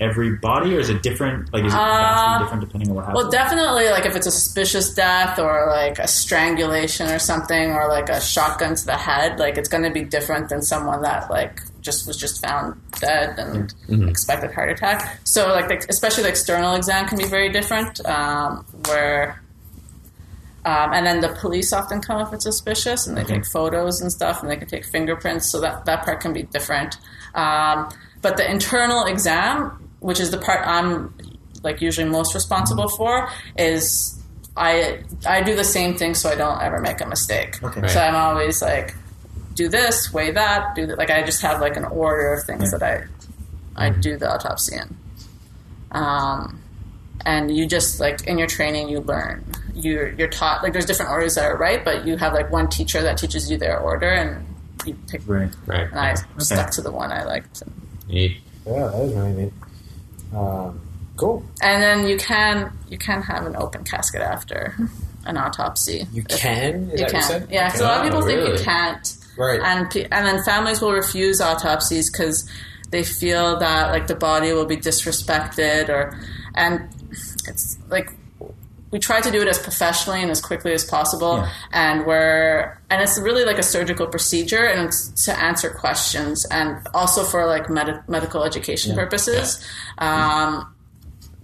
every 0.00 0.30
body, 0.36 0.74
or 0.74 0.80
is 0.80 0.88
it 0.88 1.02
different? 1.02 1.52
Like, 1.52 1.64
is 1.64 1.72
it 1.72 1.76
Uh, 1.76 1.84
vastly 1.84 2.44
different 2.44 2.60
depending 2.64 2.88
on 2.90 2.94
what 2.96 3.04
happens? 3.04 3.22
Well, 3.22 3.30
definitely, 3.30 3.90
like 3.90 4.06
if 4.06 4.16
it's 4.16 4.26
a 4.26 4.30
suspicious 4.32 4.92
death 4.94 5.38
or 5.38 5.66
like 5.68 5.98
a 6.00 6.08
strangulation 6.08 7.08
or 7.10 7.18
something, 7.18 7.70
or 7.72 7.86
like 7.88 8.08
a 8.08 8.20
shotgun 8.20 8.74
to 8.74 8.84
the 8.86 8.96
head, 8.96 9.38
like 9.38 9.56
it's 9.58 9.68
going 9.68 9.84
to 9.84 9.90
be 9.90 10.02
different 10.02 10.48
than 10.48 10.62
someone 10.62 11.02
that 11.02 11.30
like 11.30 11.60
just 11.82 12.06
was 12.06 12.16
just 12.16 12.40
found 12.44 12.80
dead 13.00 13.38
and 13.38 14.08
expected 14.08 14.52
heart 14.52 14.70
attack. 14.70 15.20
So, 15.24 15.48
like, 15.48 15.68
the, 15.68 15.84
especially 15.88 16.22
the 16.22 16.30
external 16.30 16.74
exam 16.74 17.06
can 17.06 17.18
be 17.18 17.26
very 17.26 17.50
different, 17.50 18.04
um, 18.06 18.64
where. 18.86 19.42
Um, 20.64 20.92
and 20.94 21.04
then 21.04 21.20
the 21.20 21.30
police 21.40 21.72
often 21.72 22.00
come 22.00 22.20
if 22.24 22.32
it's 22.32 22.44
suspicious, 22.44 23.08
and 23.08 23.16
they 23.16 23.24
take 23.24 23.44
photos 23.44 24.00
and 24.00 24.12
stuff, 24.12 24.42
and 24.42 24.50
they 24.50 24.56
can 24.56 24.68
take 24.68 24.84
fingerprints. 24.84 25.50
So 25.50 25.60
that 25.60 25.84
that 25.86 26.04
part 26.04 26.20
can 26.20 26.32
be 26.32 26.44
different. 26.44 26.98
Um, 27.34 27.90
but 28.20 28.36
the 28.36 28.48
internal 28.48 29.04
exam, 29.06 29.90
which 29.98 30.20
is 30.20 30.30
the 30.30 30.38
part 30.38 30.64
I'm 30.64 31.12
like 31.64 31.80
usually 31.80 32.08
most 32.08 32.32
responsible 32.34 32.88
for, 32.88 33.28
is 33.58 34.22
I 34.56 35.02
I 35.26 35.42
do 35.42 35.56
the 35.56 35.64
same 35.64 35.96
thing 35.96 36.14
so 36.14 36.30
I 36.30 36.36
don't 36.36 36.60
ever 36.62 36.80
make 36.80 37.00
a 37.00 37.06
mistake. 37.06 37.60
Okay. 37.62 37.88
So 37.88 38.00
I'm 38.00 38.14
always 38.14 38.62
like, 38.62 38.94
do 39.54 39.68
this, 39.68 40.12
weigh 40.12 40.30
that, 40.32 40.74
do 40.74 40.86
that. 40.86 40.98
Like 40.98 41.10
I 41.10 41.22
just 41.22 41.42
have 41.42 41.60
like 41.60 41.76
an 41.76 41.84
order 41.84 42.32
of 42.34 42.44
things 42.44 42.72
Yeah. 42.72 42.78
that 42.78 43.08
I 43.76 43.86
I 43.86 43.90
do 43.90 44.16
the 44.16 44.32
autopsy 44.32 44.76
in. 44.76 44.96
Um, 45.92 46.60
and 47.24 47.54
you 47.56 47.66
just 47.66 48.00
like 48.00 48.26
in 48.26 48.38
your 48.38 48.46
training 48.48 48.88
you 48.88 49.00
learn 49.00 49.44
you're 49.74 50.08
you're 50.14 50.28
taught 50.28 50.62
like 50.62 50.72
there's 50.72 50.86
different 50.86 51.10
orders 51.10 51.34
that 51.36 51.44
are 51.44 51.56
right 51.56 51.84
but 51.84 52.04
you 52.06 52.16
have 52.16 52.32
like 52.32 52.50
one 52.50 52.68
teacher 52.68 53.00
that 53.02 53.16
teaches 53.16 53.50
you 53.50 53.56
their 53.56 53.78
order 53.78 54.08
and 54.10 54.44
you 54.84 54.94
pick 55.08 55.20
right. 55.26 55.50
Right. 55.66 55.88
and 55.88 55.98
I 56.00 56.14
stuck 56.38 56.70
to 56.72 56.82
the 56.82 56.90
one 56.90 57.12
I 57.12 57.22
liked 57.24 57.62
Neat. 58.08 58.38
Yeah, 58.66 58.88
that 58.88 59.00
is 59.02 59.14
really 59.14 59.32
neat. 59.32 59.52
Um, 60.34 60.80
cool. 61.16 61.44
and 61.62 61.82
then 61.82 62.06
you 62.08 62.16
can 62.16 62.72
you 62.88 62.98
can 62.98 63.22
have 63.22 63.46
an 63.46 63.54
open 63.56 63.84
casket 63.84 64.20
after 64.22 64.74
an 65.24 65.36
autopsy 65.36 66.06
You 66.12 66.24
can? 66.24 66.90
Is 66.90 67.00
you 67.00 67.06
that 67.06 67.12
what 67.12 67.12
can 67.12 67.22
said? 67.22 67.48
yeah 67.50 67.68
so 67.68 67.84
a 67.84 67.86
lot 67.86 67.98
of 67.98 68.00
Oh, 68.00 68.04
people 68.08 68.22
think 68.26 68.38
really? 68.40 68.58
you 68.58 68.64
can't 68.64 69.16
Right. 69.36 69.60
and 69.60 69.86
and 70.12 70.26
then 70.26 70.42
families 70.44 70.80
will 70.80 70.92
refuse 70.92 71.40
autopsies 71.40 72.10
because 72.10 72.48
they 72.90 73.02
feel 73.04 73.58
that 73.58 73.90
like 73.90 74.06
the 74.06 74.14
body 74.14 74.52
will 74.52 74.66
be 74.66 74.76
disrespected 74.76 75.88
or 75.88 76.18
and 76.54 76.88
it's 77.48 77.78
like 77.88 78.10
we 78.90 78.98
try 78.98 79.22
to 79.22 79.30
do 79.30 79.40
it 79.40 79.48
as 79.48 79.58
professionally 79.58 80.20
and 80.20 80.30
as 80.30 80.42
quickly 80.42 80.74
as 80.74 80.84
possible 80.84 81.36
Yeah. 81.38 81.50
and 81.72 82.04
we're 82.06 82.78
and 82.90 83.00
it's 83.00 83.18
really 83.18 83.46
like 83.46 83.58
a 83.58 83.62
surgical 83.62 84.06
procedure 84.06 84.66
and 84.66 84.88
it's 84.88 85.24
to 85.24 85.32
answer 85.42 85.70
questions 85.70 86.44
and 86.50 86.86
also 86.92 87.24
for 87.24 87.46
like 87.46 87.70
med- 87.70 88.02
medical 88.06 88.44
education 88.44 88.94
purposes 88.94 89.66
um, 89.96 90.74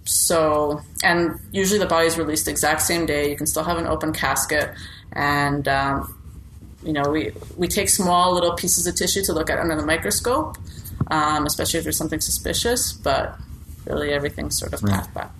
so 0.05 0.79
and 1.03 1.39
usually 1.51 1.79
the 1.79 1.85
body 1.87 2.05
is 2.07 2.17
released 2.19 2.45
the 2.45 2.51
exact 2.51 2.81
same 2.83 3.07
day 3.07 3.29
you 3.31 3.35
can 3.35 3.47
still 3.47 3.63
have 3.63 3.77
an 3.79 3.87
open 3.87 4.13
casket 4.13 4.71
and 5.13 5.67
um, 5.67 6.15
you 6.83 6.93
know, 6.93 7.09
we, 7.09 7.31
we 7.57 7.67
take 7.67 7.89
small 7.89 8.33
little 8.33 8.53
pieces 8.53 8.87
of 8.87 8.95
tissue 8.95 9.21
to 9.23 9.33
look 9.33 9.49
at 9.49 9.59
under 9.59 9.75
the 9.75 9.85
microscope, 9.85 10.57
um, 11.07 11.45
especially 11.45 11.77
if 11.79 11.83
there's 11.83 11.97
something 11.97 12.21
suspicious, 12.21 12.93
but 12.93 13.37
really 13.85 14.11
everything's 14.11 14.57
sort 14.57 14.73
of 14.73 14.81
Right. 14.83 15.13
back. 15.13 15.31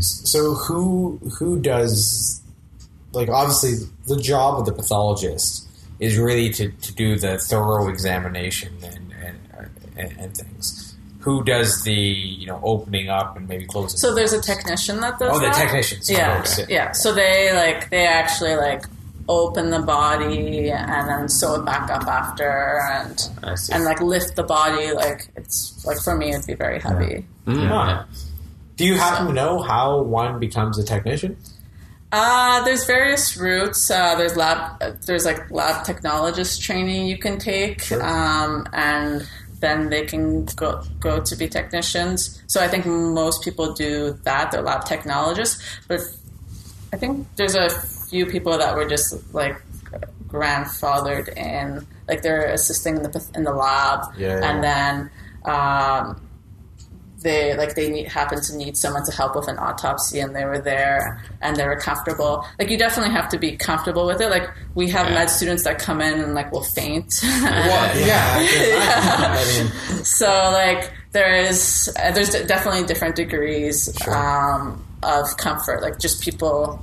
So 0.00 0.54
who 0.54 1.18
who 1.38 1.58
does 1.60 2.40
like 3.12 3.28
obviously 3.28 3.74
the 4.06 4.16
job 4.20 4.58
of 4.60 4.64
the 4.66 4.72
pathologist 4.72 5.68
is 5.98 6.16
really 6.16 6.50
to, 6.50 6.70
to 6.70 6.92
do 6.94 7.18
the 7.18 7.38
thorough 7.38 7.88
examination 7.88 8.72
and 8.84 9.12
and, 9.24 9.38
and 9.96 10.18
and 10.20 10.36
things. 10.36 10.94
Who 11.20 11.42
does 11.44 11.82
the 11.82 11.92
you 11.94 12.46
know 12.46 12.60
opening 12.62 13.08
up 13.08 13.36
and 13.36 13.48
maybe 13.48 13.66
closing? 13.66 13.98
So 13.98 14.14
there's 14.14 14.32
a 14.32 14.40
technician 14.40 15.00
that 15.00 15.18
does 15.18 15.30
Oh, 15.36 15.40
the 15.40 15.46
that. 15.46 15.54
technicians, 15.56 16.08
Yeah, 16.10 16.36
course, 16.36 16.58
yeah. 16.60 16.66
yeah. 16.68 16.92
So 16.92 17.12
they 17.12 17.52
like 17.54 17.90
they 17.90 18.06
actually 18.06 18.54
like 18.56 18.84
open 19.28 19.70
the 19.70 19.80
body 19.80 20.70
and 20.70 21.08
then 21.08 21.28
sew 21.28 21.54
it 21.54 21.64
back 21.64 21.90
up 21.90 22.06
after 22.06 22.80
and 22.92 23.28
and 23.72 23.84
like 23.84 24.00
lift 24.00 24.34
the 24.36 24.42
body. 24.42 24.92
Like 24.92 25.28
it's 25.36 25.84
like 25.86 25.98
for 25.98 26.16
me 26.16 26.30
it'd 26.30 26.46
be 26.46 26.54
very 26.54 26.80
heavy. 26.80 27.26
Mm, 27.46 27.68
Huh. 27.68 27.74
yeah. 27.86 28.04
Do 28.76 28.84
you 28.86 28.96
happen 28.96 29.26
to 29.28 29.32
know 29.32 29.60
how 29.62 30.00
one 30.02 30.38
becomes 30.40 30.78
a 30.78 30.82
technician? 30.84 31.36
Uh, 32.10 32.62
there's 32.64 32.84
various 32.84 33.36
routes. 33.36 33.90
Uh, 33.90 34.14
there's 34.16 34.36
lab. 34.36 34.82
uh, 34.82 34.92
There's 35.06 35.24
like 35.24 35.50
lab 35.50 35.86
technologist 35.86 36.60
training 36.60 37.06
you 37.06 37.16
can 37.16 37.38
take, 37.38 37.90
um, 37.92 38.66
and 38.74 39.26
then 39.60 39.88
they 39.88 40.04
can 40.04 40.44
go 40.56 40.82
go 41.00 41.20
to 41.20 41.36
be 41.36 41.48
technicians. 41.48 42.42
So 42.48 42.60
I 42.62 42.68
think 42.68 42.84
most 42.86 43.42
people 43.42 43.72
do 43.72 44.18
that. 44.24 44.50
They're 44.52 44.60
lab 44.62 44.84
technologists, 44.84 45.62
but 45.88 46.00
I 46.92 46.96
think 46.98 47.26
there's 47.36 47.54
a 47.54 47.70
few 48.12 48.26
people 48.26 48.54
that 48.58 48.76
were 48.76 48.88
just 48.96 49.08
like 49.34 49.56
grandfathered 50.28 51.28
in, 51.36 51.86
like 52.08 52.20
they're 52.22 52.46
assisting 52.58 52.96
in 52.98 53.02
the 53.02 53.30
in 53.34 53.42
the 53.44 53.52
lab, 53.64 54.00
Yeah, 54.18 54.38
yeah. 54.38 54.48
and 54.50 54.56
then. 54.68 55.10
Um, 55.44 56.28
they 57.22 57.56
like 57.56 57.76
they 57.76 57.88
need, 57.88 58.08
happen 58.08 58.40
to 58.42 58.56
need 58.56 58.76
someone 58.76 59.04
to 59.04 59.12
help 59.12 59.36
with 59.36 59.46
an 59.46 59.56
autopsy 59.56 60.18
and 60.18 60.34
they 60.34 60.44
were 60.44 60.58
there 60.58 61.22
and 61.40 61.54
they 61.56 61.64
were 61.64 61.76
comfortable 61.78 62.44
like 62.58 62.68
you 62.68 62.76
definitely 62.76 63.12
have 63.14 63.28
to 63.28 63.38
be 63.38 63.56
comfortable 63.56 64.04
with 64.10 64.20
it 64.20 64.28
like 64.28 64.50
we 64.74 64.88
have 64.90 65.06
Yeah. 65.06 65.14
med 65.18 65.30
students 65.30 65.62
that 65.62 65.78
come 65.78 66.00
in 66.00 66.14
and 66.18 66.34
like 66.34 66.50
will 66.50 66.64
faint 66.64 67.10
Well, 67.22 67.86
yeah, 68.10 68.24
I 68.42 69.38
I 69.38 69.44
mean, 69.52 70.04
so 70.20 70.26
like 70.52 70.90
there 71.12 71.32
is 71.48 71.88
uh, 71.96 72.10
there's 72.10 72.30
definitely 72.54 72.84
different 72.90 73.14
degrees 73.14 73.76
um, 74.08 74.84
of 75.04 75.24
comfort 75.36 75.80
like 75.80 76.00
just 76.00 76.22
people 76.22 76.82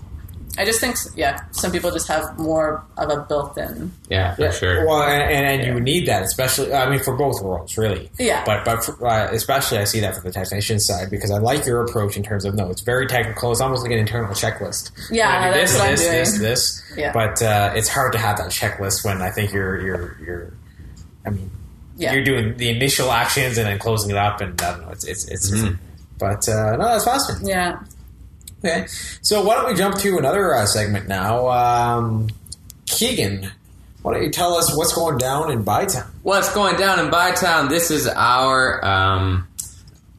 i 0.58 0.66
just 0.66 0.80
think 0.82 0.96
yeah 1.16 1.40
some 1.52 1.72
people 1.72 1.92
just 1.92 2.08
have 2.08 2.38
more 2.40 2.84
of 2.98 3.10
a 3.10 3.22
built-in 3.30 3.92
Yeah, 4.10 4.36
for 4.36 4.42
Yeah, 4.42 4.52
sure. 4.52 4.88
Well, 4.88 5.04
and, 5.04 5.22
and, 5.22 5.46
and 5.62 5.64
you 5.68 5.80
need 5.80 6.08
that, 6.08 6.24
especially. 6.24 6.74
I 6.74 6.90
mean, 6.90 7.00
for 7.04 7.16
both 7.16 7.42
worlds, 7.44 7.78
really. 7.78 8.10
Yeah. 8.18 8.44
But 8.46 8.66
but 8.66 8.84
for, 8.84 9.06
uh, 9.08 9.30
especially, 9.32 9.78
I 9.78 9.84
see 9.84 10.00
that 10.02 10.16
for 10.16 10.22
the 10.22 10.32
technician 10.32 10.80
side 10.80 11.10
because 11.12 11.30
I 11.32 11.38
like 11.38 11.66
your 11.68 11.84
approach 11.86 12.18
in 12.18 12.24
terms 12.24 12.44
of 12.46 12.56
no, 12.56 12.70
it's 12.72 12.82
very 12.82 13.06
technical. 13.08 13.52
It's 13.52 13.62
almost 13.62 13.84
like 13.84 13.92
an 13.92 14.00
internal 14.00 14.32
checklist. 14.34 14.92
Yeah, 15.12 15.30
I 15.30 15.52
do 15.54 15.60
that's 15.60 15.72
this, 15.74 15.80
what 15.80 15.90
I'm 15.90 15.96
doing. 15.96 16.12
this, 16.12 16.40
this. 16.40 16.84
Yeah. 16.98 17.12
But 17.14 17.42
uh, 17.44 17.74
it's 17.76 17.88
hard 17.88 18.12
to 18.14 18.18
have 18.20 18.38
that 18.38 18.50
checklist 18.50 19.06
when 19.06 19.22
I 19.22 19.30
think 19.30 19.54
you're 19.54 19.80
you're 19.80 20.18
you're. 20.26 20.54
I 21.26 21.30
mean, 21.30 21.52
Yeah. 21.98 22.14
you're 22.14 22.24
doing 22.24 22.58
the 22.58 22.70
initial 22.70 23.12
actions 23.12 23.58
and 23.60 23.68
then 23.68 23.78
closing 23.78 24.10
it 24.10 24.18
up, 24.18 24.42
and 24.42 24.60
I 24.62 24.72
don't 24.72 24.82
know. 24.82 24.90
It's 24.92 25.06
it's 25.06 25.28
it's. 25.30 25.52
But 26.18 26.50
uh, 26.50 26.76
no, 26.78 26.86
that's 26.86 27.06
fascinating. 27.06 27.48
yeah 27.48 27.80
Okay, 28.64 28.88
so 29.22 29.44
why 29.44 29.56
don't 29.56 29.68
we 29.68 29.74
jump 29.74 29.98
to 30.00 30.18
another 30.18 30.54
uh, 30.54 30.66
segment 30.66 31.08
now? 31.08 31.48
Um, 31.48 32.30
Keegan, 32.88 33.50
why 34.02 34.14
don't 34.14 34.24
you 34.24 34.32
tell 34.32 34.56
us 34.56 34.76
what's 34.76 34.94
going 34.94 35.18
down 35.18 35.52
in 35.52 35.64
Bytown? 35.64 36.10
What's 36.24 36.54
going 36.54 36.78
down 36.78 37.00
in 37.00 37.10
Bytown? 37.10 37.70
This 37.70 37.90
is 37.90 38.08
our 38.08 38.84
um, 38.84 39.48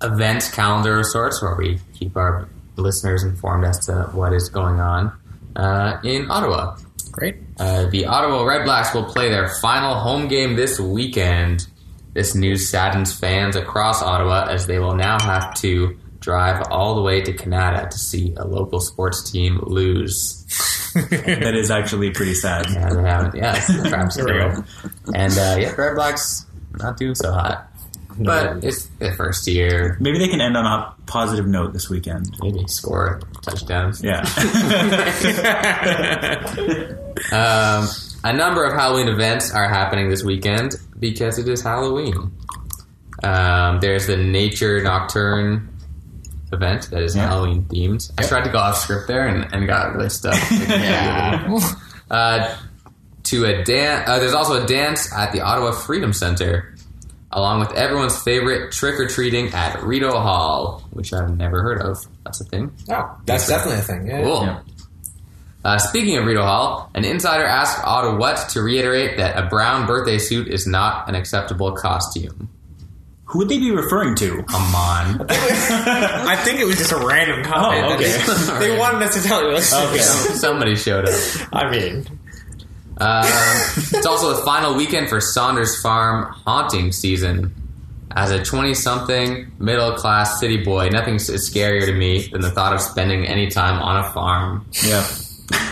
event 0.02 0.50
calendar 0.54 1.00
of 1.00 1.06
sorts 1.06 1.42
where 1.42 1.54
we 1.54 1.80
keep 1.94 2.16
our 2.16 2.48
listeners 2.76 3.24
informed 3.24 3.64
as 3.64 3.84
to 3.86 4.04
what 4.12 4.32
is 4.32 4.48
going 4.48 4.80
on 4.80 5.12
uh, 5.56 6.00
in 6.02 6.30
Ottawa. 6.30 6.76
Great. 7.12 7.36
Uh, 7.58 7.86
the 7.90 8.06
Ottawa 8.06 8.44
Red 8.44 8.64
Blacks 8.64 8.94
will 8.94 9.04
play 9.04 9.28
their 9.28 9.48
final 9.60 9.96
home 9.96 10.28
game 10.28 10.56
this 10.56 10.80
weekend. 10.80 11.66
This 12.14 12.34
news 12.34 12.70
saddens 12.70 13.12
fans 13.12 13.56
across 13.56 14.02
Ottawa 14.02 14.46
as 14.48 14.66
they 14.66 14.78
will 14.78 14.94
now 14.94 15.18
have 15.20 15.54
to 15.56 15.98
drive 16.20 16.62
all 16.70 16.94
the 16.94 17.02
way 17.02 17.20
to 17.22 17.32
Canada 17.32 17.88
to 17.90 17.98
see 17.98 18.34
a 18.36 18.46
local 18.46 18.80
sports 18.80 19.30
team 19.30 19.58
lose. 19.62 20.36
that 20.94 21.54
is 21.54 21.70
actually 21.70 22.10
pretty 22.10 22.34
sad. 22.34 22.66
Yeah, 22.70 22.92
they 22.92 23.02
haven't. 23.02 23.34
Yeah, 23.34 23.56
it's 23.56 23.88
perhaps. 23.88 24.16
And 25.14 25.32
uh, 25.32 25.56
yeah, 25.58 25.74
Red 25.76 25.94
Blacks 25.94 26.46
not 26.78 26.96
doing 26.96 27.14
so 27.14 27.32
hot, 27.32 27.68
but 28.18 28.62
it's 28.64 28.86
the 28.98 29.12
first 29.12 29.46
year. 29.46 29.96
Maybe 30.00 30.18
they 30.18 30.28
can 30.28 30.40
end 30.40 30.56
on 30.56 30.66
a 30.66 30.94
positive 31.06 31.46
note 31.46 31.72
this 31.72 31.88
weekend. 31.88 32.36
Maybe 32.42 32.66
score 32.66 33.20
touchdowns. 33.42 34.02
Yeah. 34.02 34.24
Um, 37.32 37.86
a 38.24 38.32
number 38.32 38.64
of 38.64 38.72
Halloween 38.72 39.08
events 39.08 39.52
are 39.52 39.68
happening 39.68 40.08
this 40.08 40.24
weekend 40.24 40.74
because 40.98 41.38
it 41.38 41.46
is 41.46 41.62
Halloween. 41.62 42.32
Um, 43.22 43.80
there's 43.80 44.06
the 44.06 44.16
Nature 44.16 44.82
Nocturne 44.82 45.68
event 46.52 46.90
that 46.90 47.02
is 47.02 47.14
Yeah. 47.16 47.28
Halloween 47.28 47.64
themed. 47.64 48.10
I 48.18 48.22
tried 48.24 48.44
to 48.44 48.50
go 48.50 48.58
off 48.58 48.76
script 48.76 49.06
there 49.08 49.26
and, 49.28 49.52
and 49.52 49.66
got 49.66 49.94
really 49.94 50.10
stuck. 50.10 50.34
uh, 52.10 52.56
to 53.24 53.44
a 53.44 53.62
dance. 53.64 54.08
Uh, 54.08 54.18
there's 54.18 54.34
also 54.34 54.62
a 54.62 54.66
dance 54.66 55.12
at 55.14 55.32
the 55.32 55.40
Ottawa 55.40 55.72
Freedom 55.72 56.12
Center, 56.12 56.74
along 57.30 57.60
with 57.60 57.72
everyone's 57.72 58.20
favorite 58.22 58.72
trick 58.72 58.98
or 58.98 59.06
treating 59.06 59.48
at 59.54 59.82
Rideau 59.82 60.10
Hall, 60.18 60.82
which 60.90 61.12
I've 61.12 61.36
never 61.36 61.62
heard 61.62 61.80
of. 61.80 61.98
That's 62.24 62.40
a 62.40 62.44
thing. 62.44 62.72
Oh, 62.88 63.16
that's 63.26 63.46
definitely 63.48 63.78
a 63.80 63.82
thing. 63.82 64.06
Yeah. 64.06 64.22
Cool. 64.22 64.42
Yeah. 64.42 64.60
Uh, 65.62 65.78
speaking 65.78 66.16
of 66.16 66.24
Rideau 66.24 66.42
Hall, 66.42 66.90
an 66.94 67.04
insider 67.04 67.44
asked 67.44 67.78
Ottawhat 67.84 68.48
to 68.54 68.62
reiterate 68.62 69.18
that 69.18 69.36
a 69.36 69.46
brown 69.48 69.86
birthday 69.86 70.18
suit 70.18 70.48
is 70.48 70.66
not 70.66 71.08
an 71.08 71.14
acceptable 71.14 71.72
costume. 71.72 72.48
Who 73.30 73.38
would 73.38 73.48
they 73.48 73.58
be 73.58 73.70
referring 73.70 74.14
to? 74.16 74.42
Come 74.44 74.74
on. 74.74 75.26
I 75.30 76.36
think 76.44 76.58
it 76.60 76.64
was 76.64 76.76
just 76.78 76.92
a 76.92 76.98
random 76.98 77.44
comment. 77.44 77.84
Oh, 77.86 77.94
okay. 77.94 78.10
They, 78.58 78.68
they 78.70 78.78
wanted 78.78 79.02
us 79.02 79.14
to 79.22 79.26
tell 79.26 79.44
you 79.44 79.54
this. 79.56 79.72
Okay. 79.72 79.98
Somebody 80.34 80.74
showed 80.76 81.08
up. 81.08 81.14
I 81.52 81.70
mean, 81.70 82.06
Um, 82.98 83.24
it's 83.76 84.04
also 84.06 84.34
the 84.36 84.42
final 84.42 84.74
weekend 84.74 85.08
for 85.08 85.20
Saunders 85.20 85.80
Farm 85.80 86.32
haunting 86.44 86.92
season. 86.92 87.54
As 88.12 88.32
a 88.32 88.42
20 88.42 88.74
something 88.74 89.52
middle 89.60 89.92
class 89.92 90.40
city 90.40 90.64
boy, 90.64 90.88
nothing 90.88 91.14
is 91.14 91.30
scarier 91.30 91.86
to 91.86 91.92
me 91.92 92.26
than 92.26 92.40
the 92.40 92.50
thought 92.50 92.72
of 92.74 92.80
spending 92.80 93.24
any 93.26 93.46
time 93.48 93.80
on 93.80 94.04
a 94.04 94.10
farm. 94.10 94.66
Yeah. 94.82 95.06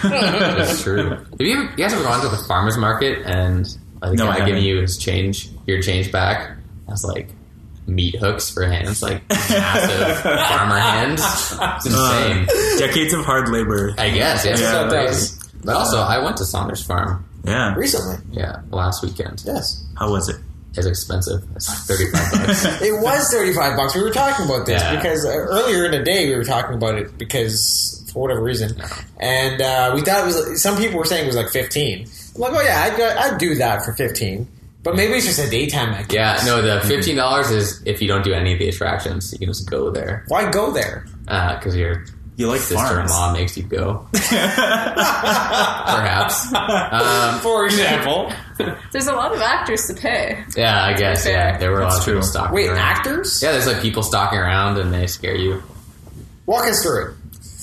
That's 0.05 0.83
true. 0.83 1.11
Have 1.11 1.27
you, 1.41 1.53
ever, 1.55 1.63
you 1.71 1.77
guys 1.77 1.93
ever 1.93 2.05
gone 2.05 2.21
to 2.23 2.29
the 2.29 2.43
farmer's 2.47 2.77
market 2.77 3.23
and 3.27 3.67
like, 4.01 4.13
No, 4.17 4.29
I 4.29 4.39
guy 4.39 4.47
giving 4.47 4.63
you 4.63 4.81
his 4.81 4.97
change, 4.97 5.51
your 5.67 5.83
change 5.83 6.13
back? 6.13 6.57
That's 6.87 7.03
like 7.05 7.31
meat 7.89 8.15
hooks 8.17 8.51
for 8.51 8.65
hands, 8.67 9.03
like 9.03 9.27
massive 9.31 10.19
farmer 10.21 10.79
hands. 10.79 11.21
It's 11.23 11.87
insane. 11.87 12.45
Uh, 12.49 12.79
decades 12.79 13.13
of 13.15 13.25
hard 13.25 13.49
labor. 13.49 13.95
I 13.99 14.11
guess, 14.11 14.45
yeah. 14.45 14.51
Yeah, 14.53 14.57
So 14.73 14.87
it 14.87 14.89
crazy. 14.91 15.07
does. 15.09 15.51
But 15.65 15.77
also, 15.77 15.99
I 15.99 16.19
went 16.23 16.37
to 16.37 16.45
Saunders 16.45 16.85
Farm. 16.87 17.25
Yeah. 17.45 17.75
recently, 17.77 18.17
Yeah, 18.31 18.61
last 18.71 19.03
weekend. 19.03 19.43
yes. 19.47 19.83
How 19.99 20.11
was 20.11 20.29
it? 20.29 20.37
It's 20.75 20.87
expensive. 20.87 21.43
It's 21.57 21.69
like 21.69 21.79
35 21.99 22.47
bucks. 22.47 22.65
It 22.83 22.93
was 23.03 23.33
35 23.33 23.77
bucks. 23.77 23.95
We 23.97 24.03
were 24.03 24.11
talking 24.11 24.45
about 24.45 24.67
this 24.67 24.81
Yeah. 24.83 24.97
because 24.97 25.25
uh, 25.25 25.31
earlier 25.31 25.87
in 25.87 25.93
the 25.93 26.03
day 26.03 26.29
we 26.29 26.37
were 26.37 26.45
talking 26.45 26.75
about 26.77 26.97
it 26.99 27.17
because 27.17 28.07
for 28.13 28.21
whatever 28.23 28.43
reason. 28.43 28.81
And 29.19 29.61
uh, 29.63 29.93
we 29.95 30.03
thought 30.03 30.21
it 30.21 30.27
was, 30.27 30.63
some 30.63 30.77
people 30.77 30.99
were 30.99 31.05
saying 31.07 31.25
it 31.25 31.27
was 31.27 31.37
like 31.37 31.49
15. 31.49 32.07
I'm 32.35 32.41
like, 32.41 32.53
oh 32.53 32.61
yeah, 32.63 32.83
I'd, 32.93 33.33
I'd 33.33 33.39
do 33.39 33.55
that 33.57 33.85
for 33.85 33.93
15. 33.95 34.47
But 34.89 34.97
maybe 34.97 35.13
it's 35.15 35.27
just 35.27 35.39
a 35.39 35.51
daytime 35.51 35.91
activity. 35.91 36.15
Yeah, 36.17 36.41
no, 36.47 36.63
the 36.63 36.79
mm-hmm. 36.79 36.89
fifteen 36.89 37.17
dollars 37.17 37.51
is 37.51 37.83
if 37.85 38.01
you 38.01 38.09
don't 38.09 38.25
do 38.25 38.33
any 38.33 38.55
of 38.55 38.59
the 38.59 38.69
attractions, 38.69 39.33
you 39.33 39.39
can 39.39 39.49
just 39.49 39.69
go 39.69 39.91
there 39.91 40.25
Why 40.29 40.51
go 40.51 40.71
there? 40.73 41.05
Uh, 41.29 41.59
because 41.59 41.77
your 41.77 42.05
You 42.37 42.49
like 42.49 42.61
farms? 42.61 42.89
sister-in-law 42.89 43.33
makes 43.35 43.57
you 43.59 43.65
go. 43.65 44.07
Perhaps. 44.13 44.55
Um, 46.55 47.41
For 47.41 47.67
example. 47.67 48.33
There's 48.93 49.09
a 49.09 49.13
lot 49.13 49.35
of 49.35 49.43
actors 49.43 49.87
to 49.89 49.95
pay. 49.95 50.43
yeah, 50.57 50.83
I 50.85 50.95
guess. 50.95 51.27
Yeah, 51.27 51.59
there 51.59 51.71
were 51.71 51.81
a 51.81 51.85
lot 51.85 51.91
That's 51.91 52.01
of 52.01 52.07
people 52.07 52.23
stalking. 52.23 52.55
Wait, 52.55 52.69
around. 52.69 52.79
actors? 52.79 53.43
Yeah, 53.43 53.53
there's 53.53 53.67
like 53.67 53.83
people 53.83 54.03
stalking 54.03 54.39
around 54.39 54.79
and 54.79 54.91
they 54.93 55.07
scare 55.07 55.37
you. 55.37 55.63
Walk 56.47 56.67
us 56.67 56.83
through 56.83 57.11
it. 57.11 57.15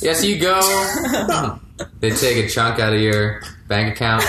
Yeah, 0.02 0.14
so 0.14 0.28
you 0.28 0.40
go. 0.40 0.60
Hmm. 0.62 1.58
They 2.00 2.10
take 2.12 2.38
a 2.46 2.48
chunk 2.50 2.80
out 2.80 2.94
of 2.94 3.00
your 3.02 3.42
bank 3.68 3.96
account, 3.96 4.24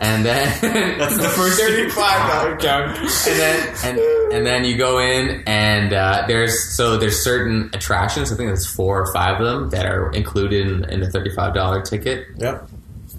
and 0.00 0.24
then 0.24 0.48
That's 0.98 1.16
the 1.16 1.28
first 1.28 1.60
$35 1.96 2.60
junk. 2.60 2.96
and 2.98 3.38
then 3.38 3.74
and, 3.84 3.98
and 4.34 4.46
then 4.46 4.64
you 4.64 4.76
go 4.76 4.98
in 4.98 5.42
and 5.46 5.92
uh, 5.92 6.24
there's 6.26 6.74
so 6.76 6.96
there's 6.96 7.22
certain 7.22 7.70
attractions. 7.72 8.32
I 8.32 8.36
think 8.36 8.48
there's 8.48 8.66
four 8.66 9.00
or 9.00 9.12
five 9.12 9.40
of 9.40 9.46
them 9.46 9.70
that 9.70 9.86
are 9.86 10.10
included 10.12 10.66
in, 10.66 10.84
in 10.90 11.00
the 11.00 11.10
thirty 11.10 11.30
five 11.34 11.54
dollar 11.54 11.82
ticket 11.82 12.26
Yep. 12.38 12.68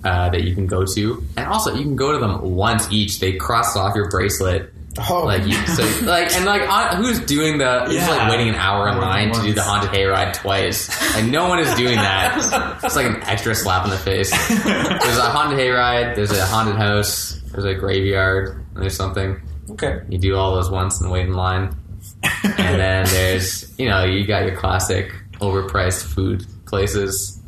uh, 0.03 0.29
that 0.29 0.43
you 0.43 0.53
can 0.55 0.67
go 0.67 0.85
to, 0.85 1.23
and 1.37 1.47
also 1.47 1.73
you 1.75 1.83
can 1.83 1.95
go 1.95 2.11
to 2.11 2.17
them 2.19 2.41
once 2.55 2.91
each. 2.91 3.19
They 3.19 3.33
cross 3.33 3.75
off 3.77 3.95
your 3.95 4.09
bracelet. 4.09 4.73
Oh, 5.09 5.23
Like 5.25 5.45
you, 5.45 5.53
so, 5.67 5.83
like 6.05 6.33
and 6.35 6.45
like 6.45 6.67
on, 6.67 6.97
who's 6.97 7.19
doing 7.21 7.57
the? 7.59 7.81
Who's 7.85 7.95
Yeah. 7.95 8.07
like 8.09 8.29
waiting 8.31 8.49
an 8.49 8.55
hour 8.55 8.87
in 8.89 8.95
More 8.95 9.03
line 9.03 9.31
to 9.33 9.41
do 9.41 9.53
the 9.53 9.61
haunted 9.61 9.91
hayride 9.91 10.33
twice? 10.33 10.89
Like 11.15 11.25
no 11.25 11.47
one 11.47 11.59
is 11.59 11.73
doing 11.75 11.95
that. 11.95 12.79
It's 12.83 12.95
like 12.95 13.05
an 13.05 13.21
extra 13.23 13.53
slap 13.55 13.85
in 13.85 13.91
the 13.91 13.97
face. 13.97 14.31
There's 14.31 15.17
a 15.17 15.29
haunted 15.29 15.59
hayride. 15.59 16.15
There's 16.15 16.31
a 16.31 16.43
haunted 16.45 16.75
house. 16.75 17.39
There's 17.51 17.65
a 17.65 17.75
graveyard. 17.75 18.65
and 18.73 18.81
There's 18.83 18.95
something. 18.97 19.39
okay. 19.71 20.01
You 20.09 20.17
do 20.17 20.35
all 20.35 20.55
those 20.55 20.69
once 20.71 20.99
and 21.01 21.11
wait 21.11 21.27
in 21.27 21.33
line. 21.33 21.75
And 22.43 22.79
then 22.79 23.05
there's, 23.05 23.77
you 23.79 23.87
know, 23.87 24.03
you 24.03 24.25
got 24.25 24.43
your 24.45 24.55
classic 24.57 25.13
overpriced 25.39 26.03
food 26.03 26.45
places. 26.65 27.39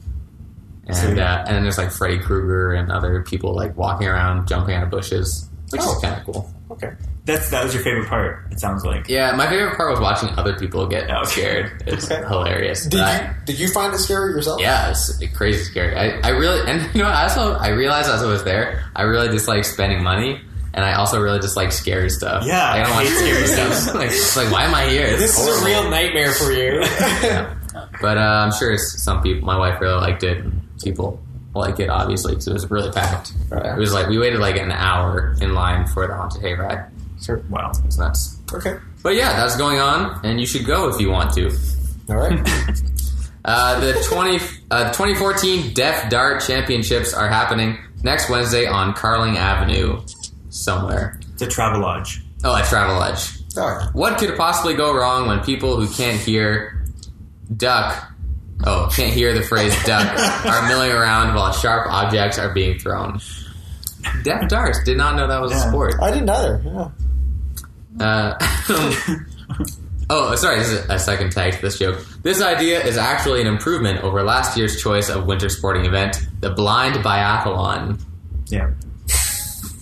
And, 0.87 1.19
uh, 1.19 1.43
and 1.47 1.55
then 1.55 1.63
there's 1.63 1.77
like 1.77 1.91
Freddy 1.91 2.19
Krueger 2.19 2.73
and 2.73 2.91
other 2.91 3.21
people 3.23 3.55
like 3.55 3.75
walking 3.77 4.07
around, 4.07 4.47
jumping 4.47 4.75
out 4.75 4.83
of 4.83 4.89
bushes, 4.89 5.47
which 5.72 5.82
Oh. 5.84 5.95
is 5.95 6.01
kind 6.01 6.15
of 6.19 6.26
cool. 6.26 6.49
Okay. 6.72 6.91
That's 7.26 7.49
that 7.51 7.63
was 7.63 7.74
your 7.74 7.84
favorite 7.84 8.07
part. 8.09 8.45
It 8.51 8.59
sounds 8.59 8.84
like. 8.84 9.07
Yeah, 9.07 9.34
my 9.36 9.47
favorite 9.47 9.78
part 9.78 9.91
was 9.91 9.99
watching 9.99 10.30
other 10.38 10.57
people 10.57 10.88
get 10.88 11.09
Okay. 11.09 11.26
scared. 11.30 11.84
It's 11.86 12.09
Okay. 12.09 12.24
hilarious. 12.28 12.84
Did 12.86 12.91
But 12.99 13.01
I- 13.03 13.22
you, 13.22 13.28
did 13.45 13.59
you 13.59 13.67
find 13.67 13.93
it 13.93 13.99
scary 13.99 14.32
yourself? 14.32 14.59
yeah, 14.61 14.89
it's 14.89 15.11
crazy 15.36 15.63
scary. 15.63 15.95
I, 15.95 16.19
I 16.24 16.30
really, 16.30 16.67
and 16.69 16.82
you 16.95 17.01
know, 17.03 17.09
what, 17.09 17.15
I 17.15 17.24
also 17.24 17.53
I 17.53 17.69
realized 17.69 18.09
as 18.09 18.24
I 18.24 18.26
was 18.26 18.43
there, 18.43 18.84
I 18.95 19.03
really 19.03 19.28
dislike 19.30 19.65
spending 19.65 20.01
money, 20.03 20.41
and 20.74 20.84
I 20.84 20.93
also 20.93 21.22
really 21.22 21.39
dislike 21.39 21.72
scary 21.72 22.09
stuff. 22.09 22.43
Yeah, 22.45 22.63
I 22.74 22.78
don't 22.80 22.88
I 22.88 22.95
want 22.95 23.07
scary 23.09 23.47
scary 23.47 23.74
stuff. 23.76 23.95
like, 24.01 24.09
it's 24.11 24.36
like, 24.38 24.51
why 24.51 24.63
am 24.63 24.74
I 24.74 24.86
here? 24.88 25.15
This 25.17 25.38
is 25.38 25.39
a 25.39 25.51
horrible. 25.51 25.67
real 25.67 25.89
nightmare 25.91 26.32
for 26.32 26.51
you. 26.51 26.82
Yeah. 26.82 27.53
But 28.01 28.17
uh, 28.17 28.22
I'm 28.22 28.51
sure 28.51 28.76
some 28.78 29.22
people. 29.22 29.45
My 29.45 29.57
wife 29.57 29.80
really 29.80 29.99
liked 30.01 30.24
it. 30.24 30.43
People 30.84 31.19
like 31.54 31.80
it 31.80 31.89
obviously 31.89 32.34
because 32.34 32.47
it 32.47 32.54
was 32.54 32.70
really 32.72 32.91
packed. 32.91 33.34
Right. 33.49 33.78
It 33.78 33.80
was 33.80 33.93
like 33.93 34.08
we 34.08 34.18
waited 34.18 34.39
like 34.39 34.58
an 34.58 34.72
hour 34.72 35.36
in 35.41 35.54
line 35.54 35.88
for 35.88 36.08
the 36.08 36.16
haunted 36.16 36.41
hayride. 36.41 36.89
Wow. 37.49 37.72
It's 37.86 37.97
nuts. 37.97 38.38
okay. 38.54 38.78
But 39.04 39.16
yeah, 39.16 39.36
that's 39.36 39.56
going 39.58 39.80
on, 39.80 40.20
and 40.24 40.39
you 40.39 40.45
should 40.45 40.66
go 40.66 40.89
if 40.89 40.99
you 40.99 41.10
want 41.10 41.34
to. 41.34 41.52
All 42.10 42.18
right. 42.18 42.39
Uh, 43.43 43.80
the 43.80 43.93
20, 44.08 44.36
uh, 44.70 44.91
2014 44.91 45.74
Deaf 45.74 46.12
Dart 46.12 46.43
Championships 46.43 47.12
are 47.12 47.28
happening 47.28 47.76
next 48.04 48.30
Wednesday 48.30 48.68
on 48.68 48.93
Carling 48.93 49.38
Avenue, 49.38 49.99
somewhere. 50.49 51.20
It's 51.34 51.41
a 51.41 51.47
travel 51.47 51.82
lodge. 51.82 52.22
Oh, 52.43 52.56
at 52.56 52.66
Travelodge. 52.66 53.58
All 53.58 53.68
right. 53.68 53.89
What 53.93 54.18
could 54.18 54.36
possibly 54.38 54.74
go 54.74 54.95
wrong 54.95 55.28
when 55.28 55.39
people 55.41 55.80
who 55.80 55.91
can't 55.91 56.20
hear 56.20 56.86
duck, 57.56 58.11
oh, 58.66 58.89
can't 58.95 59.14
hear 59.14 59.34
the 59.34 59.43
phrase 59.43 59.76
duck, 59.84 60.07
are 60.45 60.68
milling 60.68 60.91
around 60.91 61.36
while 61.36 61.51
sharp 61.51 61.91
objects 61.91 62.38
are 62.38 62.53
being 62.53 62.80
thrown? 62.80 63.20
Deaf 64.24 64.47
darts. 64.49 64.84
Did 64.84 64.97
not 64.97 65.16
know 65.16 65.28
that 65.28 65.41
was 65.41 65.51
a 65.51 65.59
sport. 65.59 65.95
I 66.01 66.12
didn't 66.12 66.30
either. 66.30 66.62
Yeah. 66.66 66.89
Uh, 67.99 68.38
oh, 70.09 70.36
sorry. 70.36 70.59
This 70.59 70.70
is 70.70 70.89
a 70.89 70.97
second 70.97 71.32
tag 71.32 71.53
to 71.53 71.62
this 71.62 71.78
joke. 71.78 72.03
This 72.24 72.41
idea 72.41 72.84
is 72.84 72.97
actually 72.97 73.41
an 73.41 73.47
improvement 73.47 74.03
over 74.03 74.24
last 74.24 74.57
year's 74.57 74.82
choice 74.82 75.09
of 75.09 75.26
winter 75.28 75.49
sporting 75.49 75.86
event, 75.86 76.20
the 76.39 76.49
blind 76.49 76.95
biathlon. 76.95 78.01
Yeah. 78.47 78.72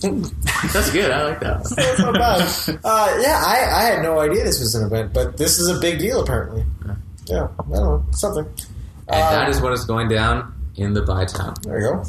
That's 0.72 0.90
good. 0.90 1.10
I 1.10 1.24
like 1.24 1.40
that. 1.40 1.62
That's 1.76 1.98
not 1.98 2.14
bad. 2.14 2.80
Uh, 2.84 3.18
yeah, 3.20 3.42
I, 3.44 3.68
I 3.72 3.82
had 3.84 4.02
no 4.02 4.18
idea 4.20 4.44
this 4.44 4.58
was 4.58 4.74
an 4.74 4.86
event, 4.86 5.12
but 5.12 5.36
this 5.36 5.58
is 5.58 5.68
a 5.68 5.78
big 5.78 5.98
deal 5.98 6.22
apparently. 6.22 6.64
Yeah, 7.26 7.48
I 7.58 7.62
don't 7.62 7.70
know. 7.70 8.04
Something. 8.12 8.46
And 9.12 9.22
Um, 9.22 9.32
that 9.32 9.48
is 9.48 9.60
what 9.60 9.72
is 9.72 9.84
going 9.84 10.08
down 10.08 10.52
in 10.76 10.94
the 10.94 11.02
Bytown. 11.02 11.60
There 11.62 11.80
you 11.80 11.86
go. 11.92 12.04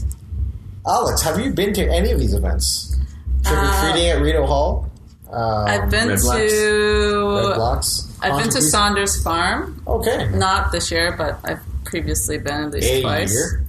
Alex, 0.88 1.22
have 1.22 1.40
you 1.40 1.52
been 1.54 1.74
to 1.74 1.84
any 1.88 2.12
of 2.12 2.20
these 2.20 2.34
events? 2.34 2.96
Trick 3.44 3.58
or 3.58 3.72
treating 3.82 4.10
at 4.10 4.22
Rideau 4.22 4.46
Hall? 4.46 4.90
Uh, 5.32 5.64
I've 5.64 5.90
been 5.90 6.10
Red 6.10 6.20
Blacks. 6.22 6.40
Red 6.42 6.50
to 6.50 7.54
Blacks? 7.56 8.08
I've 8.22 8.42
been 8.42 8.52
to 8.52 8.62
Saunders 8.62 9.22
Farm. 9.24 9.82
Okay. 9.88 10.30
Not 10.34 10.72
this 10.72 10.92
year, 10.92 11.16
but 11.18 11.40
I've 11.44 11.60
previously 11.86 12.38
been 12.38 12.66
at 12.66 12.72
least 12.72 12.88
A 12.88 13.02
twice. 13.02 13.34
year. 13.34 13.66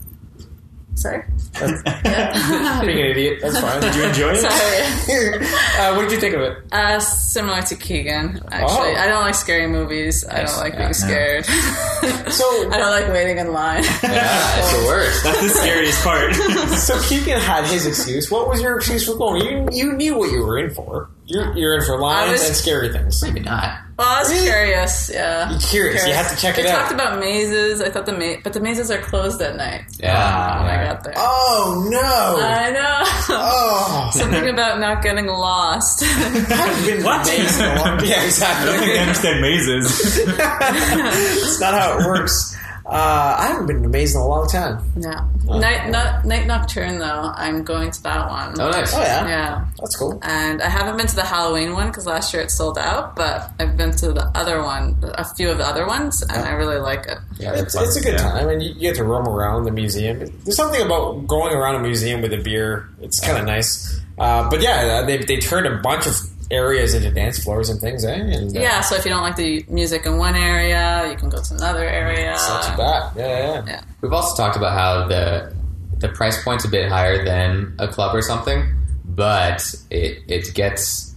Sorry. 0.95 1.24
Being 1.59 1.72
an 3.01 3.07
idiot, 3.11 3.38
that's 3.43 3.59
fine. 3.59 3.80
Did 3.80 3.95
you 3.95 4.05
enjoy 4.05 4.32
it? 4.32 4.36
Sorry. 5.07 5.36
uh, 5.78 5.97
what 5.97 6.03
did 6.03 6.12
you 6.12 6.20
think 6.20 6.34
of 6.34 6.43
it? 6.43 6.59
Uh, 6.70 7.01
similar 7.01 7.62
to 7.62 7.74
Keegan, 7.76 8.40
actually. 8.51 8.93
Oh. 8.93 8.97
I 8.97 9.07
don't 9.09 9.22
like 9.22 9.34
scary 9.34 9.66
movies. 9.66 10.24
I 10.26 10.45
don't 10.45 10.57
like 10.59 10.76
being 10.76 10.93
scared. 10.93 11.45
So, 11.45 12.70
I 12.70 12.78
don't 12.78 12.90
like 12.90 13.09
waiting 13.09 13.38
in 13.38 13.53
line. 13.53 13.84
Yeah, 14.03 14.59
it's 14.59 14.72
the 14.78 14.84
worst. 14.86 15.24
That's 15.24 15.40
the 15.40 15.49
scariest 15.49 16.03
part. 16.03 16.34
so 16.78 17.01
Keegan 17.03 17.40
had 17.40 17.64
his 17.66 17.86
excuse. 17.86 18.30
What 18.30 18.49
was 18.49 18.61
your 18.61 18.76
excuse 18.76 19.07
for 19.07 19.16
going? 19.16 19.43
You, 19.45 19.68
you 19.72 19.93
knew 19.93 20.16
what 20.18 20.30
you 20.30 20.45
were 20.45 20.59
in 20.59 20.74
for. 20.74 21.11
You're, 21.32 21.56
you're 21.56 21.74
in 21.78 21.84
for 21.84 21.98
lions 21.98 22.32
was- 22.32 22.46
and 22.48 22.56
scary 22.56 22.92
things. 22.92 23.22
Maybe 23.22 23.40
not. 23.40 23.78
Well, 23.98 24.08
I 24.08 24.20
was 24.20 24.30
Really? 24.30 24.44
curious. 24.46 25.10
Yeah, 25.12 25.50
You're 25.50 25.60
curious. 25.60 26.06
You 26.06 26.12
have 26.14 26.28
to 26.30 26.36
check 26.36 26.56
they 26.56 26.62
it 26.62 26.66
out. 26.66 26.72
We 26.76 26.80
talked 26.80 26.92
about 26.92 27.20
mazes. 27.20 27.80
I 27.80 27.90
thought 27.90 28.06
the 28.06 28.12
ma- 28.18 28.40
but 28.42 28.52
the 28.54 28.60
mazes 28.60 28.90
are 28.90 28.98
closed 28.98 29.40
at 29.42 29.54
night 29.56 29.84
Yeah. 30.00 30.62
when 30.62 30.70
I 30.70 30.84
got 30.84 31.04
there. 31.04 31.12
Oh 31.16 31.86
no! 31.90 32.38
I 32.44 32.70
know. 32.70 32.98
oh, 33.38 34.10
Something 34.14 34.48
about 34.48 34.80
not 34.80 35.02
getting 35.02 35.26
lost. 35.26 36.02
I've 36.06 36.86
been 36.86 37.04
What? 37.04 37.26
amazed 37.28 37.60
in 37.60 37.66
a 37.66 37.70
I 37.70 37.74
don't 37.84 38.00
think 38.00 38.16
exactly. 38.24 38.98
I 38.98 39.02
understand 39.02 39.40
mazes. 39.42 40.24
That's 40.36 41.60
not 41.60 41.74
how 41.74 41.98
it 41.98 42.06
works. 42.06 42.51
Uh, 42.93 43.36
I 43.38 43.47
haven't 43.47 43.66
been 43.66 43.82
to 43.82 43.88
Maze 43.88 44.14
in 44.14 44.20
a 44.20 44.26
long 44.26 44.47
time. 44.49 44.84
Yeah. 44.99 45.26
Night, 45.45 45.88
no, 45.88 46.20
Night 46.28 46.47
Nocturne, 46.47 46.99
though, 46.99 47.32
I'm 47.34 47.64
going 47.64 47.90
to 47.90 48.03
that 48.03 48.28
one. 48.28 48.61
Oh, 48.61 48.70
nice. 48.70 48.95
Oh 48.95 49.01
yeah, 49.01 49.26
Yeah. 49.26 49.64
that's 49.80 49.97
cool. 49.97 50.18
And 50.22 50.61
I 50.61 50.68
haven't 50.68 50.99
been 50.99 51.07
to 51.07 51.16
the 51.16 51.24
Halloween 51.24 51.72
one 51.72 51.88
because 51.88 52.05
last 52.07 52.34
year 52.34 52.43
it 52.43 52.51
sold 52.51 52.76
out, 52.76 53.16
but 53.16 53.51
I've 53.59 53.76
been 53.78 53.93
to 53.93 54.12
the 54.12 54.26
other 54.34 54.62
one, 54.62 54.97
a 55.14 55.24
few 55.34 55.51
of 55.51 55.57
the 55.59 55.64
other 55.66 55.86
ones, 55.86 56.20
and 56.22 56.32
I 56.45 56.53
really 56.53 56.78
like 56.78 57.07
it. 57.07 57.16
Yeah, 57.38 57.55
It's, 57.55 57.74
it's 57.74 57.97
a 57.97 58.01
good 58.03 58.14
Yeah. 58.20 58.30
time, 58.30 58.49
and 58.51 58.62
you, 58.62 58.74
you 58.74 58.80
get 58.80 58.97
to 58.97 59.05
roam 59.05 59.26
around 59.26 59.64
the 59.64 59.72
museum. 59.72 60.18
There's 60.45 60.57
something 60.57 60.82
about 60.82 61.26
going 61.26 61.55
around 61.57 61.76
a 61.76 61.80
museum 61.80 62.20
with 62.20 62.32
a 62.34 62.38
beer. 62.43 62.88
It's 63.01 63.20
kind 63.20 63.38
of 63.38 63.47
nice. 63.47 63.99
Uh, 64.18 64.49
but 64.51 64.61
yeah, 64.61 65.01
uh, 65.03 65.07
they 65.07 65.16
they 65.16 65.38
turned 65.38 65.66
a 65.66 65.78
bunch 65.78 66.07
of 66.07 66.14
areas 66.53 66.94
into 66.94 67.11
dance 67.11 67.42
floors 67.42 67.68
and 67.70 67.80
things, 67.80 68.05
eh? 68.05 68.12
And, 68.14 68.57
uh, 68.57 68.61
Yeah, 68.61 68.80
so 68.82 68.94
if 68.96 69.05
you 69.05 69.11
don't 69.11 69.22
like 69.22 69.36
the 69.36 69.64
music 69.68 70.05
in 70.07 70.18
one 70.18 70.36
area, 70.36 71.09
you 71.11 71.16
can 71.16 71.28
go 71.30 71.40
to 71.42 71.55
another 71.55 71.84
area. 71.88 72.34
it's 72.34 72.48
not 72.48 72.62
too 72.64 72.76
bad. 72.76 73.12
Yeah, 73.16 73.26
yeah. 73.26 73.53
yeah. 73.55 73.62
Yeah. 73.66 73.80
We've 74.03 74.12
also 74.12 74.36
talked 74.36 74.57
about 74.57 74.72
how 74.78 75.09
the 75.09 75.53
the 75.98 76.09
price 76.09 76.42
point's 76.44 76.64
a 76.64 76.68
bit 76.68 76.88
higher 76.90 77.24
than 77.24 77.74
a 77.78 77.88
club 77.88 78.14
or 78.14 78.22
something, 78.22 78.64
but 79.05 79.62
it 79.90 80.18
it 80.28 80.53
gets 80.55 81.14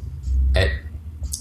it 0.56 0.72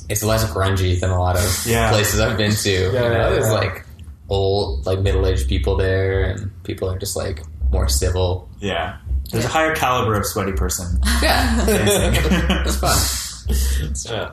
it's 0.08 0.22
less 0.22 0.44
grungy 0.50 0.98
than 1.00 1.10
a 1.10 1.18
lot 1.20 1.36
of 1.36 1.66
Yeah. 1.66 1.90
places 1.90 2.20
I've 2.20 2.36
been 2.36 2.52
to. 2.52 2.70
you 2.70 2.92
know, 2.92 3.10
yeah, 3.10 3.30
there's 3.30 3.46
yeah. 3.46 3.52
like 3.52 3.86
old 4.28 4.84
like 4.86 5.00
middle 5.00 5.26
aged 5.26 5.48
people 5.48 5.76
there, 5.76 6.24
and 6.24 6.50
people 6.64 6.90
are 6.90 6.98
just 6.98 7.16
like 7.16 7.42
more 7.70 7.88
civil. 7.88 8.48
Yeah. 8.60 8.96
There's 9.30 9.44
a 9.44 9.48
higher 9.48 9.74
caliber 9.74 10.14
of 10.14 10.26
sweaty 10.26 10.52
person. 10.52 11.00
Yeah, 11.22 11.64
dancing. 11.66 12.66
it's 12.66 12.76
fun. 12.76 12.96
Yeah. 14.06 14.32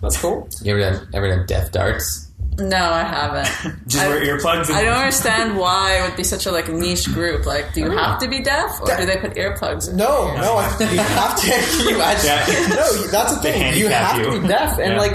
That's 0.00 0.20
cool. 0.20 0.48
You 0.62 0.72
ever 0.78 0.80
done 0.98 1.08
ever 1.14 1.28
done 1.28 1.46
death 1.46 1.72
darts? 1.72 2.30
No, 2.58 2.76
I 2.76 3.02
haven't. 3.02 3.48
Just 3.88 4.04
I- 4.04 4.08
wear 4.08 4.20
earplugs. 4.24 4.68
And 4.68 4.76
I 4.76 4.84
don't 4.84 4.94
understand 4.94 5.56
why 5.58 5.98
it 5.98 6.08
would 6.08 6.16
be 6.16 6.22
such 6.24 6.46
a 6.46 6.52
like 6.52 6.68
niche 6.68 7.06
group. 7.12 7.46
Like, 7.46 7.72
do 7.74 7.80
you 7.80 7.90
have 7.90 8.18
to 8.20 8.28
be 8.28 8.40
deaf, 8.42 8.80
or 8.80 8.96
do 8.96 9.06
they 9.06 9.16
put 9.16 9.34
earplugs? 9.34 9.88
in? 9.90 9.96
No, 9.96 10.32
no, 10.36 10.54
I- 10.56 10.76
you 10.80 10.98
have 10.98 11.36
to. 11.40 11.46
Can 11.50 11.88
you 11.88 11.94
imagine? 11.96 12.26
Yeah. 12.26 12.68
No, 12.76 13.06
that's 13.08 13.34
the 13.36 13.40
They 13.42 13.52
thing. 13.52 13.76
You 13.78 13.88
handicap 13.88 14.16
have 14.16 14.34
to 14.34 14.40
be 14.40 14.48
deaf, 14.48 14.78
and 14.78 14.92
Yeah. 14.92 14.98
like, 15.00 15.14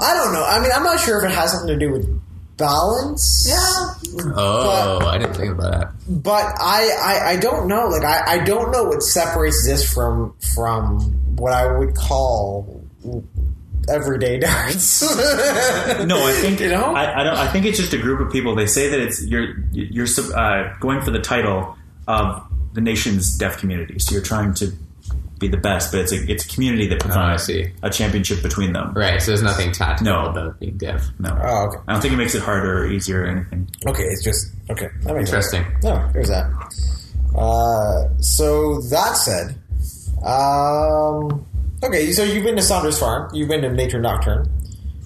I 0.00 0.14
don't 0.14 0.32
know. 0.32 0.44
I 0.44 0.60
mean, 0.60 0.70
I'm 0.74 0.84
not 0.84 1.00
sure 1.00 1.18
if 1.24 1.30
it 1.30 1.34
has 1.34 1.50
something 1.52 1.68
to 1.68 1.78
do 1.78 1.92
with 1.92 2.06
balance. 2.56 3.46
Yeah. 3.48 4.30
Oh, 4.34 5.06
I 5.06 5.18
didn't 5.18 5.34
think 5.34 5.52
about 5.52 5.72
that. 5.72 5.92
but 6.08 6.44
I, 6.60 6.90
I, 7.02 7.30
I 7.32 7.36
don't 7.36 7.66
know. 7.68 7.86
Like, 7.86 8.02
I, 8.04 8.34
I 8.40 8.44
don't 8.44 8.70
know 8.70 8.84
what 8.84 9.02
separates 9.02 9.64
this 9.66 9.90
from 9.92 10.34
from 10.54 11.00
what 11.36 11.52
I 11.52 11.76
would 11.78 11.94
call 11.96 12.84
everyday 13.88 14.38
darts. 14.38 15.02
No, 16.06 16.26
I 16.26 16.32
think 16.32 16.60
You 16.60 16.68
know? 16.68 16.94
I, 16.94 17.20
I 17.20 17.24
don't. 17.24 17.36
I 17.36 17.46
think 17.48 17.64
it's 17.66 17.78
just 17.78 17.92
a 17.92 17.98
group 17.98 18.20
of 18.20 18.32
people. 18.32 18.54
They 18.54 18.66
say 18.66 18.88
that 18.88 19.00
it's 19.00 19.24
you're 19.24 19.56
you're 19.72 20.06
uh, 20.34 20.74
going 20.80 21.00
for 21.02 21.10
the 21.10 21.20
title 21.20 21.76
of 22.08 22.42
the 22.72 22.80
nation's 22.80 23.36
deaf 23.36 23.58
community. 23.58 23.98
So 23.98 24.12
you're 24.14 24.22
trying 24.24 24.54
to 24.54 24.72
be 25.42 25.48
the 25.48 25.56
best, 25.58 25.92
but 25.92 26.00
it's 26.00 26.12
a 26.12 26.30
it's 26.30 26.44
a 26.46 26.48
community 26.48 26.86
that 26.88 27.00
provides 27.00 27.42
see. 27.44 27.66
a 27.82 27.90
championship 27.90 28.42
between 28.42 28.72
them. 28.72 28.94
Right, 28.94 29.20
so 29.20 29.32
there's 29.32 29.42
nothing 29.42 29.72
tactical 29.72 30.12
No. 30.14 30.26
about 30.30 30.58
being 30.60 30.78
deaf. 30.78 31.06
No, 31.18 31.30
Oh, 31.42 31.66
okay. 31.66 31.78
I 31.86 31.92
don't 31.92 32.00
think 32.00 32.14
it 32.14 32.16
makes 32.16 32.34
it 32.34 32.42
harder 32.42 32.78
or 32.84 32.86
easier 32.86 33.22
or 33.22 33.26
anything. 33.26 33.68
Okay, 33.86 34.04
it's 34.04 34.24
just 34.24 34.50
okay. 34.70 34.88
That 35.02 35.14
makes 35.14 35.28
Interesting. 35.28 35.64
Sense. 35.64 35.84
No, 35.84 36.08
there's 36.14 36.28
that. 36.28 36.46
Uh, 37.36 38.08
so 38.20 38.80
that 38.90 39.16
said, 39.16 39.56
um, 40.24 41.44
okay. 41.82 42.12
So 42.12 42.22
you've 42.22 42.44
been 42.44 42.56
to 42.56 42.62
Saunders 42.62 42.98
Farm. 42.98 43.30
You've 43.34 43.48
been 43.48 43.62
to 43.62 43.70
Nature 43.72 44.00
Nocturne. 44.00 44.48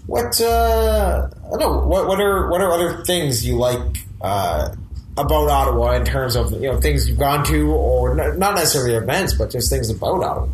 What? 0.06 0.40
Uh, 0.40 1.28
I 1.46 1.48
don't 1.50 1.60
know. 1.60 1.78
What? 1.86 2.06
What 2.08 2.20
are? 2.20 2.48
What 2.50 2.60
are 2.60 2.72
other 2.72 3.04
things 3.04 3.44
you 3.46 3.56
like 3.56 3.80
uh, 4.20 4.68
about 5.16 5.48
Ottawa 5.48 5.92
in 5.92 6.04
terms 6.04 6.36
of 6.36 6.52
you 6.52 6.70
know 6.70 6.80
things 6.80 7.08
you've 7.08 7.18
gone 7.18 7.44
to, 7.46 7.70
or 7.72 8.18
n- 8.18 8.38
not 8.38 8.54
necessarily 8.54 8.94
events, 8.94 9.34
but 9.34 9.50
just 9.50 9.70
things 9.70 9.90
about 9.90 10.22
Ottawa? 10.22 10.48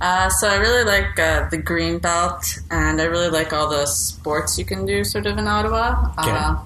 Uh, 0.00 0.28
so 0.28 0.48
I 0.48 0.56
really 0.56 0.84
like 0.84 1.18
uh, 1.18 1.48
the 1.48 1.58
green 1.58 1.98
belt, 1.98 2.58
and 2.70 3.00
I 3.00 3.04
really 3.04 3.30
like 3.30 3.52
all 3.52 3.68
the 3.68 3.86
sports 3.86 4.58
you 4.58 4.64
can 4.64 4.86
do 4.86 5.02
sort 5.04 5.26
of 5.26 5.38
in 5.38 5.48
Ottawa. 5.48 6.12
Okay. 6.18 6.30
Uh, 6.30 6.56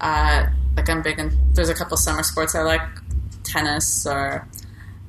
uh, 0.00 0.46
like 0.76 0.88
I'm 0.88 1.02
big 1.02 1.18
in. 1.18 1.36
There's 1.54 1.68
a 1.68 1.74
couple 1.74 1.96
summer 1.96 2.22
sports 2.22 2.54
I 2.54 2.62
like, 2.62 2.82
tennis 3.42 4.06
or 4.06 4.46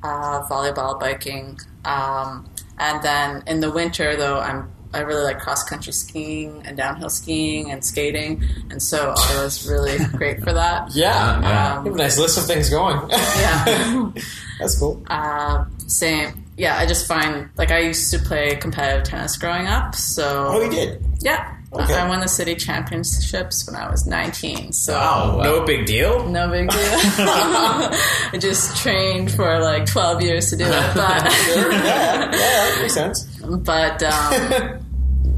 uh, 0.02 0.42
volleyball, 0.48 0.98
biking, 0.98 1.58
um, 1.84 2.48
and 2.78 3.02
then 3.02 3.42
in 3.46 3.60
the 3.60 3.70
winter 3.70 4.16
though 4.16 4.40
I'm. 4.40 4.73
I 4.94 5.00
really 5.00 5.24
like 5.24 5.40
cross 5.40 5.62
country 5.64 5.92
skiing 5.92 6.62
and 6.64 6.76
downhill 6.76 7.10
skiing 7.10 7.70
and 7.70 7.84
skating, 7.84 8.42
and 8.70 8.82
so 8.82 9.10
Ottawa's 9.10 9.68
really 9.68 9.98
great 10.16 10.42
for 10.42 10.52
that. 10.52 10.94
Yeah, 10.94 11.40
yeah. 11.40 11.84
You 11.84 11.90
nice 11.92 12.18
list 12.18 12.38
of 12.38 12.46
things 12.46 12.70
going. 12.70 12.98
Yeah. 13.10 14.10
that's 14.60 14.78
cool. 14.78 15.02
Uh, 15.08 15.64
same. 15.86 16.44
Yeah, 16.56 16.78
I 16.78 16.86
just 16.86 17.08
find 17.08 17.50
like 17.58 17.70
I 17.72 17.80
used 17.80 18.12
to 18.12 18.18
play 18.20 18.54
competitive 18.56 19.04
tennis 19.04 19.36
growing 19.36 19.66
up, 19.66 19.94
so 19.96 20.48
Oh, 20.52 20.60
you 20.62 20.70
did. 20.70 21.04
Yeah, 21.20 21.50
Okay. 21.72 21.94
I 21.94 22.08
won 22.08 22.20
the 22.20 22.28
city 22.28 22.54
championships 22.54 23.66
when 23.66 23.74
I 23.74 23.90
was 23.90 24.06
19. 24.06 24.70
So 24.72 24.94
Oh, 24.94 25.40
no 25.42 25.64
big 25.66 25.86
deal. 25.86 26.24
no 26.28 26.48
big 26.48 26.70
deal. 26.70 26.78
I 26.80 28.38
just 28.38 28.76
trained 28.76 29.32
for 29.32 29.58
like 29.58 29.86
12 29.86 30.22
years 30.22 30.50
to 30.50 30.56
do 30.56 30.64
it, 30.64 30.68
yeah, 30.70 30.92
but 30.94 31.24
yeah, 31.24 32.30
that 32.30 32.78
makes 32.80 32.94
sense. 32.94 33.24
but 33.42 34.00
um, 34.04 34.83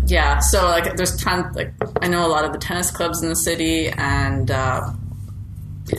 yeah. 0.07 0.39
So 0.39 0.65
like, 0.65 0.97
there's 0.97 1.17
ton 1.17 1.53
like 1.55 1.73
I 2.01 2.09
know 2.09 2.27
a 2.27 2.29
lot 2.29 2.45
of 2.45 2.53
the 2.53 2.59
tennis 2.59 2.91
clubs 2.91 3.23
in 3.23 3.29
the 3.29 3.37
city, 3.37 3.89
and 3.89 4.51
uh, 4.51 4.93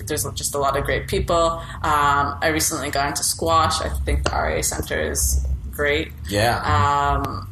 there's 0.06 0.26
just 0.34 0.56
a 0.56 0.60
lot 0.60 0.78
of 0.78 0.84
great 0.84 1.08
people. 1.08 1.36
Um, 1.36 2.38
I 2.42 2.50
recently 2.52 2.90
got 2.90 3.10
into 3.10 3.24
squash. 3.24 3.82
I 3.82 3.90
think 3.90 4.24
the 4.24 4.32
RA 4.32 4.62
Center 4.62 5.00
is 5.00 5.46
great. 5.72 6.12
Yeah. 6.28 6.58
Um, 6.60 7.50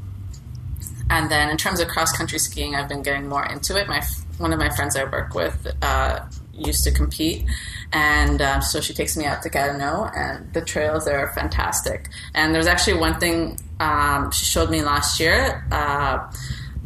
and 1.10 1.30
then 1.30 1.50
in 1.50 1.58
terms 1.58 1.80
of 1.80 1.88
cross 1.88 2.16
country 2.16 2.40
skiing, 2.40 2.76
I've 2.76 2.90
been 2.90 3.04
getting 3.04 3.28
more 3.28 3.46
into 3.46 3.80
it. 3.80 3.88
My 3.88 4.02
one 4.38 4.52
of 4.52 4.60
my 4.60 4.70
friends 4.70 4.96
I 4.96 5.04
work 5.06 5.34
with 5.34 5.68
uh, 5.82 6.26
used 6.54 6.84
to 6.84 6.92
compete, 6.92 7.46
and 7.94 8.42
um, 8.42 8.62
so 8.62 8.82
she 8.82 8.94
takes 8.94 9.16
me 9.16 9.26
out 9.26 9.42
to 9.44 9.50
Gatineau, 9.50 10.10
and 10.16 10.52
the 10.54 10.62
trails 10.62 11.06
there 11.06 11.20
are 11.20 11.34
fantastic. 11.34 12.10
And 12.34 12.54
there's 12.54 12.68
actually 12.68 12.98
one 13.00 13.20
thing 13.20 13.60
um, 13.80 14.32
she 14.32 14.46
showed 14.46 14.70
me 14.70 14.82
last 14.82 15.20
year. 15.20 15.68
Uh, 15.72 16.32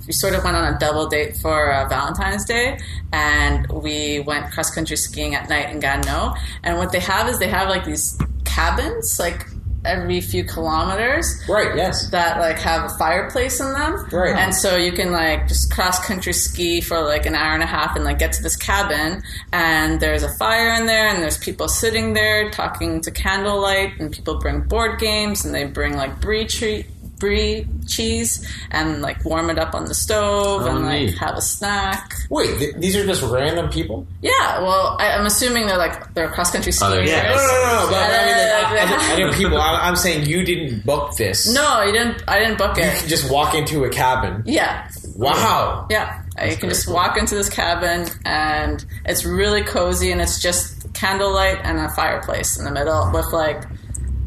we 0.08 0.14
sort 0.14 0.34
of 0.34 0.44
went 0.44 0.56
on 0.56 0.74
a 0.74 0.80
double 0.80 1.08
date 1.08 1.38
for 1.38 1.72
uh, 1.72 1.88
Valentine's 1.88 2.44
Day, 2.44 2.80
and 3.14 3.72
we 3.72 4.20
went 4.22 4.52
cross 4.52 4.74
country 4.74 4.98
skiing 4.98 5.36
at 5.36 5.50
night 5.50 5.70
in 5.70 5.80
Gatineau. 5.80 6.34
And 6.64 6.80
what 6.80 6.92
they 6.92 7.00
have 7.00 7.30
is 7.30 7.38
they 7.38 7.48
have 7.48 7.70
like 7.70 7.86
these 7.86 8.20
cabins, 8.44 9.20
like 9.20 9.46
every 9.86 10.22
few 10.22 10.44
kilometers 10.44 11.42
right. 11.48 11.76
Yes. 11.76 12.10
that 12.10 12.40
like 12.40 12.58
have 12.60 12.92
a 12.92 12.98
fireplace 12.98 13.60
in 13.60 13.72
them. 13.74 14.06
Right. 14.12 14.36
And 14.36 14.54
so 14.54 14.76
you 14.76 14.92
can 14.92 15.12
like 15.12 15.48
just 15.48 15.72
cross 15.72 16.06
country 16.06 16.34
ski 16.34 16.82
for 16.82 17.02
like 17.02 17.26
an 17.26 17.36
hour 17.36 17.54
and 17.54 17.64
a 17.64 17.68
half 17.68 17.96
and 17.96 18.04
like 18.04 18.20
get 18.20 18.34
to 18.34 18.44
this 18.44 18.56
cabin 18.56 19.22
and 19.52 20.00
there's 20.00 20.24
a 20.24 20.30
fire 20.38 20.74
in 20.74 20.86
there 20.86 21.08
and 21.08 21.22
there's 21.24 21.38
people 21.38 21.68
sitting 21.68 22.14
there 22.14 22.50
talking 22.52 23.02
to 23.02 23.12
candlelight 23.12 24.00
and 24.00 24.12
people 24.12 24.40
bring 24.40 24.62
board 24.62 25.00
games 25.00 25.46
and 25.46 25.54
they 25.54 25.66
bring 25.66 25.96
like 25.96 26.20
brie 26.20 26.46
tree 26.46 26.86
brie 27.20 27.68
cheese 27.88 28.48
and 28.72 29.02
like 29.02 29.24
warm 29.26 29.50
it 29.50 29.60
up 29.60 29.74
on 29.76 29.86
the 29.86 29.94
stove 29.94 30.62
Oh, 30.64 30.68
and 30.68 30.86
like 30.86 31.00
neat. 31.02 31.18
have 31.20 31.36
a 31.36 31.42
snack. 31.42 32.14
Wait, 32.30 32.58
th- 32.58 32.76
these 32.78 32.96
are 32.96 33.06
just 33.06 33.22
random 33.24 33.70
people? 33.70 34.08
Yeah, 34.22 34.62
well, 34.62 34.96
I, 35.00 35.12
I'm 35.12 35.26
assuming 35.26 35.68
they're 35.68 35.78
like 35.78 36.14
they're 36.14 36.30
cross 36.30 36.52
country 36.52 36.72
skiers. 36.72 36.92
they're- 36.92 37.04
Yeah. 37.06 37.24
No, 37.24 37.36
no, 37.36 37.42
no, 37.42 37.86
no. 37.86 37.88
But 37.92 37.98
I 37.98 38.26
mean, 38.26 38.36
like, 38.38 38.90
Yeah. 38.90 39.14
other, 39.14 39.24
other 39.28 39.34
people. 39.38 39.58
I'm, 39.60 39.82
I'm 39.90 39.96
saying 39.96 40.26
you 40.28 40.44
didn't 40.44 40.86
book 40.86 41.16
this. 41.18 41.54
No, 41.54 41.82
you 41.84 41.92
didn't. 41.92 42.24
I 42.28 42.40
didn't 42.40 42.58
book 42.58 42.78
You 42.78 42.84
it. 42.84 43.00
can 43.00 43.10
just 43.10 43.30
walk 43.32 43.54
into 43.56 43.84
a 43.84 43.90
cabin. 43.90 44.44
Yeah, 44.46 44.90
Wow. 45.16 45.88
Yeah, 45.90 46.22
uh, 46.42 46.46
you 46.46 46.56
can 46.56 46.70
just 46.70 46.88
walk 46.88 47.18
into 47.18 47.36
this 47.36 47.50
cabin 47.50 48.08
and 48.24 48.86
it's 49.06 49.26
really 49.26 49.64
cozy 49.64 50.12
and 50.14 50.22
it's 50.22 50.42
just 50.42 50.94
candlelight 50.94 51.60
and 51.64 51.78
a 51.78 51.90
fireplace 51.90 52.58
in 52.58 52.64
the 52.64 52.72
middle 52.72 53.12
with 53.14 53.28
like 53.34 53.64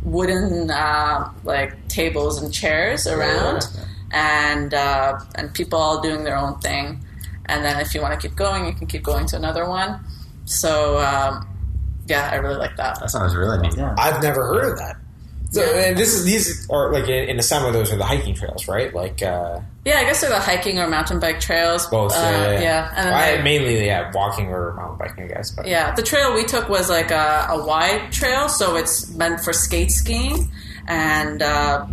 wooden 0.04 0.70
uh, 0.70 1.30
like 1.44 1.88
tables 1.88 2.42
and 2.42 2.52
chairs 2.52 3.06
around 3.06 3.66
and 4.10 4.74
uh, 4.74 5.18
and 5.34 5.52
people 5.54 5.78
all 5.78 6.00
doing 6.00 6.24
their 6.24 6.36
own 6.36 6.58
thing. 6.60 7.04
And 7.46 7.64
then 7.64 7.80
if 7.80 7.94
you 7.94 8.00
want 8.00 8.18
to 8.18 8.28
keep 8.28 8.36
going, 8.36 8.66
you 8.66 8.72
can 8.72 8.86
keep 8.86 9.02
going 9.02 9.26
to 9.26 9.36
another 9.36 9.68
one. 9.68 10.00
So 10.44 10.98
um, 10.98 11.46
yeah, 12.06 12.30
I 12.32 12.36
really 12.36 12.56
like 12.56 12.76
that. 12.76 13.00
That 13.00 13.10
sounds 13.10 13.34
really 13.34 13.58
neat. 13.58 13.76
Yeah. 13.76 13.94
I've 13.98 14.22
never 14.22 14.46
heard 14.46 14.72
of 14.72 14.78
that. 14.78 14.96
So, 15.50 15.62
and 15.62 15.96
this 15.98 16.14
is 16.14 16.24
these 16.24 16.68
are 16.70 16.92
like 16.92 17.04
in, 17.04 17.28
in 17.28 17.36
the 17.36 17.42
summer. 17.42 17.70
Those 17.72 17.92
are 17.92 17.96
the 17.96 18.04
hiking 18.04 18.34
trails, 18.34 18.68
right? 18.68 18.92
Like 18.94 19.22
uh, 19.22 19.60
Yeah, 19.84 19.98
I 19.98 20.04
guess 20.04 20.20
they're 20.20 20.30
the 20.30 20.38
hiking 20.38 20.78
or 20.78 20.86
mountain 20.88 21.18
bike 21.18 21.40
trails. 21.40 21.86
both. 21.88 22.12
Uh, 22.12 22.16
yeah, 22.20 22.60
yeah. 22.60 22.94
then 23.04 23.12
I, 23.40 23.42
mainly 23.42 23.84
yeah, 23.86 24.12
walking 24.14 24.46
or 24.48 24.74
mountain 24.74 24.96
biking, 24.98 25.24
I 25.24 25.28
guess. 25.28 25.50
But 25.50 25.66
Yeah, 25.66 25.92
the 25.94 26.02
trail 26.02 26.32
we 26.34 26.44
took 26.44 26.68
was 26.68 26.88
like 26.88 27.10
a, 27.10 27.46
a 27.50 27.66
wide 27.66 28.12
trail, 28.12 28.48
so 28.48 28.76
it's 28.76 29.10
meant 29.14 29.40
for 29.40 29.52
skate 29.52 29.90
skiing, 29.90 30.48
and 30.86 31.42
uh, 31.42 31.84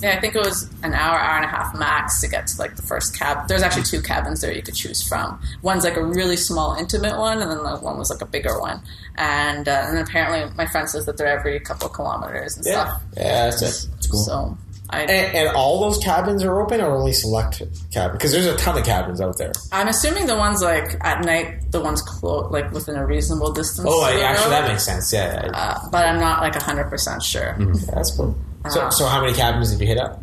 Yeah, 0.00 0.14
I 0.16 0.20
think 0.20 0.34
it 0.34 0.38
was 0.44 0.70
an 0.82 0.94
hour, 0.94 1.18
hour 1.18 1.36
and 1.36 1.44
a 1.44 1.48
half 1.48 1.74
max 1.74 2.20
to 2.22 2.28
get 2.28 2.46
to 2.48 2.58
like 2.58 2.76
the 2.76 2.82
first 2.82 3.18
cab. 3.18 3.48
There's 3.48 3.62
actually 3.62 3.82
two 3.84 4.00
cabins 4.02 4.40
there 4.40 4.52
you 4.52 4.62
could 4.62 4.74
choose 4.74 5.02
from. 5.06 5.38
One's 5.62 5.84
like 5.84 5.96
a 5.96 6.04
really 6.04 6.36
small, 6.36 6.74
intimate 6.74 7.18
one, 7.18 7.40
and 7.42 7.50
then 7.50 7.62
the 7.62 7.76
one 7.76 7.98
was 7.98 8.08
like 8.10 8.22
a 8.22 8.26
bigger 8.26 8.58
one. 8.60 8.80
And 9.16 9.68
uh, 9.68 9.84
and 9.88 9.98
apparently, 9.98 10.54
my 10.56 10.66
friend 10.66 10.88
says 10.88 11.04
that 11.06 11.16
they're 11.18 11.38
every 11.38 11.60
couple 11.60 11.88
kilometers 11.90 12.56
and 12.56 12.64
Yeah, 12.66 12.72
stuff. 12.96 13.02
yeah, 13.16 13.44
that's 13.50 13.62
it. 13.62 13.88
So 14.02 14.32
I, 14.42 14.56
And, 14.90 15.10
and 15.10 15.48
all 15.56 15.80
those 15.80 15.98
cabins 15.98 16.44
are 16.44 16.60
open, 16.60 16.80
or 16.80 16.94
only 16.96 17.12
select 17.12 17.58
cabins? 17.92 18.12
Because 18.18 18.32
there's 18.32 18.46
a 18.46 18.56
ton 18.56 18.78
of 18.78 18.84
cabins 18.84 19.20
out 19.20 19.36
there. 19.36 19.52
I'm 19.72 19.88
assuming 19.88 20.26
the 20.26 20.36
ones 20.36 20.62
like 20.62 20.96
at 21.04 21.24
night, 21.24 21.72
the 21.72 21.80
ones 21.80 22.00
close, 22.02 22.50
like 22.52 22.70
within 22.72 22.94
a 22.96 23.04
reasonable 23.04 23.52
distance. 23.52 23.88
Oh, 23.90 24.08
yeah, 24.16 24.26
actually, 24.26 24.50
that 24.50 24.68
makes 24.68 24.84
sense. 24.84 25.12
Yeah, 25.12 25.44
yeah, 25.44 25.50
Uh, 25.52 25.88
but 25.90 26.06
I'm 26.06 26.20
not 26.20 26.40
like 26.40 26.54
100 26.54 26.84
percent 26.88 27.22
sure. 27.22 27.56
yeah, 27.58 27.72
that's 27.94 28.12
cool. 28.16 28.36
So, 28.70 28.80
Uh-huh. 28.80 28.90
so 28.90 29.06
how 29.06 29.20
many 29.20 29.32
cabins 29.34 29.70
did 29.72 29.80
you 29.80 29.86
hit 29.88 29.98
up? 29.98 30.20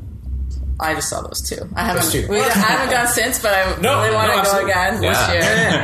I 0.80 0.96
just 0.96 1.10
saw 1.10 1.22
those 1.22 1.42
two. 1.48 1.70
I 1.76 1.84
haven't. 1.86 2.10
Two. 2.12 2.26
We, 2.30 2.40
I 2.40 2.50
haven't 2.50 2.90
gone 2.94 3.08
since, 3.14 3.40
but 3.42 3.54
I 3.54 3.80
No, 3.82 4.02
really 4.02 4.16
want 4.16 4.28
no, 4.30 4.34
to 4.38 4.42
go 4.44 4.50
absolutely. 4.50 4.72
again 4.72 5.04
Yeah. 5.04 5.10
this 5.12 5.30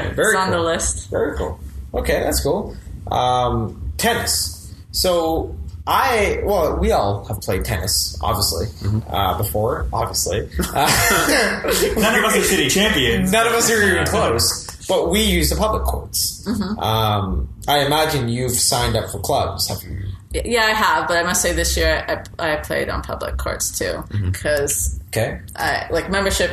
year. 0.05 0.13
Very 0.15 0.27
it's 0.35 0.37
on 0.37 0.49
the 0.51 0.57
cool. 0.57 0.65
list. 0.65 1.09
Very 1.09 1.37
cool. 1.37 1.59
Okay, 1.93 2.21
that's 2.23 2.41
cool. 2.41 2.75
Um, 3.11 3.91
tennis. 3.97 4.73
So 4.91 5.55
I 5.87 6.41
well, 6.43 6.77
we 6.77 6.91
all 6.91 7.25
have 7.25 7.41
played 7.41 7.65
tennis, 7.65 8.17
obviously, 8.21 8.67
uh, 9.09 9.37
before. 9.37 9.87
Obviously, 9.91 10.47
uh, 10.73 11.61
None 11.97 12.15
of 12.19 12.25
us 12.25 12.37
are 12.37 12.43
city 12.43 12.69
champions. 12.69 13.31
none 13.31 13.47
of 13.47 13.53
us 13.53 13.69
are 13.71 13.81
even 13.81 14.05
close. 14.05 14.65
But 14.87 15.09
we 15.09 15.21
use 15.21 15.49
the 15.51 15.55
public 15.55 15.83
courts. 15.83 16.47
Um, 16.79 17.47
I 17.67 17.85
imagine 17.85 18.27
you've 18.27 18.51
signed 18.53 18.95
up 18.95 19.09
for 19.11 19.19
clubs. 19.19 19.67
Have 19.67 19.83
you? 19.83 19.99
Yeah, 20.33 20.61
I 20.63 20.71
have, 20.71 21.07
but 21.07 21.17
I 21.17 21.23
must 21.23 21.41
say 21.41 21.53
this 21.53 21.75
year 21.77 22.05
I, 22.39 22.53
I 22.53 22.55
played 22.57 22.89
on 22.89 23.01
public 23.01 23.37
courts 23.37 23.77
too 23.77 24.03
because 24.11 24.99
Okay. 25.09 25.39
I 25.55 25.87
like 25.91 26.09
membership. 26.11 26.51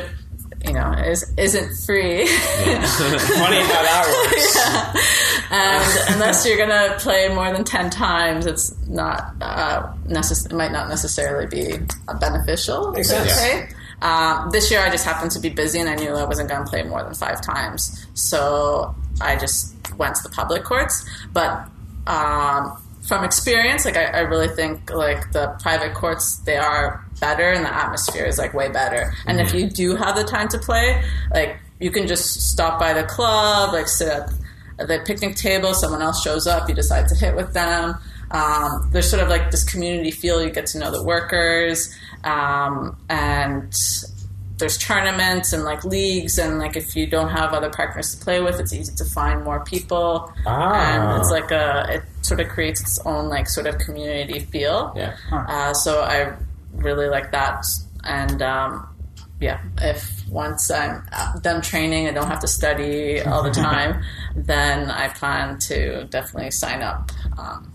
You 0.67 0.73
know, 0.73 0.91
is 0.91 1.33
isn't 1.37 1.75
free, 1.85 2.27
Funny 2.27 3.61
how 3.61 3.81
that 3.83 4.03
works. 4.31 5.51
and 5.51 6.13
unless 6.15 6.45
you're 6.45 6.57
gonna 6.57 6.95
play 6.99 7.29
more 7.33 7.51
than 7.53 7.63
ten 7.63 7.89
times, 7.89 8.45
it's 8.45 8.75
not 8.87 9.33
uh, 9.41 9.93
necess- 10.07 10.45
It 10.45 10.53
might 10.53 10.71
not 10.71 10.89
necessarily 10.89 11.47
be 11.47 11.73
uh, 12.07 12.13
beneficial. 12.19 12.91
Makes 12.91 13.09
to 13.09 13.15
sense. 13.15 13.33
play. 13.39 13.69
Um, 14.01 14.49
this 14.51 14.69
year, 14.69 14.81
I 14.81 14.89
just 14.91 15.05
happened 15.05 15.31
to 15.31 15.39
be 15.39 15.49
busy, 15.49 15.79
and 15.79 15.89
I 15.89 15.95
knew 15.95 16.11
I 16.13 16.25
wasn't 16.25 16.49
going 16.49 16.63
to 16.63 16.69
play 16.69 16.83
more 16.83 17.01
than 17.03 17.13
five 17.15 17.41
times, 17.41 18.05
so 18.13 18.93
I 19.21 19.37
just 19.37 19.73
went 19.97 20.15
to 20.17 20.23
the 20.23 20.29
public 20.29 20.63
courts. 20.63 21.03
But 21.33 21.67
um, 22.05 22.77
from 23.07 23.23
experience, 23.23 23.85
like 23.85 23.97
I, 23.97 24.03
I 24.05 24.19
really 24.19 24.49
think 24.49 24.91
like 24.91 25.31
the 25.31 25.55
private 25.63 25.93
courts 25.95 26.37
they 26.39 26.57
are 26.57 27.03
better, 27.19 27.51
and 27.51 27.65
the 27.65 27.73
atmosphere 27.73 28.25
is 28.25 28.37
like 28.37 28.53
way 28.53 28.69
better. 28.69 29.13
And 29.25 29.39
if 29.39 29.53
you 29.53 29.69
do 29.69 29.95
have 29.95 30.15
the 30.15 30.23
time 30.23 30.47
to 30.49 30.57
play, 30.57 31.03
like 31.33 31.57
you 31.79 31.91
can 31.91 32.07
just 32.07 32.49
stop 32.49 32.79
by 32.79 32.93
the 32.93 33.03
club, 33.03 33.73
like 33.73 33.87
sit 33.87 34.07
at 34.79 34.87
the 34.87 34.99
picnic 35.05 35.35
table, 35.35 35.73
someone 35.73 36.01
else 36.01 36.21
shows 36.21 36.47
up, 36.47 36.69
you 36.69 36.75
decide 36.75 37.07
to 37.07 37.15
hit 37.15 37.35
with 37.35 37.53
them. 37.53 37.97
Um, 38.31 38.89
there's 38.91 39.09
sort 39.09 39.23
of 39.23 39.29
like 39.29 39.51
this 39.51 39.63
community 39.63 40.11
feel. 40.11 40.43
You 40.43 40.51
get 40.51 40.67
to 40.67 40.79
know 40.79 40.91
the 40.91 41.03
workers, 41.03 41.95
um, 42.23 42.97
and 43.09 43.73
there's 44.57 44.77
tournaments 44.77 45.53
and 45.53 45.63
like 45.63 45.83
leagues. 45.83 46.37
And 46.37 46.59
like 46.59 46.75
if 46.75 46.95
you 46.95 47.07
don't 47.07 47.29
have 47.29 47.53
other 47.53 47.69
partners 47.69 48.13
to 48.15 48.23
play 48.23 48.41
with, 48.41 48.59
it's 48.59 48.73
easy 48.73 48.93
to 48.95 49.05
find 49.05 49.43
more 49.43 49.63
people. 49.63 50.31
Ah. 50.45 51.13
And 51.13 51.21
it's 51.21 51.31
like 51.31 51.51
a 51.51 51.85
it 51.89 52.03
sort 52.25 52.41
of 52.41 52.49
creates 52.49 52.81
its 52.81 52.99
own 53.05 53.29
like 53.29 53.47
sort 53.47 53.65
of 53.67 53.77
community 53.79 54.39
feel. 54.39 54.93
Yeah. 54.95 55.15
Uh, 55.31 55.73
so 55.73 56.01
I 56.01 56.35
really 56.77 57.07
like 57.07 57.31
that. 57.31 57.63
And 58.03 58.41
um, 58.41 58.87
yeah, 59.39 59.61
if 59.79 60.27
once 60.29 60.71
I'm 60.71 61.03
uh, 61.11 61.39
done 61.39 61.61
training, 61.61 62.07
I 62.07 62.11
don't 62.11 62.27
have 62.27 62.39
to 62.39 62.47
study 62.47 63.21
all 63.21 63.43
the 63.43 63.51
time, 63.69 64.03
then 64.35 64.89
I 64.89 65.09
plan 65.09 65.59
to 65.59 66.05
definitely 66.05 66.51
sign 66.51 66.81
up 66.81 67.11
um, 67.37 67.71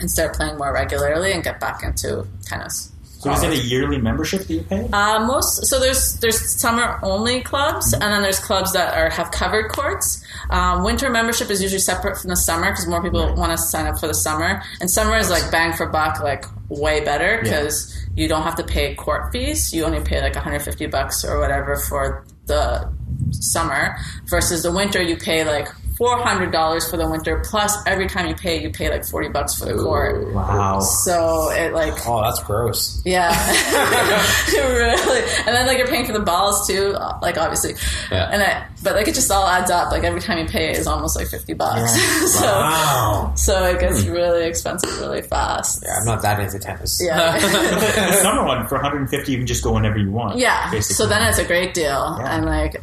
and 0.00 0.10
start 0.10 0.34
playing 0.34 0.58
more 0.58 0.72
regularly 0.72 1.32
and 1.32 1.42
get 1.42 1.60
back 1.60 1.82
into 1.82 2.26
tennis. 2.44 2.92
So 3.18 3.32
is 3.32 3.42
it 3.42 3.50
a 3.50 3.56
yearly 3.56 3.98
membership 3.98 4.42
that 4.42 4.52
you 4.52 4.60
pay? 4.60 4.88
Uh, 4.92 5.26
most 5.26 5.66
so 5.66 5.80
there's 5.80 6.18
there's 6.20 6.60
summer 6.60 7.00
only 7.02 7.40
clubs, 7.40 7.92
and 7.92 8.02
then 8.02 8.22
there's 8.22 8.38
clubs 8.38 8.72
that 8.72 8.94
are 8.94 9.10
have 9.10 9.30
covered 9.30 9.70
courts. 9.70 10.22
Um, 10.50 10.84
winter 10.84 11.10
membership 11.10 11.50
is 11.50 11.62
usually 11.62 11.80
separate 11.80 12.18
from 12.18 12.28
the 12.30 12.36
summer 12.36 12.70
because 12.70 12.86
more 12.86 13.02
people 13.02 13.34
want 13.34 13.52
to 13.52 13.58
sign 13.58 13.86
up 13.86 13.98
for 13.98 14.06
the 14.06 14.14
summer, 14.14 14.62
and 14.80 14.90
summer 14.90 15.16
is 15.16 15.30
like 15.30 15.50
bang 15.50 15.72
for 15.72 15.86
buck, 15.86 16.22
like 16.22 16.44
way 16.68 17.00
better 17.04 17.40
because 17.42 17.94
you 18.14 18.28
don't 18.28 18.42
have 18.42 18.56
to 18.56 18.64
pay 18.64 18.94
court 18.94 19.32
fees. 19.32 19.72
You 19.72 19.84
only 19.84 20.00
pay 20.00 20.20
like 20.20 20.34
150 20.34 20.86
bucks 20.86 21.24
or 21.24 21.38
whatever 21.38 21.76
for 21.76 22.26
the 22.46 22.92
summer 23.30 23.96
versus 24.26 24.62
the 24.62 24.72
winter 24.72 25.02
you 25.02 25.16
pay 25.16 25.44
like. 25.44 25.68
Four 25.96 26.18
hundred 26.22 26.52
dollars 26.52 26.88
for 26.90 26.96
the 26.98 27.08
winter, 27.08 27.42
plus 27.48 27.74
every 27.86 28.06
time 28.06 28.28
you 28.28 28.34
pay, 28.34 28.62
you 28.62 28.68
pay 28.70 28.90
like 28.90 29.04
forty 29.06 29.28
bucks 29.28 29.54
for 29.58 29.64
the 29.64 29.74
court. 29.74 30.32
Wow. 30.34 30.80
So 30.80 31.50
it 31.50 31.72
like 31.72 32.06
Oh, 32.06 32.20
that's 32.22 32.42
gross. 32.42 33.00
yeah, 33.04 33.30
really. 34.54 35.20
And 35.46 35.48
then 35.56 35.66
like 35.66 35.78
you're 35.78 35.86
paying 35.86 36.04
for 36.04 36.12
the 36.12 36.20
balls 36.20 36.66
too, 36.68 36.92
like 37.22 37.38
obviously. 37.38 37.74
Yeah. 38.10 38.28
And 38.30 38.42
I, 38.42 38.66
but 38.82 38.94
like 38.94 39.08
it 39.08 39.14
just 39.14 39.30
all 39.30 39.46
adds 39.46 39.70
up. 39.70 39.90
Like 39.90 40.04
every 40.04 40.20
time 40.20 40.38
you 40.38 40.44
pay 40.46 40.72
is 40.72 40.86
almost 40.86 41.16
like 41.16 41.28
fifty 41.28 41.54
bucks. 41.54 41.90
so 42.38 42.44
Wow. 42.46 43.32
so 43.36 43.64
it 43.64 43.80
gets 43.80 44.04
hmm. 44.04 44.12
really 44.12 44.44
expensive 44.46 44.98
really 45.00 45.22
fast. 45.22 45.82
Yeah, 45.82 45.96
I'm 45.98 46.04
not 46.04 46.20
that 46.22 46.40
into 46.40 46.58
tennis. 46.58 47.00
Yeah. 47.02 47.38
the 47.38 48.12
summer 48.22 48.44
one 48.44 48.66
for 48.68 48.74
150, 48.76 49.32
you 49.32 49.38
can 49.38 49.46
just 49.46 49.64
go 49.64 49.72
whenever 49.72 49.96
you 49.98 50.10
want. 50.10 50.38
yeah. 50.38 50.70
basically. 50.70 50.94
So 50.94 51.06
then 51.06 51.26
it's 51.26 51.38
a 51.38 51.44
great 51.44 51.72
deal, 51.74 52.16
Yeah. 52.20 52.36
and 52.36 52.44
like. 52.44 52.76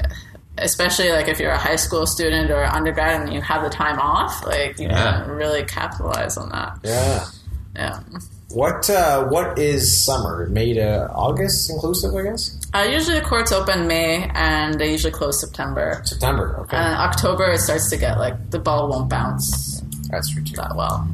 Especially 0.57 1.11
like 1.11 1.27
if 1.27 1.39
you're 1.39 1.51
a 1.51 1.57
high 1.57 1.75
school 1.77 2.05
student 2.05 2.51
or 2.51 2.63
undergrad 2.63 3.21
and 3.21 3.33
you 3.33 3.41
have 3.41 3.63
the 3.63 3.69
time 3.69 3.99
off, 3.99 4.45
like 4.45 4.77
you 4.79 4.87
Yeah. 4.87 5.21
can 5.23 5.31
really 5.31 5.63
capitalize 5.63 6.37
on 6.37 6.49
that. 6.49 6.77
Yeah. 6.83 7.25
Yeah. 7.75 7.99
What 8.49 8.87
uh, 8.87 9.25
what 9.29 9.57
is 9.57 10.05
summer? 10.05 10.47
May 10.47 10.73
to 10.75 11.09
August 11.11 11.71
inclusive, 11.71 12.13
I 12.13 12.21
guess. 12.21 12.55
Uh, 12.71 12.83
usually 12.87 13.19
the 13.19 13.25
courts 13.25 13.51
open 13.51 13.87
May 13.87 14.29
and 14.35 14.79
they 14.79 14.91
usually 14.91 15.11
close 15.11 15.41
September. 15.41 16.01
September. 16.05 16.57
Okay, 16.61 16.77
And 16.77 16.93
October 16.97 17.45
it 17.51 17.59
starts 17.61 17.89
to 17.89 17.97
get 17.97 18.19
like 18.19 18.51
the 18.51 18.59
ball 18.59 18.89
won't 18.89 19.09
bounce 19.09 19.81
that's 20.11 20.29
true 20.31 20.43
too. 20.43 20.55
that 20.57 20.75
well. 20.75 21.07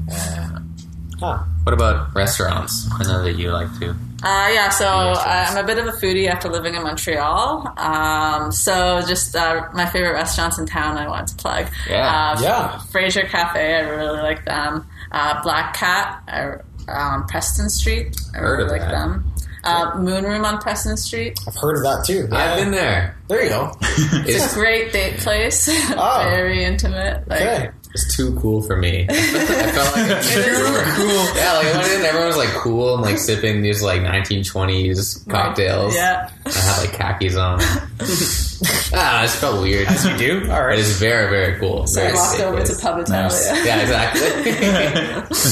Huh. 1.22 1.44
What 1.64 1.74
about 1.74 2.14
restaurants? 2.14 2.90
I 3.00 3.04
know 3.04 3.24
that 3.24 3.38
you 3.38 3.52
like 3.52 3.70
to. 3.80 3.96
Uh, 4.22 4.50
yeah, 4.54 4.70
so 4.70 4.86
I- 4.86 5.46
I'm 5.50 5.58
a 5.58 5.64
bit 5.66 5.78
of 5.78 5.88
a 5.88 5.92
foodie 5.92 6.28
after 6.30 6.50
living 6.50 6.76
in 6.76 6.84
Montreal. 6.84 7.74
Um, 7.78 8.52
so 8.52 9.02
just 9.08 9.36
uh, 9.36 9.68
my 9.74 9.86
favorite 9.86 10.14
restaurants 10.14 10.58
in 10.58 10.66
town 10.66 10.98
I 10.98 11.08
want 11.08 11.28
to 11.30 11.36
plug. 11.36 11.68
Yeah. 11.90 12.34
Uh, 12.38 12.42
Yeah. 12.42 12.80
Fraser 12.92 13.22
Cafe, 13.24 13.76
I 13.76 13.80
really 13.82 14.22
like 14.22 14.44
them. 14.46 14.86
Uh, 15.12 15.42
Black 15.42 15.74
Cat, 15.74 16.22
uh, 16.28 16.92
um, 16.92 17.26
Preston 17.28 17.70
Street, 17.70 18.16
I 18.36 18.40
Heard 18.40 18.58
really 18.60 18.64
of 18.66 18.72
like 18.72 18.82
that. 18.82 18.92
them. 18.92 19.34
Uh, 19.64 19.98
Moon 19.98 20.24
Room 20.24 20.46
on 20.46 20.58
Preston 20.60 20.96
Street. 20.98 21.38
I've 21.46 21.56
heard 21.56 21.78
of 21.78 21.84
that 21.84 22.04
too. 22.08 22.28
I've 22.32 22.58
been 22.58 22.72
there. 22.72 23.18
There 23.28 23.44
you 23.44 23.50
go. 23.50 23.76
It's 23.82 24.30
It's, 24.46 24.54
a 24.54 24.56
great 24.56 24.94
date 24.94 25.18
place. 25.18 25.68
Oh. 25.70 26.26
Very 26.30 26.64
intimate. 26.64 27.28
Like, 27.28 27.42
Okay. 27.42 27.70
It's 27.94 28.16
too 28.16 28.38
cool 28.40 28.62
for 28.62 28.76
me. 28.78 29.06
I 29.10 29.14
felt 29.14 29.96
like 29.96 30.12
it's 30.12 30.34
too 30.34 30.42
cool. 30.44 31.26
Yeah, 31.36 31.54
like 31.54 31.66
I 31.68 31.78
went 31.78 31.92
in, 31.92 32.02
everyone 32.06 32.28
was 32.28 32.38
like 32.38 32.50
cool 32.50 32.94
and 32.96 33.02
like 33.04 33.18
sipping 33.18 33.62
these 33.62 33.82
like 33.82 34.02
1920s 34.02 35.28
cocktails. 35.30 35.96
Yeah. 35.96 36.30
I 36.46 36.50
had 36.52 36.78
like 36.82 36.94
khakis 36.94 37.36
on. 37.36 37.60
ah, 37.62 39.22
it 39.22 39.26
just 39.28 39.38
felt 39.38 39.62
weird. 39.62 39.88
As 39.88 40.06
you 40.06 40.18
do. 40.18 40.42
All 40.44 40.48
But 40.50 40.62
right. 40.66 40.80
it's 40.80 40.92
very, 41.00 41.30
very 41.30 41.60
cool. 41.60 41.88
So 41.88 42.02
I 42.02 42.14
walked 42.14 42.32
sick. 42.38 42.42
over 42.46 42.64
to 42.64 42.76
Pub 42.82 43.00
Italia. 43.00 43.24
Nice. 43.24 43.66
Yeah, 43.66 43.82
exactly. 43.82 44.52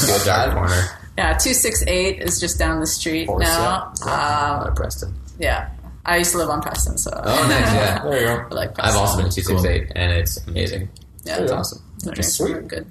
Go 0.07 0.25
dark 0.25 0.53
corner. 0.53 0.83
Yeah, 1.17 1.33
268 1.33 2.21
is 2.21 2.39
just 2.39 2.59
down 2.59 2.79
the 2.79 2.85
street 2.87 3.25
course, 3.27 3.43
now. 3.43 3.91
Out 4.05 4.61
Um, 4.61 4.67
of 4.67 4.75
Preston. 4.75 5.15
yeah. 5.39 5.69
I 6.05 6.17
used 6.17 6.31
to 6.31 6.37
live 6.37 6.49
on 6.49 6.61
Preston, 6.61 6.97
so. 6.97 7.11
Oh, 7.13 7.47
nice. 7.49 7.73
Yeah. 7.73 8.03
There 8.03 8.19
you 8.21 8.27
go. 8.27 8.45
I 8.51 8.53
like 8.53 8.71
I've 8.79 8.95
also 8.95 9.17
been 9.21 9.29
to 9.29 9.41
268, 9.41 9.91
and 9.95 10.11
it's 10.13 10.37
amazing. 10.47 10.87
Yeah, 11.25 11.39
It's 11.41 11.51
awesome. 11.51 11.81
The 12.03 12.11
drinks 12.11 12.33
Sweet. 12.33 12.67
good. 12.67 12.85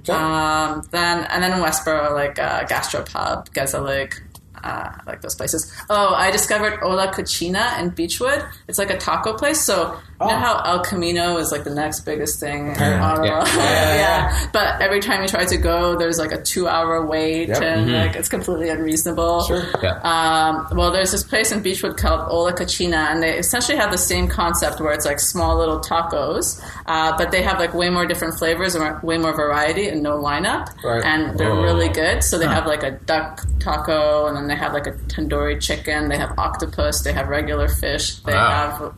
Okay. 0.00 0.12
Um, 0.12 0.86
then 0.90 1.24
and 1.24 1.42
then 1.42 1.52
in 1.52 1.58
Westboro, 1.58 2.12
like 2.14 2.38
uh, 2.38 2.64
Gastropub, 2.64 3.48
Gezellig, 3.50 4.14
uh, 4.54 4.90
I 4.96 5.00
like 5.06 5.20
those 5.20 5.34
places. 5.34 5.70
Oh, 5.90 6.14
I 6.14 6.30
discovered 6.30 6.82
Ola 6.82 7.12
Cocina 7.12 7.76
in 7.78 7.90
Beechwood. 7.90 8.44
It's 8.68 8.78
like 8.78 8.90
a 8.90 8.96
taco 8.98 9.34
place. 9.34 9.60
So 9.60 9.98
You 10.20 10.26
know 10.26 10.36
how 10.36 10.62
El 10.64 10.80
Camino 10.82 11.36
is 11.36 11.52
like 11.52 11.64
the 11.64 11.74
next 11.74 12.00
biggest 12.00 12.40
thing 12.40 12.68
in 12.68 12.72
Apparently. 12.72 13.28
Ottawa? 13.30 13.44
Yeah. 13.46 13.87
Yeah. 14.30 14.48
But 14.52 14.80
every 14.82 15.00
time 15.00 15.22
you 15.22 15.28
try 15.28 15.44
to 15.44 15.56
go, 15.56 15.96
there's 15.96 16.18
like 16.18 16.32
a 16.32 16.40
two 16.42 16.68
hour 16.68 17.04
wait 17.06 17.48
Yep. 17.48 17.62
and 17.62 17.92
like 17.92 18.16
it's 18.16 18.28
completely 18.28 18.68
unreasonable. 18.70 19.42
Sure. 19.44 19.64
Yeah. 19.82 19.98
Um, 20.02 20.68
well, 20.76 20.90
there's 20.90 21.12
this 21.12 21.22
place 21.24 21.52
in 21.52 21.62
Beechwood 21.62 21.96
called 21.96 22.30
Ola 22.30 22.52
Cocina, 22.52 23.08
and 23.10 23.22
they 23.22 23.38
essentially 23.38 23.78
have 23.78 23.90
the 23.90 23.98
same 23.98 24.28
concept 24.28 24.80
where 24.80 24.92
it's 24.92 25.04
like 25.06 25.20
small 25.20 25.56
little 25.56 25.80
tacos, 25.80 26.62
uh, 26.86 27.16
but 27.16 27.30
they 27.30 27.42
have 27.42 27.58
like 27.58 27.74
way 27.74 27.88
more 27.90 28.06
different 28.06 28.34
flavors 28.38 28.74
and 28.74 29.02
way 29.02 29.18
more 29.18 29.32
variety 29.34 29.88
and 29.88 30.02
no 30.02 30.18
lineup. 30.18 30.68
Right. 30.84 31.04
And 31.04 31.38
they're 31.38 31.50
Oh. 31.50 31.62
really 31.62 31.88
good. 31.88 32.22
So 32.22 32.38
they 32.38 32.46
Huh. 32.46 32.54
have 32.54 32.66
like 32.66 32.82
a 32.82 32.92
duck 32.92 33.42
taco, 33.60 34.26
and 34.26 34.36
then 34.36 34.46
they 34.48 34.56
have 34.56 34.72
like 34.72 34.86
a 34.86 34.92
tandoori 34.92 35.60
chicken. 35.60 36.08
They 36.08 36.18
have 36.18 36.32
octopus. 36.38 37.02
They 37.02 37.12
have 37.12 37.28
regular 37.28 37.68
fish. 37.68 38.16
They 38.20 38.32
Wow. 38.34 38.48
have 38.50 38.92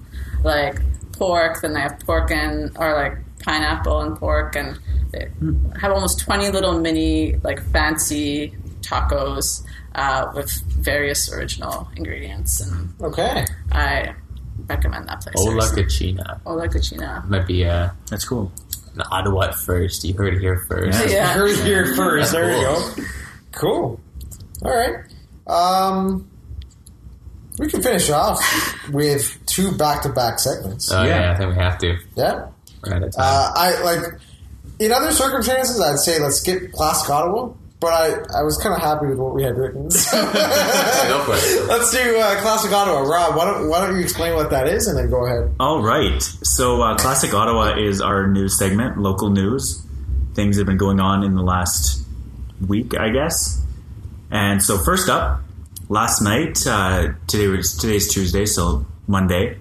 like 0.44 0.80
pork. 1.18 1.60
Then 1.60 1.74
they 1.74 1.80
have 1.80 1.98
pork 2.06 2.30
and 2.30 2.70
or 2.78 2.94
like 2.94 3.18
pineapple 3.42 4.00
and 4.02 4.16
pork, 4.16 4.56
and 4.56 4.78
they 5.12 5.28
have 5.80 5.92
almost 5.92 6.20
twenty 6.20 6.50
little 6.50 6.78
mini 6.80 7.36
like 7.42 7.62
fancy 7.72 8.54
tacos 8.82 9.62
uh, 9.94 10.26
with 10.34 10.50
various 10.68 11.32
original 11.32 11.88
ingredients, 11.96 12.60
and 12.60 12.92
Okay. 13.00 13.44
I 13.72 14.14
recommend 14.68 15.08
that 15.08 15.20
place. 15.22 15.34
Ola 15.38 15.62
seriously. 15.62 16.14
Cocina. 16.14 16.40
Ola 16.46 16.68
Cocina. 16.68 17.24
Might 17.28 17.46
be 17.46 17.64
uh, 17.64 17.90
That's 18.10 18.24
cool. 18.24 18.52
an 18.94 19.02
Ottawa 19.10 19.44
at 19.46 19.54
first. 19.54 20.04
You 20.04 20.14
heard 20.14 20.34
it 20.34 20.40
here 20.40 20.64
first. 20.68 20.98
Yeah. 21.00 21.06
Yeah. 21.08 21.26
Heard 21.34 21.50
it 21.50 21.64
here 21.64 21.94
first. 21.96 22.32
There 22.32 22.50
you 22.56 22.64
Cool. 22.66 22.80
go. 22.96 23.02
Cool. 23.52 24.00
All 24.64 24.76
right. 24.76 24.94
Um, 25.46 26.30
we 27.58 27.68
can 27.68 27.82
finish 27.82 28.10
off 28.10 28.40
with 28.90 29.38
two 29.46 29.72
back-to-back 29.76 30.38
segments. 30.38 30.90
Oh 30.92 31.02
yeah. 31.02 31.20
Yeah. 31.20 31.32
I 31.32 31.36
think 31.36 31.50
we 31.50 31.56
have 31.62 31.78
to. 31.78 31.96
yeah. 32.16 32.46
We're 32.84 32.96
of 32.96 33.12
time. 33.14 33.24
Uh, 33.24 33.52
I 33.54 33.82
like. 33.82 34.20
In 34.78 34.92
other 34.92 35.10
circumstances, 35.12 35.80
I'd 35.80 35.98
say 35.98 36.18
let's 36.18 36.36
skip 36.40 36.72
Classic 36.72 37.10
Ottawa, 37.10 37.52
but 37.80 37.92
I, 37.92 38.08
I 38.38 38.42
was 38.42 38.56
kind 38.62 38.74
of 38.74 38.80
happy 38.80 39.06
with 39.06 39.18
what 39.18 39.34
we 39.34 39.42
had 39.42 39.56
written. 39.58 39.90
So 39.90 40.16
Go 40.22 41.24
for 41.24 41.34
it. 41.34 41.68
let's 41.68 41.90
do 41.92 42.18
uh, 42.18 42.40
Classic 42.40 42.72
Ottawa. 42.72 43.00
Rob, 43.00 43.36
why 43.36 43.44
don't 43.44 43.68
why 43.68 43.84
don't 43.86 43.96
you 43.96 44.02
explain 44.02 44.34
what 44.34 44.50
that 44.50 44.66
is, 44.68 44.86
and 44.86 44.96
then 44.96 45.10
go 45.10 45.26
ahead. 45.26 45.54
All 45.60 45.82
right. 45.82 46.22
So, 46.22 46.80
uh, 46.80 46.96
Classic 46.96 47.32
Ottawa 47.34 47.76
is 47.78 48.00
our 48.00 48.26
news 48.26 48.56
segment, 48.58 48.96
local 48.98 49.28
news, 49.30 49.84
things 50.34 50.56
that 50.56 50.60
have 50.62 50.66
been 50.66 50.78
going 50.78 51.00
on 51.00 51.22
in 51.24 51.34
the 51.34 51.42
last 51.42 52.02
week, 52.66 52.98
I 52.98 53.10
guess. 53.10 53.62
And 54.30 54.62
so, 54.62 54.78
first 54.78 55.08
up, 55.10 55.42
last 55.90 56.22
night, 56.22 56.66
uh, 56.66 57.08
today 57.26 57.48
was 57.48 57.76
today's 57.76 58.10
Tuesday, 58.12 58.46
so 58.46 58.86
Monday. 59.06 59.58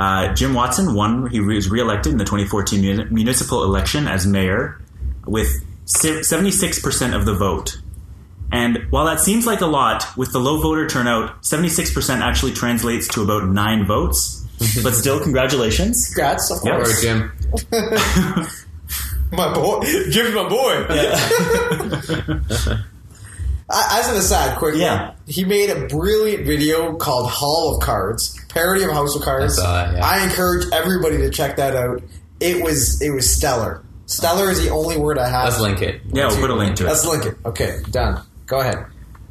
Uh, 0.00 0.32
Jim 0.34 0.54
Watson 0.54 0.94
won. 0.94 1.28
He 1.30 1.40
was 1.40 1.68
reelected 1.70 2.12
in 2.12 2.18
the 2.18 2.24
2014 2.24 2.80
muni- 2.80 3.04
municipal 3.10 3.62
election 3.64 4.08
as 4.08 4.26
mayor 4.26 4.80
with 5.26 5.62
se- 5.84 6.20
76% 6.20 7.14
of 7.14 7.26
the 7.26 7.34
vote. 7.34 7.78
And 8.50 8.86
while 8.90 9.04
that 9.06 9.20
seems 9.20 9.46
like 9.46 9.60
a 9.60 9.66
lot, 9.66 10.06
with 10.16 10.32
the 10.32 10.40
low 10.40 10.60
voter 10.62 10.88
turnout, 10.88 11.42
76% 11.42 12.20
actually 12.20 12.52
translates 12.52 13.06
to 13.08 13.22
about 13.22 13.46
nine 13.48 13.84
votes. 13.86 14.38
but 14.82 14.94
still, 14.94 15.20
congratulations. 15.20 16.06
Congrats, 16.06 16.50
of 16.50 16.58
Yeah. 16.64 16.72
Or 16.72 16.84
course. 16.84 17.00
Jim. 17.02 17.32
My 19.32 19.54
boy, 19.54 19.80
Jim's 20.10 20.34
my 20.34 20.48
boy. 20.48 20.86
As 23.72 24.08
an 24.08 24.16
aside, 24.16 24.56
quickly, 24.58 24.80
Yeah. 24.80 25.12
he 25.26 25.44
made 25.44 25.70
a 25.70 25.86
brilliant 25.86 26.44
video 26.46 26.94
called 26.96 27.30
Hall 27.30 27.74
of 27.76 27.82
Cards, 27.82 28.36
parody 28.48 28.82
of 28.84 28.90
House 28.92 29.14
of 29.14 29.22
Cards. 29.22 29.58
I 29.58 29.62
saw 29.62 29.90
it, 29.90 29.96
yeah. 29.96 30.04
I 30.06 30.24
encourage 30.24 30.66
everybody 30.72 31.18
to 31.18 31.30
check 31.30 31.56
that 31.56 31.76
out. 31.76 32.02
It 32.40 32.64
was 32.64 33.00
it 33.00 33.10
was 33.10 33.30
stellar. 33.30 33.82
Stellar 34.06 34.50
is 34.50 34.60
the 34.62 34.70
only 34.70 34.96
word 34.96 35.18
I 35.18 35.28
have. 35.28 35.44
Let's 35.44 35.60
link 35.60 35.82
it. 35.82 36.00
Yeah, 36.12 36.26
we'll 36.26 36.40
put 36.40 36.50
a 36.50 36.54
link 36.54 36.74
to 36.76 36.84
it. 36.84 36.88
Let's 36.88 37.06
link 37.06 37.26
it. 37.26 37.36
Okay, 37.44 37.78
done. 37.90 38.20
Go 38.46 38.58
ahead. 38.60 38.84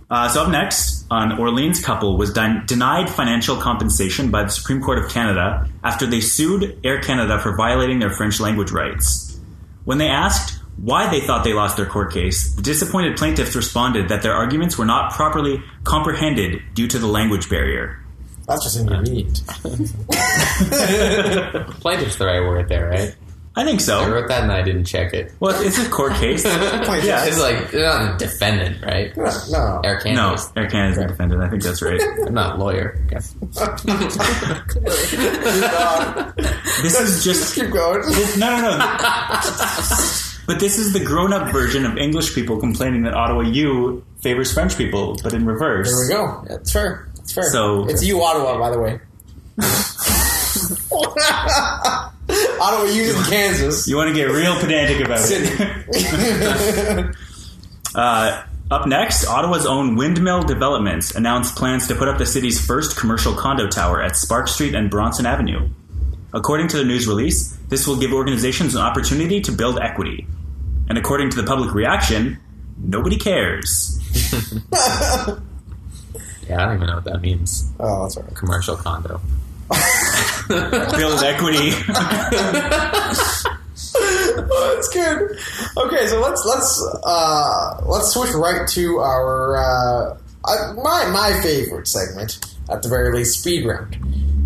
Uh, 0.10 0.28
so 0.30 0.44
up 0.44 0.50
next, 0.50 1.06
an 1.12 1.34
Orleans 1.38 1.84
couple 1.84 2.18
was 2.18 2.32
den- 2.34 2.64
denied 2.66 3.10
financial 3.10 3.58
compensation 3.58 4.32
by 4.32 4.44
the 4.44 4.50
Supreme 4.50 4.82
Court 4.82 4.98
of 5.00 5.10
Canada 5.12 5.68
after 5.84 6.08
they 6.08 6.22
sued 6.22 6.80
Air 6.84 7.00
Canada 7.02 7.40
for 7.40 7.56
violating 7.56 8.00
their 8.00 8.10
French 8.10 8.40
language 8.40 8.72
rights. 8.72 9.38
When 9.84 9.98
they 9.98 10.08
asked 10.08 10.59
why 10.82 11.10
they 11.10 11.22
thought 11.22 11.44
they 11.44 11.54
lost 11.54 11.78
their 11.78 11.86
court 11.86 12.12
case, 12.14 12.54
the 12.56 12.62
disappointed 12.62 13.18
plaintiffs 13.18 13.56
responded 13.56 14.10
that 14.10 14.22
their 14.22 14.34
arguments 14.34 14.78
were 14.78 14.86
not 14.86 15.12
properly 15.14 15.62
comprehended 15.84 16.62
due 16.74 16.88
to 16.88 16.98
the 17.00 17.08
language 17.08 17.50
barrier. 17.50 18.00
That's 18.48 18.64
just 18.64 18.80
in 18.80 18.88
your. 18.88 18.98
Plaintiff's 21.82 22.16
the 22.16 22.26
right 22.26 22.42
word 22.42 22.68
there, 22.68 22.90
right? 22.90 23.16
I 23.56 23.64
think 23.66 23.82
so. 23.82 24.00
I 24.00 24.08
wrote 24.10 24.28
that 24.30 24.44
and 24.44 24.52
I 24.52 24.62
didn't 24.62 24.86
check 24.86 25.14
it. 25.14 25.34
Well, 25.40 25.60
it's 25.62 25.78
a 25.78 25.90
court 25.90 26.14
case. 26.14 26.46
Yeah, 27.04 27.26
It's 27.26 27.40
like 27.40 27.72
they're 27.72 27.84
not 27.86 28.16
a 28.16 28.18
defendant, 28.18 28.84
right? 28.84 29.16
no. 29.18 29.30
no. 29.52 29.82
Air 29.84 30.00
No, 30.06 30.36
Canada. 30.36 30.52
Air 30.56 30.68
Canada's 30.70 30.98
the 30.98 31.08
defendant. 31.08 31.42
I 31.44 31.50
think 31.50 31.64
that's 31.64 31.82
right. 31.82 32.02
I'm 32.28 32.34
not 32.34 32.56
a 32.56 32.60
lawyer. 32.60 33.00
I 33.06 33.10
guess. 33.10 33.36
This 36.82 37.00
is 37.00 37.24
just 37.24 37.56
Keep 37.56 37.72
going. 37.72 38.02
no, 38.40 38.62
no, 38.62 38.78
no. 38.78 38.96
But 40.50 40.60
this 40.60 40.80
is 40.80 40.94
the 40.94 41.00
grown-up 41.00 41.52
version 41.52 41.86
of 41.86 41.96
English 41.96 42.34
people 42.34 42.60
complaining 42.60 43.04
that 43.04 43.14
Ottawa 43.14 43.42
U 43.42 44.04
favors 44.18 44.52
French 44.52 44.76
people, 44.76 45.16
but 45.22 45.32
in 45.32 45.46
reverse. 45.46 45.92
There 45.92 46.08
we 46.08 46.14
go. 46.26 46.44
That's 46.48 46.72
fair. 46.72 47.08
That's 47.18 47.32
fair. 47.32 47.44
So- 47.52 47.88
it's 47.88 48.04
you, 48.04 48.20
Ottawa, 48.24 48.58
by 48.58 48.72
the 48.72 48.80
way. 48.80 49.00
Ottawa 52.60 52.84
uses 52.86 53.30
Kansas. 53.30 53.88
You 53.88 53.96
want 53.96 54.08
to 54.08 54.16
get 54.16 54.32
real 54.32 54.60
pedantic 54.60 55.06
about 55.06 55.20
it. 55.30 57.16
uh, 57.94 58.44
up 58.72 58.88
next, 58.88 59.28
Ottawa's 59.28 59.68
own 59.68 59.98
Windmill 59.98 60.46
Developments 60.46 61.14
announced 61.14 61.58
plans 61.58 61.88
to 61.90 61.96
put 61.96 62.08
up 62.08 62.18
the 62.18 62.26
city's 62.26 62.60
first 62.60 62.98
commercial 62.98 63.36
condo 63.36 63.68
tower 63.68 64.02
at 64.02 64.16
Spark 64.16 64.48
Street 64.48 64.74
and 64.74 64.90
Bronson 64.90 65.28
Avenue. 65.28 65.70
According 66.34 66.70
to 66.70 66.78
the 66.78 66.86
news 66.86 67.08
release, 67.08 67.56
this 67.68 67.86
will 67.86 67.98
give 67.98 68.14
organizations 68.14 68.74
an 68.74 68.82
opportunity 68.82 69.42
to 69.42 69.52
build 69.52 69.78
equity. 69.78 70.26
And 70.90 70.98
according 70.98 71.30
to 71.32 71.38
the 71.38 71.44
public 71.44 71.74
reaction, 71.74 72.40
nobody 72.78 73.18
cares. 73.18 74.00
Yeah, 76.50 76.64
I 76.64 76.66
don't 76.66 76.76
even 76.78 76.88
know 76.88 76.96
what 76.96 77.04
that 77.04 77.22
means. 77.22 77.72
Oh, 77.80 78.02
that's 78.02 78.18
all 78.18 78.24
right. 78.24 78.36
Commercial 78.36 78.76
condo. 78.76 79.22
Build 80.50 81.24
equity. 81.24 81.72
Oh, 84.52 84.74
that's 84.76 84.90
good. 84.90 85.38
Okay, 85.78 86.08
so 86.08 86.20
let's 86.22 86.44
let's 86.46 87.00
uh, 87.04 87.82
let's 87.86 88.14
switch 88.14 88.32
right 88.34 88.68
to 88.70 88.98
our 88.98 89.58
uh, 89.58 90.18
uh, 90.46 90.74
my 90.74 91.10
my 91.12 91.40
favorite 91.42 91.88
segment 91.88 92.40
at 92.70 92.82
the 92.84 92.90
very 92.90 93.16
least, 93.16 93.40
speed 93.40 93.66
round. 93.66 93.96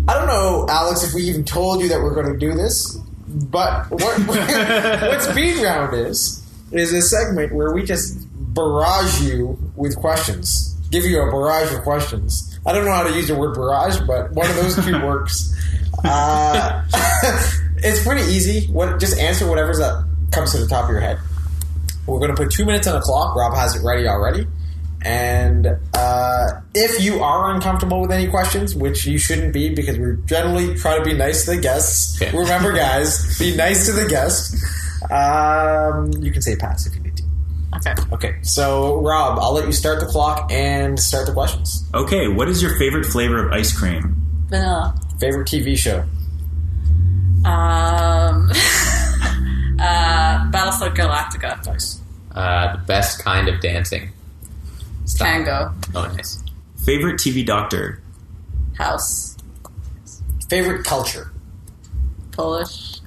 I 0.08 0.14
don't 0.14 0.26
know, 0.26 0.66
Alex, 0.68 1.04
if 1.04 1.14
we 1.14 1.22
even 1.22 1.44
told 1.44 1.80
you 1.80 1.88
that 1.88 2.00
we're 2.00 2.14
going 2.14 2.32
to 2.32 2.38
do 2.38 2.54
this, 2.54 2.98
but 3.34 3.90
what 3.90 4.18
what 4.28 5.22
speed 5.22 5.62
round 5.62 5.94
is 5.94 6.40
is 6.72 6.92
a 6.92 7.02
segment 7.02 7.52
where 7.54 7.72
we 7.72 7.82
just 7.82 8.26
barrage 8.54 9.22
you 9.22 9.58
with 9.76 9.96
questions, 9.96 10.74
give 10.90 11.04
you 11.04 11.20
a 11.20 11.30
barrage 11.30 11.72
of 11.72 11.82
questions. 11.82 12.58
I 12.66 12.72
don't 12.72 12.84
know 12.84 12.92
how 12.92 13.02
to 13.02 13.12
use 13.12 13.28
the 13.28 13.34
word 13.34 13.54
barrage, 13.54 13.98
but 14.06 14.32
one 14.32 14.48
of 14.48 14.56
those 14.56 14.84
two 14.84 14.92
works. 15.06 15.52
Uh, 16.04 16.84
it's 17.78 18.02
pretty 18.04 18.22
easy. 18.32 18.66
What 18.72 18.98
just 19.00 19.18
answer 19.18 19.48
whatever's 19.48 19.78
that 19.78 20.06
comes 20.30 20.52
to 20.52 20.58
the 20.58 20.66
top 20.66 20.84
of 20.84 20.90
your 20.90 21.00
head. 21.00 21.18
We're 22.06 22.18
going 22.18 22.34
to 22.34 22.36
put 22.36 22.52
two 22.52 22.64
minutes 22.64 22.86
on 22.86 22.94
the 22.94 23.00
clock. 23.00 23.34
Rob 23.34 23.54
has 23.54 23.76
it 23.76 23.84
ready 23.84 24.06
already. 24.06 24.46
And 25.04 25.66
uh, 25.94 26.48
if 26.74 27.02
you 27.02 27.22
are 27.22 27.54
uncomfortable 27.54 28.00
with 28.00 28.10
any 28.10 28.26
questions, 28.26 28.74
which 28.74 29.06
you 29.06 29.18
shouldn't 29.18 29.52
be 29.52 29.74
because 29.74 29.98
we 29.98 30.16
generally 30.24 30.74
try 30.74 30.96
to 30.98 31.04
be 31.04 31.12
nice 31.12 31.44
to 31.44 31.52
the 31.52 31.60
guests. 31.60 32.20
Okay. 32.20 32.36
Remember, 32.36 32.72
guys, 32.72 33.38
be 33.38 33.54
nice 33.54 33.86
to 33.86 33.92
the 33.92 34.06
guests. 34.08 34.64
Um, 35.10 36.10
you 36.22 36.32
can 36.32 36.40
say 36.40 36.56
pass 36.56 36.86
if 36.86 36.94
you 36.94 37.02
need 37.02 37.16
to. 37.18 37.22
Okay. 37.76 37.94
Okay, 38.12 38.36
so 38.42 39.00
Rob, 39.02 39.38
I'll 39.38 39.52
let 39.52 39.66
you 39.66 39.72
start 39.72 40.00
the 40.00 40.06
clock 40.06 40.50
and 40.50 40.98
start 40.98 41.26
the 41.26 41.32
questions. 41.32 41.84
Okay, 41.92 42.28
what 42.28 42.48
is 42.48 42.62
your 42.62 42.78
favorite 42.78 43.04
flavor 43.04 43.46
of 43.46 43.52
ice 43.52 43.76
cream? 43.76 44.14
Vanilla. 44.48 44.94
Favorite 45.20 45.48
TV 45.48 45.76
show? 45.76 46.00
Um, 47.44 48.50
uh, 49.80 50.50
Battlestar 50.50 50.94
Galactica. 50.94 51.66
Nice. 51.66 52.00
Uh, 52.32 52.76
the 52.76 52.82
best 52.86 53.22
kind 53.22 53.48
of 53.48 53.60
dancing. 53.60 54.10
Style. 55.04 55.44
Tango. 55.44 55.74
Oh, 55.94 56.12
nice. 56.14 56.42
Favorite 56.84 57.16
TV 57.20 57.44
doctor? 57.44 58.02
House. 58.76 59.36
Favorite 60.48 60.84
culture? 60.84 61.30
Polish. 62.32 63.00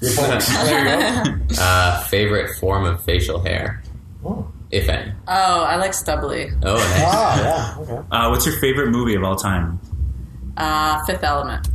Your 0.00 0.12
Polish. 0.14 0.46
there 0.46 1.24
you 1.24 1.36
go. 1.56 1.62
uh, 1.62 2.02
favorite 2.04 2.56
form 2.58 2.84
of 2.84 3.02
facial 3.04 3.40
hair, 3.40 3.82
Oh, 4.24 4.50
if 4.70 4.88
any. 4.88 5.12
Oh, 5.28 5.62
I 5.64 5.76
like 5.76 5.94
stubbly. 5.94 6.50
Oh, 6.62 6.74
nice. 6.74 7.02
Ah, 7.04 7.42
yeah. 7.42 7.82
Okay. 7.82 8.06
Uh, 8.10 8.28
what's 8.30 8.46
your 8.46 8.58
favorite 8.60 8.90
movie 8.90 9.14
of 9.14 9.22
all 9.24 9.36
time? 9.36 9.78
Uh, 10.56 11.04
Fifth 11.04 11.22
Element. 11.22 11.68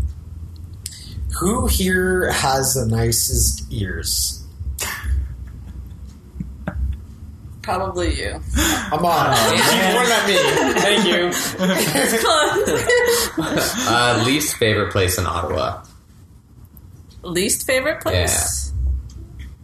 Who 1.40 1.68
here 1.68 2.32
has 2.32 2.74
the 2.74 2.86
nicest 2.88 3.72
ears? 3.72 4.39
Probably 7.62 8.20
you. 8.20 8.42
I'm 8.56 9.06
on. 9.06 9.36
Keep 9.36 9.64
pointing 9.64 10.12
at 10.12 10.28
me. 10.28 10.80
Thank 10.80 11.06
you. 11.08 11.32
It's 11.32 12.26
Uh, 13.92 14.24
least 14.26 14.56
favorite 14.58 14.92
place 14.92 15.18
in 15.18 15.26
Ottawa. 15.26 15.84
Least 17.22 17.66
favorite 17.68 18.02
place? 18.02 18.72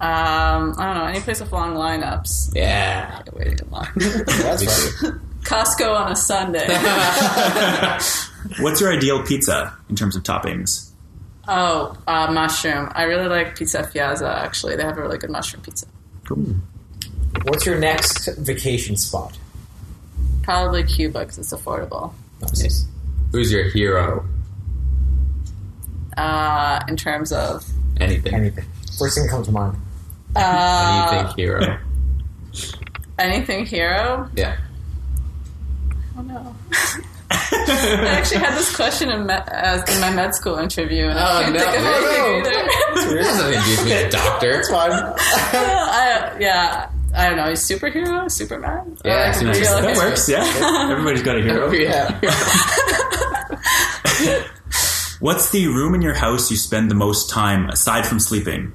Um, 0.01 0.75
I 0.77 0.85
don't 0.85 0.95
know. 0.97 1.05
Any 1.05 1.21
place 1.21 1.39
with 1.39 1.51
long 1.53 1.75
lineups. 1.75 2.53
Yeah. 2.53 3.21
Waiting 3.33 3.59
in 3.59 3.69
line. 3.71 3.91
That's 3.95 5.01
right. 5.03 5.13
Costco 5.45 5.95
on 5.95 6.11
a 6.11 6.15
Sunday. 6.15 6.67
What's 8.61 8.81
your 8.81 8.91
ideal 8.93 9.23
pizza 9.23 9.73
in 9.89 9.95
terms 9.95 10.15
of 10.15 10.23
toppings? 10.23 10.91
oh, 11.47 11.95
uh, 12.07 12.31
mushroom. 12.31 12.89
I 12.95 13.03
really 13.03 13.27
like 13.27 13.55
Pizza 13.55 13.83
Fiazza. 13.83 14.27
Actually, 14.27 14.75
they 14.75 14.83
have 14.83 14.97
a 14.97 15.01
really 15.01 15.19
good 15.19 15.29
mushroom 15.29 15.61
pizza. 15.61 15.85
Cool. 16.27 16.55
What's 17.43 17.65
your 17.65 17.77
next 17.77 18.27
vacation 18.37 18.95
spot? 18.95 19.37
Probably 20.43 20.83
Cuba 20.83 21.19
because 21.19 21.37
it's 21.37 21.53
affordable. 21.53 22.13
Nice. 22.41 22.85
Who's 23.31 23.51
your 23.51 23.63
hero? 23.69 24.25
Uh, 26.17 26.79
in 26.87 26.95
terms 26.97 27.31
of 27.31 27.65
Anything. 27.99 28.33
Anything. 28.33 28.65
First 28.99 29.15
thing 29.15 29.25
that 29.25 29.31
comes 29.31 29.47
to 29.47 29.53
mind. 29.53 29.77
uh, 30.35 31.11
Anything 31.13 31.35
hero. 31.37 31.79
anything 33.19 33.65
hero. 33.65 34.29
Yeah. 34.35 34.57
Oh 36.17 36.21
no. 36.21 36.55
I 37.31 38.05
actually 38.19 38.39
had 38.39 38.55
this 38.57 38.73
question 38.75 39.09
in, 39.09 39.25
med- 39.25 39.47
as 39.49 39.81
in 39.93 39.99
my 40.01 40.13
med 40.13 40.35
school 40.35 40.57
interview, 40.57 41.05
and 41.07 41.17
Oh, 41.17 41.21
I 41.23 41.43
can't 41.43 41.53
no. 41.53 41.59
think 41.59 41.77
of 41.77 41.85
anything 41.85 42.35
either. 42.35 42.51
That 42.51 43.23
has 43.23 43.37
nothing 43.37 43.59
to 43.59 43.65
do 43.65 43.71
with 43.71 43.85
being 43.85 44.05
a 44.07 44.09
doctor. 44.09 44.51
That's 44.53 44.69
fine. 44.69 44.91
I, 44.91 46.37
yeah, 46.39 46.89
I 47.15 47.27
don't 47.29 47.37
know. 47.37 47.49
He's 47.49 47.61
superhero, 47.67 48.29
Superman. 48.29 48.97
Yeah, 49.05 49.13
Or 49.13 49.25
like 49.25 49.35
Superman. 49.55 49.61
real- 49.61 49.81
That 49.81 49.95
works, 49.97 50.29
yeah. 50.29 50.87
Everybody's 50.91 51.23
got 51.23 51.37
a 51.37 51.41
hero. 51.41 51.71
yeah. 51.71 52.19
What's 55.19 55.49
the 55.51 55.67
room 55.67 55.95
in 55.95 56.01
your 56.01 56.13
house 56.13 56.51
you 56.51 56.57
spend 56.57 56.91
the 56.91 56.95
most 56.95 57.29
time 57.29 57.69
aside 57.69 58.05
from 58.05 58.19
sleeping? 58.19 58.73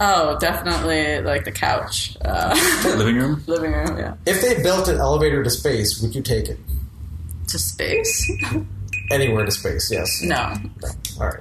Oh, 0.00 0.38
definitely 0.38 1.20
like 1.20 1.44
the 1.44 1.52
couch, 1.52 2.16
uh, 2.24 2.54
Living 2.96 3.16
room? 3.16 3.42
living 3.46 3.72
room. 3.72 3.98
Yeah, 3.98 4.14
If 4.26 4.40
they 4.40 4.62
built 4.62 4.88
an 4.88 4.98
elevator 4.98 5.42
to 5.42 5.50
space, 5.50 6.00
would 6.00 6.14
you 6.14 6.22
take 6.22 6.48
it? 6.48 6.58
to 7.48 7.58
space. 7.58 8.30
Anywhere 9.10 9.44
to 9.44 9.50
space, 9.50 9.90
yes. 9.90 10.22
No, 10.22 10.36
All 11.20 11.26
right. 11.26 11.40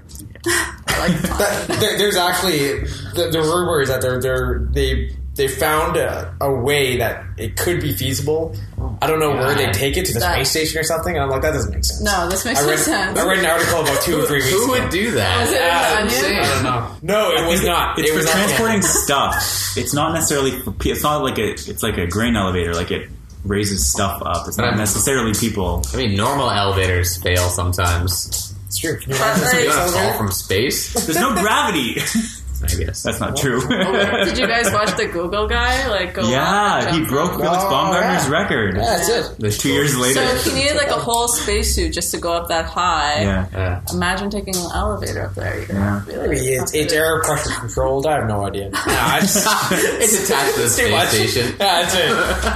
I 0.88 1.08
like 1.08 1.22
That, 1.22 1.78
there, 1.80 1.98
there's 2.00 2.18
actually 2.18 2.80
the, 3.14 3.30
the 3.32 3.40
rumor 3.42 3.82
is 3.82 3.90
that 3.90 4.02
they're, 4.02 4.20
they're 4.20 4.68
they 4.72 5.16
they 5.40 5.48
found 5.48 5.96
a, 5.96 6.36
a 6.42 6.52
way 6.52 6.98
that 6.98 7.24
it 7.38 7.56
could 7.56 7.80
be 7.82 7.94
feasible. 7.94 8.54
I 9.02 9.08
don't 9.08 9.20
know 9.20 9.32
where 9.32 9.56
they 9.56 9.66
God. 9.68 9.74
take 9.74 9.96
it 9.96 10.06
to 10.08 10.14
the 10.14 10.20
That- 10.20 10.34
space 10.36 10.52
station 10.52 10.80
or 10.80 10.84
something, 10.84 11.16
and 11.16 11.24
I'm 11.24 11.30
like, 11.30 11.42
that 11.44 11.54
doesn't 11.54 11.74
make 11.74 11.86
sense. 11.86 12.02
no. 12.02 12.28
This 12.30 12.44
makes 12.44 12.62
I 12.62 12.66
no 12.66 12.76
sense. 12.76 13.18
I 13.18 13.26
read 13.26 13.40
an 13.40 13.46
article 13.46 13.80
about 13.80 14.02
two 14.02 14.20
or 14.20 14.26
three 14.26 14.40
weeks 14.40 14.52
Who 14.52 14.74
ago. 14.74 14.84
would 14.84 14.92
do 14.92 15.12
that? 15.12 15.40
Was 15.42 15.52
it 15.54 15.62
Uh, 15.62 15.66
an 15.66 15.98
onion? 16.04 16.06
insane. 16.08 16.40
I 16.40 16.54
don't 16.54 16.64
know. 16.64 16.96
No, 17.02 17.32
it 17.32 17.48
was 17.50 17.64
not. 17.64 17.98
It's 17.98 18.10
it 18.10 18.12
for 18.12 18.18
was 18.18 18.26
not 18.26 18.34
transporting 18.36 18.82
stuff. 18.82 19.78
It's 19.78 19.94
not 19.94 20.14
necessarily 20.14 20.52
for 20.60 20.72
pe- 20.74 20.90
It's 20.92 21.04
not 21.04 21.24
like 21.24 21.38
a. 21.40 21.52
It's 21.54 21.82
like 21.82 21.98
a 21.98 22.06
grain 22.08 22.36
elevator. 22.36 22.74
Like 22.74 22.92
it 22.92 23.10
raises 23.46 23.90
stuff 23.90 24.22
up. 24.26 24.46
It's 24.48 24.58
not 24.58 24.68
I'm- 24.68 24.78
necessarily 24.78 25.34
people. 25.34 25.84
I 25.94 25.98
mean, 25.98 26.16
normal 26.18 26.52
elevators 26.52 27.16
fail 27.18 27.48
sometimes. 27.50 28.54
It's 28.68 28.78
true. 28.78 29.00
Can 29.00 29.12
you 29.14 29.18
But, 29.18 29.38
imagine 29.38 29.42
like- 29.42 29.50
space 29.50 29.64
You 29.64 29.80
want 29.80 29.90
to 29.92 29.98
fall 29.98 30.14
from 30.18 30.32
space? 30.32 30.94
There's 31.06 31.18
no 31.20 31.34
gravity. 31.34 32.02
I 32.62 32.68
guess. 32.68 33.04
That's 33.04 33.20
not 33.22 33.38
true. 33.38 33.62
Did 33.70 34.38
you 34.38 34.46
guys 34.48 34.70
watch 34.74 34.96
the 34.98 35.08
Google 35.08 35.48
guy? 35.48 35.88
Like, 35.88 36.14
go 36.14 36.28
yeah, 36.30 36.92
he 36.92 37.06
broke 37.06 37.32
jump 37.32 37.42
Felix 37.42 37.64
Oh, 37.64 37.70
Baumgartner's 37.70 38.26
yeah. 38.26 38.32
record. 38.32 38.76
Yeah, 38.76 38.84
that's 38.84 39.10
it. 39.10 39.36
There's 39.40 39.58
Two 39.58 39.70
years 39.70 39.98
later. 39.98 40.26
So 40.40 40.50
he 40.52 40.56
needed 40.62 40.76
like 40.76 40.90
a 40.90 41.00
whole 41.00 41.28
spacesuit 41.30 41.94
just 41.94 42.12
to 42.12 42.18
go 42.20 42.34
up 42.34 42.50
that 42.50 42.66
high. 42.66 43.22
yeah. 43.22 43.48
Yeah. 43.54 43.82
Imagine 43.94 44.30
taking 44.30 44.56
an 44.56 44.68
elevator 44.74 45.26
up 45.26 45.36
there. 45.36 45.60
You're 45.60 45.68
Yeah. 45.78 46.06
really 46.06 46.48
it's, 46.56 46.74
it's 46.74 46.92
air 46.94 47.22
pressure 47.22 47.50
controlled. 47.60 48.06
I 48.06 48.16
have 48.20 48.28
no 48.28 48.46
idea. 48.46 48.70
Nah, 48.90 49.16
I 49.16 49.20
just, 49.22 49.48
it's 49.72 50.24
attached 50.30 50.56
to 50.56 50.62
the 50.62 50.70
too 50.70 50.92
much. 50.92 51.10
space 51.10 51.32
station. 51.32 51.56
Yeah, 51.60 51.82
that's 51.84 51.96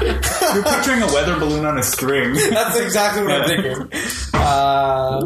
it. 0.02 0.54
You're 0.56 0.64
picturing 0.64 1.02
a 1.02 1.08
weather 1.14 1.40
balloon 1.40 1.66
on 1.66 1.78
a 1.78 1.84
string. 1.84 2.34
That's 2.34 2.78
exactly 2.80 3.24
what 3.24 3.42
I'm 3.42 3.48
thinking. 3.48 3.90
Uh, 4.34 5.22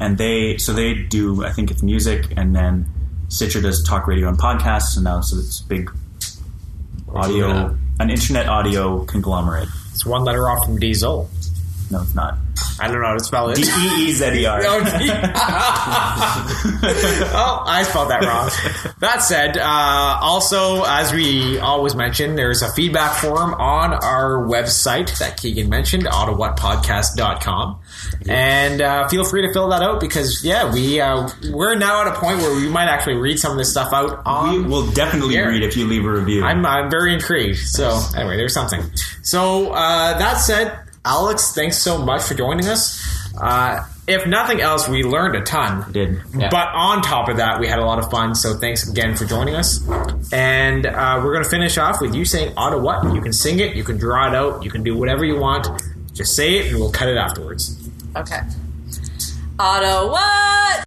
and 0.00 0.18
they 0.18 0.58
so 0.58 0.72
they 0.72 0.94
do 0.94 1.44
I 1.44 1.52
think 1.52 1.70
it's 1.70 1.82
music, 1.82 2.32
and 2.36 2.54
then 2.54 2.86
Stitcher 3.28 3.60
does 3.60 3.82
talk 3.82 4.06
radio 4.06 4.28
and 4.28 4.38
podcasts, 4.38 4.96
and 4.96 5.04
now 5.04 5.20
so 5.20 5.38
it's 5.38 5.60
a 5.60 5.66
big 5.66 5.90
audio, 7.08 7.76
an 7.98 8.10
internet 8.10 8.48
audio 8.48 9.04
conglomerate. 9.04 9.68
It's 9.92 10.04
one 10.04 10.24
letter 10.24 10.48
off 10.48 10.64
from 10.66 10.78
Diesel. 10.78 11.30
No, 11.90 12.02
it's 12.02 12.14
not. 12.14 12.38
I 12.80 12.88
don't 12.88 13.00
know 13.00 13.06
how 13.06 13.14
to 13.14 13.24
spell 13.24 13.48
it. 13.50 13.56
D 13.56 13.62
E 13.62 14.08
E 14.08 14.12
Z 14.12 14.26
E 14.26 14.44
R. 14.44 14.60
oh, 14.64 14.82
I 17.66 17.84
spelled 17.88 18.10
that 18.10 18.22
wrong. 18.22 18.50
That 18.98 19.22
said, 19.22 19.56
uh, 19.56 20.18
also, 20.20 20.82
as 20.84 21.12
we 21.12 21.58
always 21.58 21.94
mention, 21.94 22.34
there's 22.34 22.62
a 22.62 22.70
feedback 22.72 23.18
form 23.20 23.54
on 23.54 23.92
our 23.94 24.44
website 24.46 25.16
that 25.18 25.36
Keegan 25.38 25.68
mentioned, 25.70 26.04
ottawhatpodcast.com. 26.06 27.80
And 28.28 28.80
uh, 28.80 29.08
feel 29.08 29.24
free 29.24 29.42
to 29.46 29.52
fill 29.52 29.68
that 29.68 29.82
out 29.82 30.00
because, 30.00 30.44
yeah, 30.44 30.72
we, 30.72 31.00
uh, 31.00 31.28
we're 31.50 31.76
now 31.76 32.02
at 32.02 32.08
a 32.08 32.18
point 32.18 32.38
where 32.38 32.54
we 32.54 32.68
might 32.68 32.88
actually 32.88 33.16
read 33.16 33.38
some 33.38 33.52
of 33.52 33.58
this 33.58 33.70
stuff 33.70 33.92
out 33.92 34.50
We 34.50 34.62
will 34.62 34.90
definitely 34.90 35.34
Here. 35.34 35.48
read 35.48 35.62
if 35.62 35.76
you 35.76 35.86
leave 35.86 36.04
a 36.04 36.10
review. 36.10 36.44
I'm, 36.44 36.66
I'm 36.66 36.90
very 36.90 37.14
intrigued. 37.14 37.58
So, 37.58 38.00
anyway, 38.16 38.36
there's 38.36 38.54
something. 38.54 38.82
So, 39.22 39.70
uh, 39.72 40.18
that 40.18 40.38
said, 40.38 40.85
Aleks, 41.06 41.54
thanks 41.54 41.78
so 41.78 41.98
much 41.98 42.22
for 42.22 42.34
joining 42.34 42.66
us. 42.66 43.00
Uh, 43.40 43.84
if 44.08 44.26
nothing 44.26 44.60
else, 44.60 44.88
we 44.88 45.02
learned 45.02 45.36
a 45.36 45.42
ton. 45.42 45.90
did. 45.92 46.20
Yeah. 46.36 46.48
But 46.50 46.68
on 46.74 47.02
top 47.02 47.28
of 47.28 47.36
that, 47.36 47.60
we 47.60 47.68
had 47.68 47.78
a 47.78 47.84
lot 47.84 47.98
of 47.98 48.10
fun. 48.10 48.34
So 48.34 48.54
thanks 48.54 48.88
again 48.88 49.14
for 49.14 49.24
joining 49.24 49.54
us. 49.54 49.80
And 50.32 50.86
uh, 50.86 51.20
we're 51.22 51.32
going 51.32 51.44
to 51.44 51.50
finish 51.50 51.78
off 51.78 52.00
with 52.00 52.14
you 52.14 52.24
saying 52.24 52.54
Ottawhat. 52.54 53.14
You 53.14 53.20
can 53.20 53.32
sing 53.32 53.60
it, 53.60 53.76
you 53.76 53.84
can 53.84 53.98
draw 53.98 54.28
it 54.28 54.34
out, 54.34 54.64
you 54.64 54.70
can 54.70 54.82
do 54.82 54.96
whatever 54.96 55.24
you 55.24 55.38
want. 55.38 55.68
Just 56.12 56.34
say 56.34 56.56
it, 56.56 56.70
and 56.70 56.80
we'll 56.80 56.92
cut 56.92 57.08
it 57.08 57.16
afterwards. 57.16 57.88
Okay. 58.16 58.40
Ottawhat? 59.58 60.86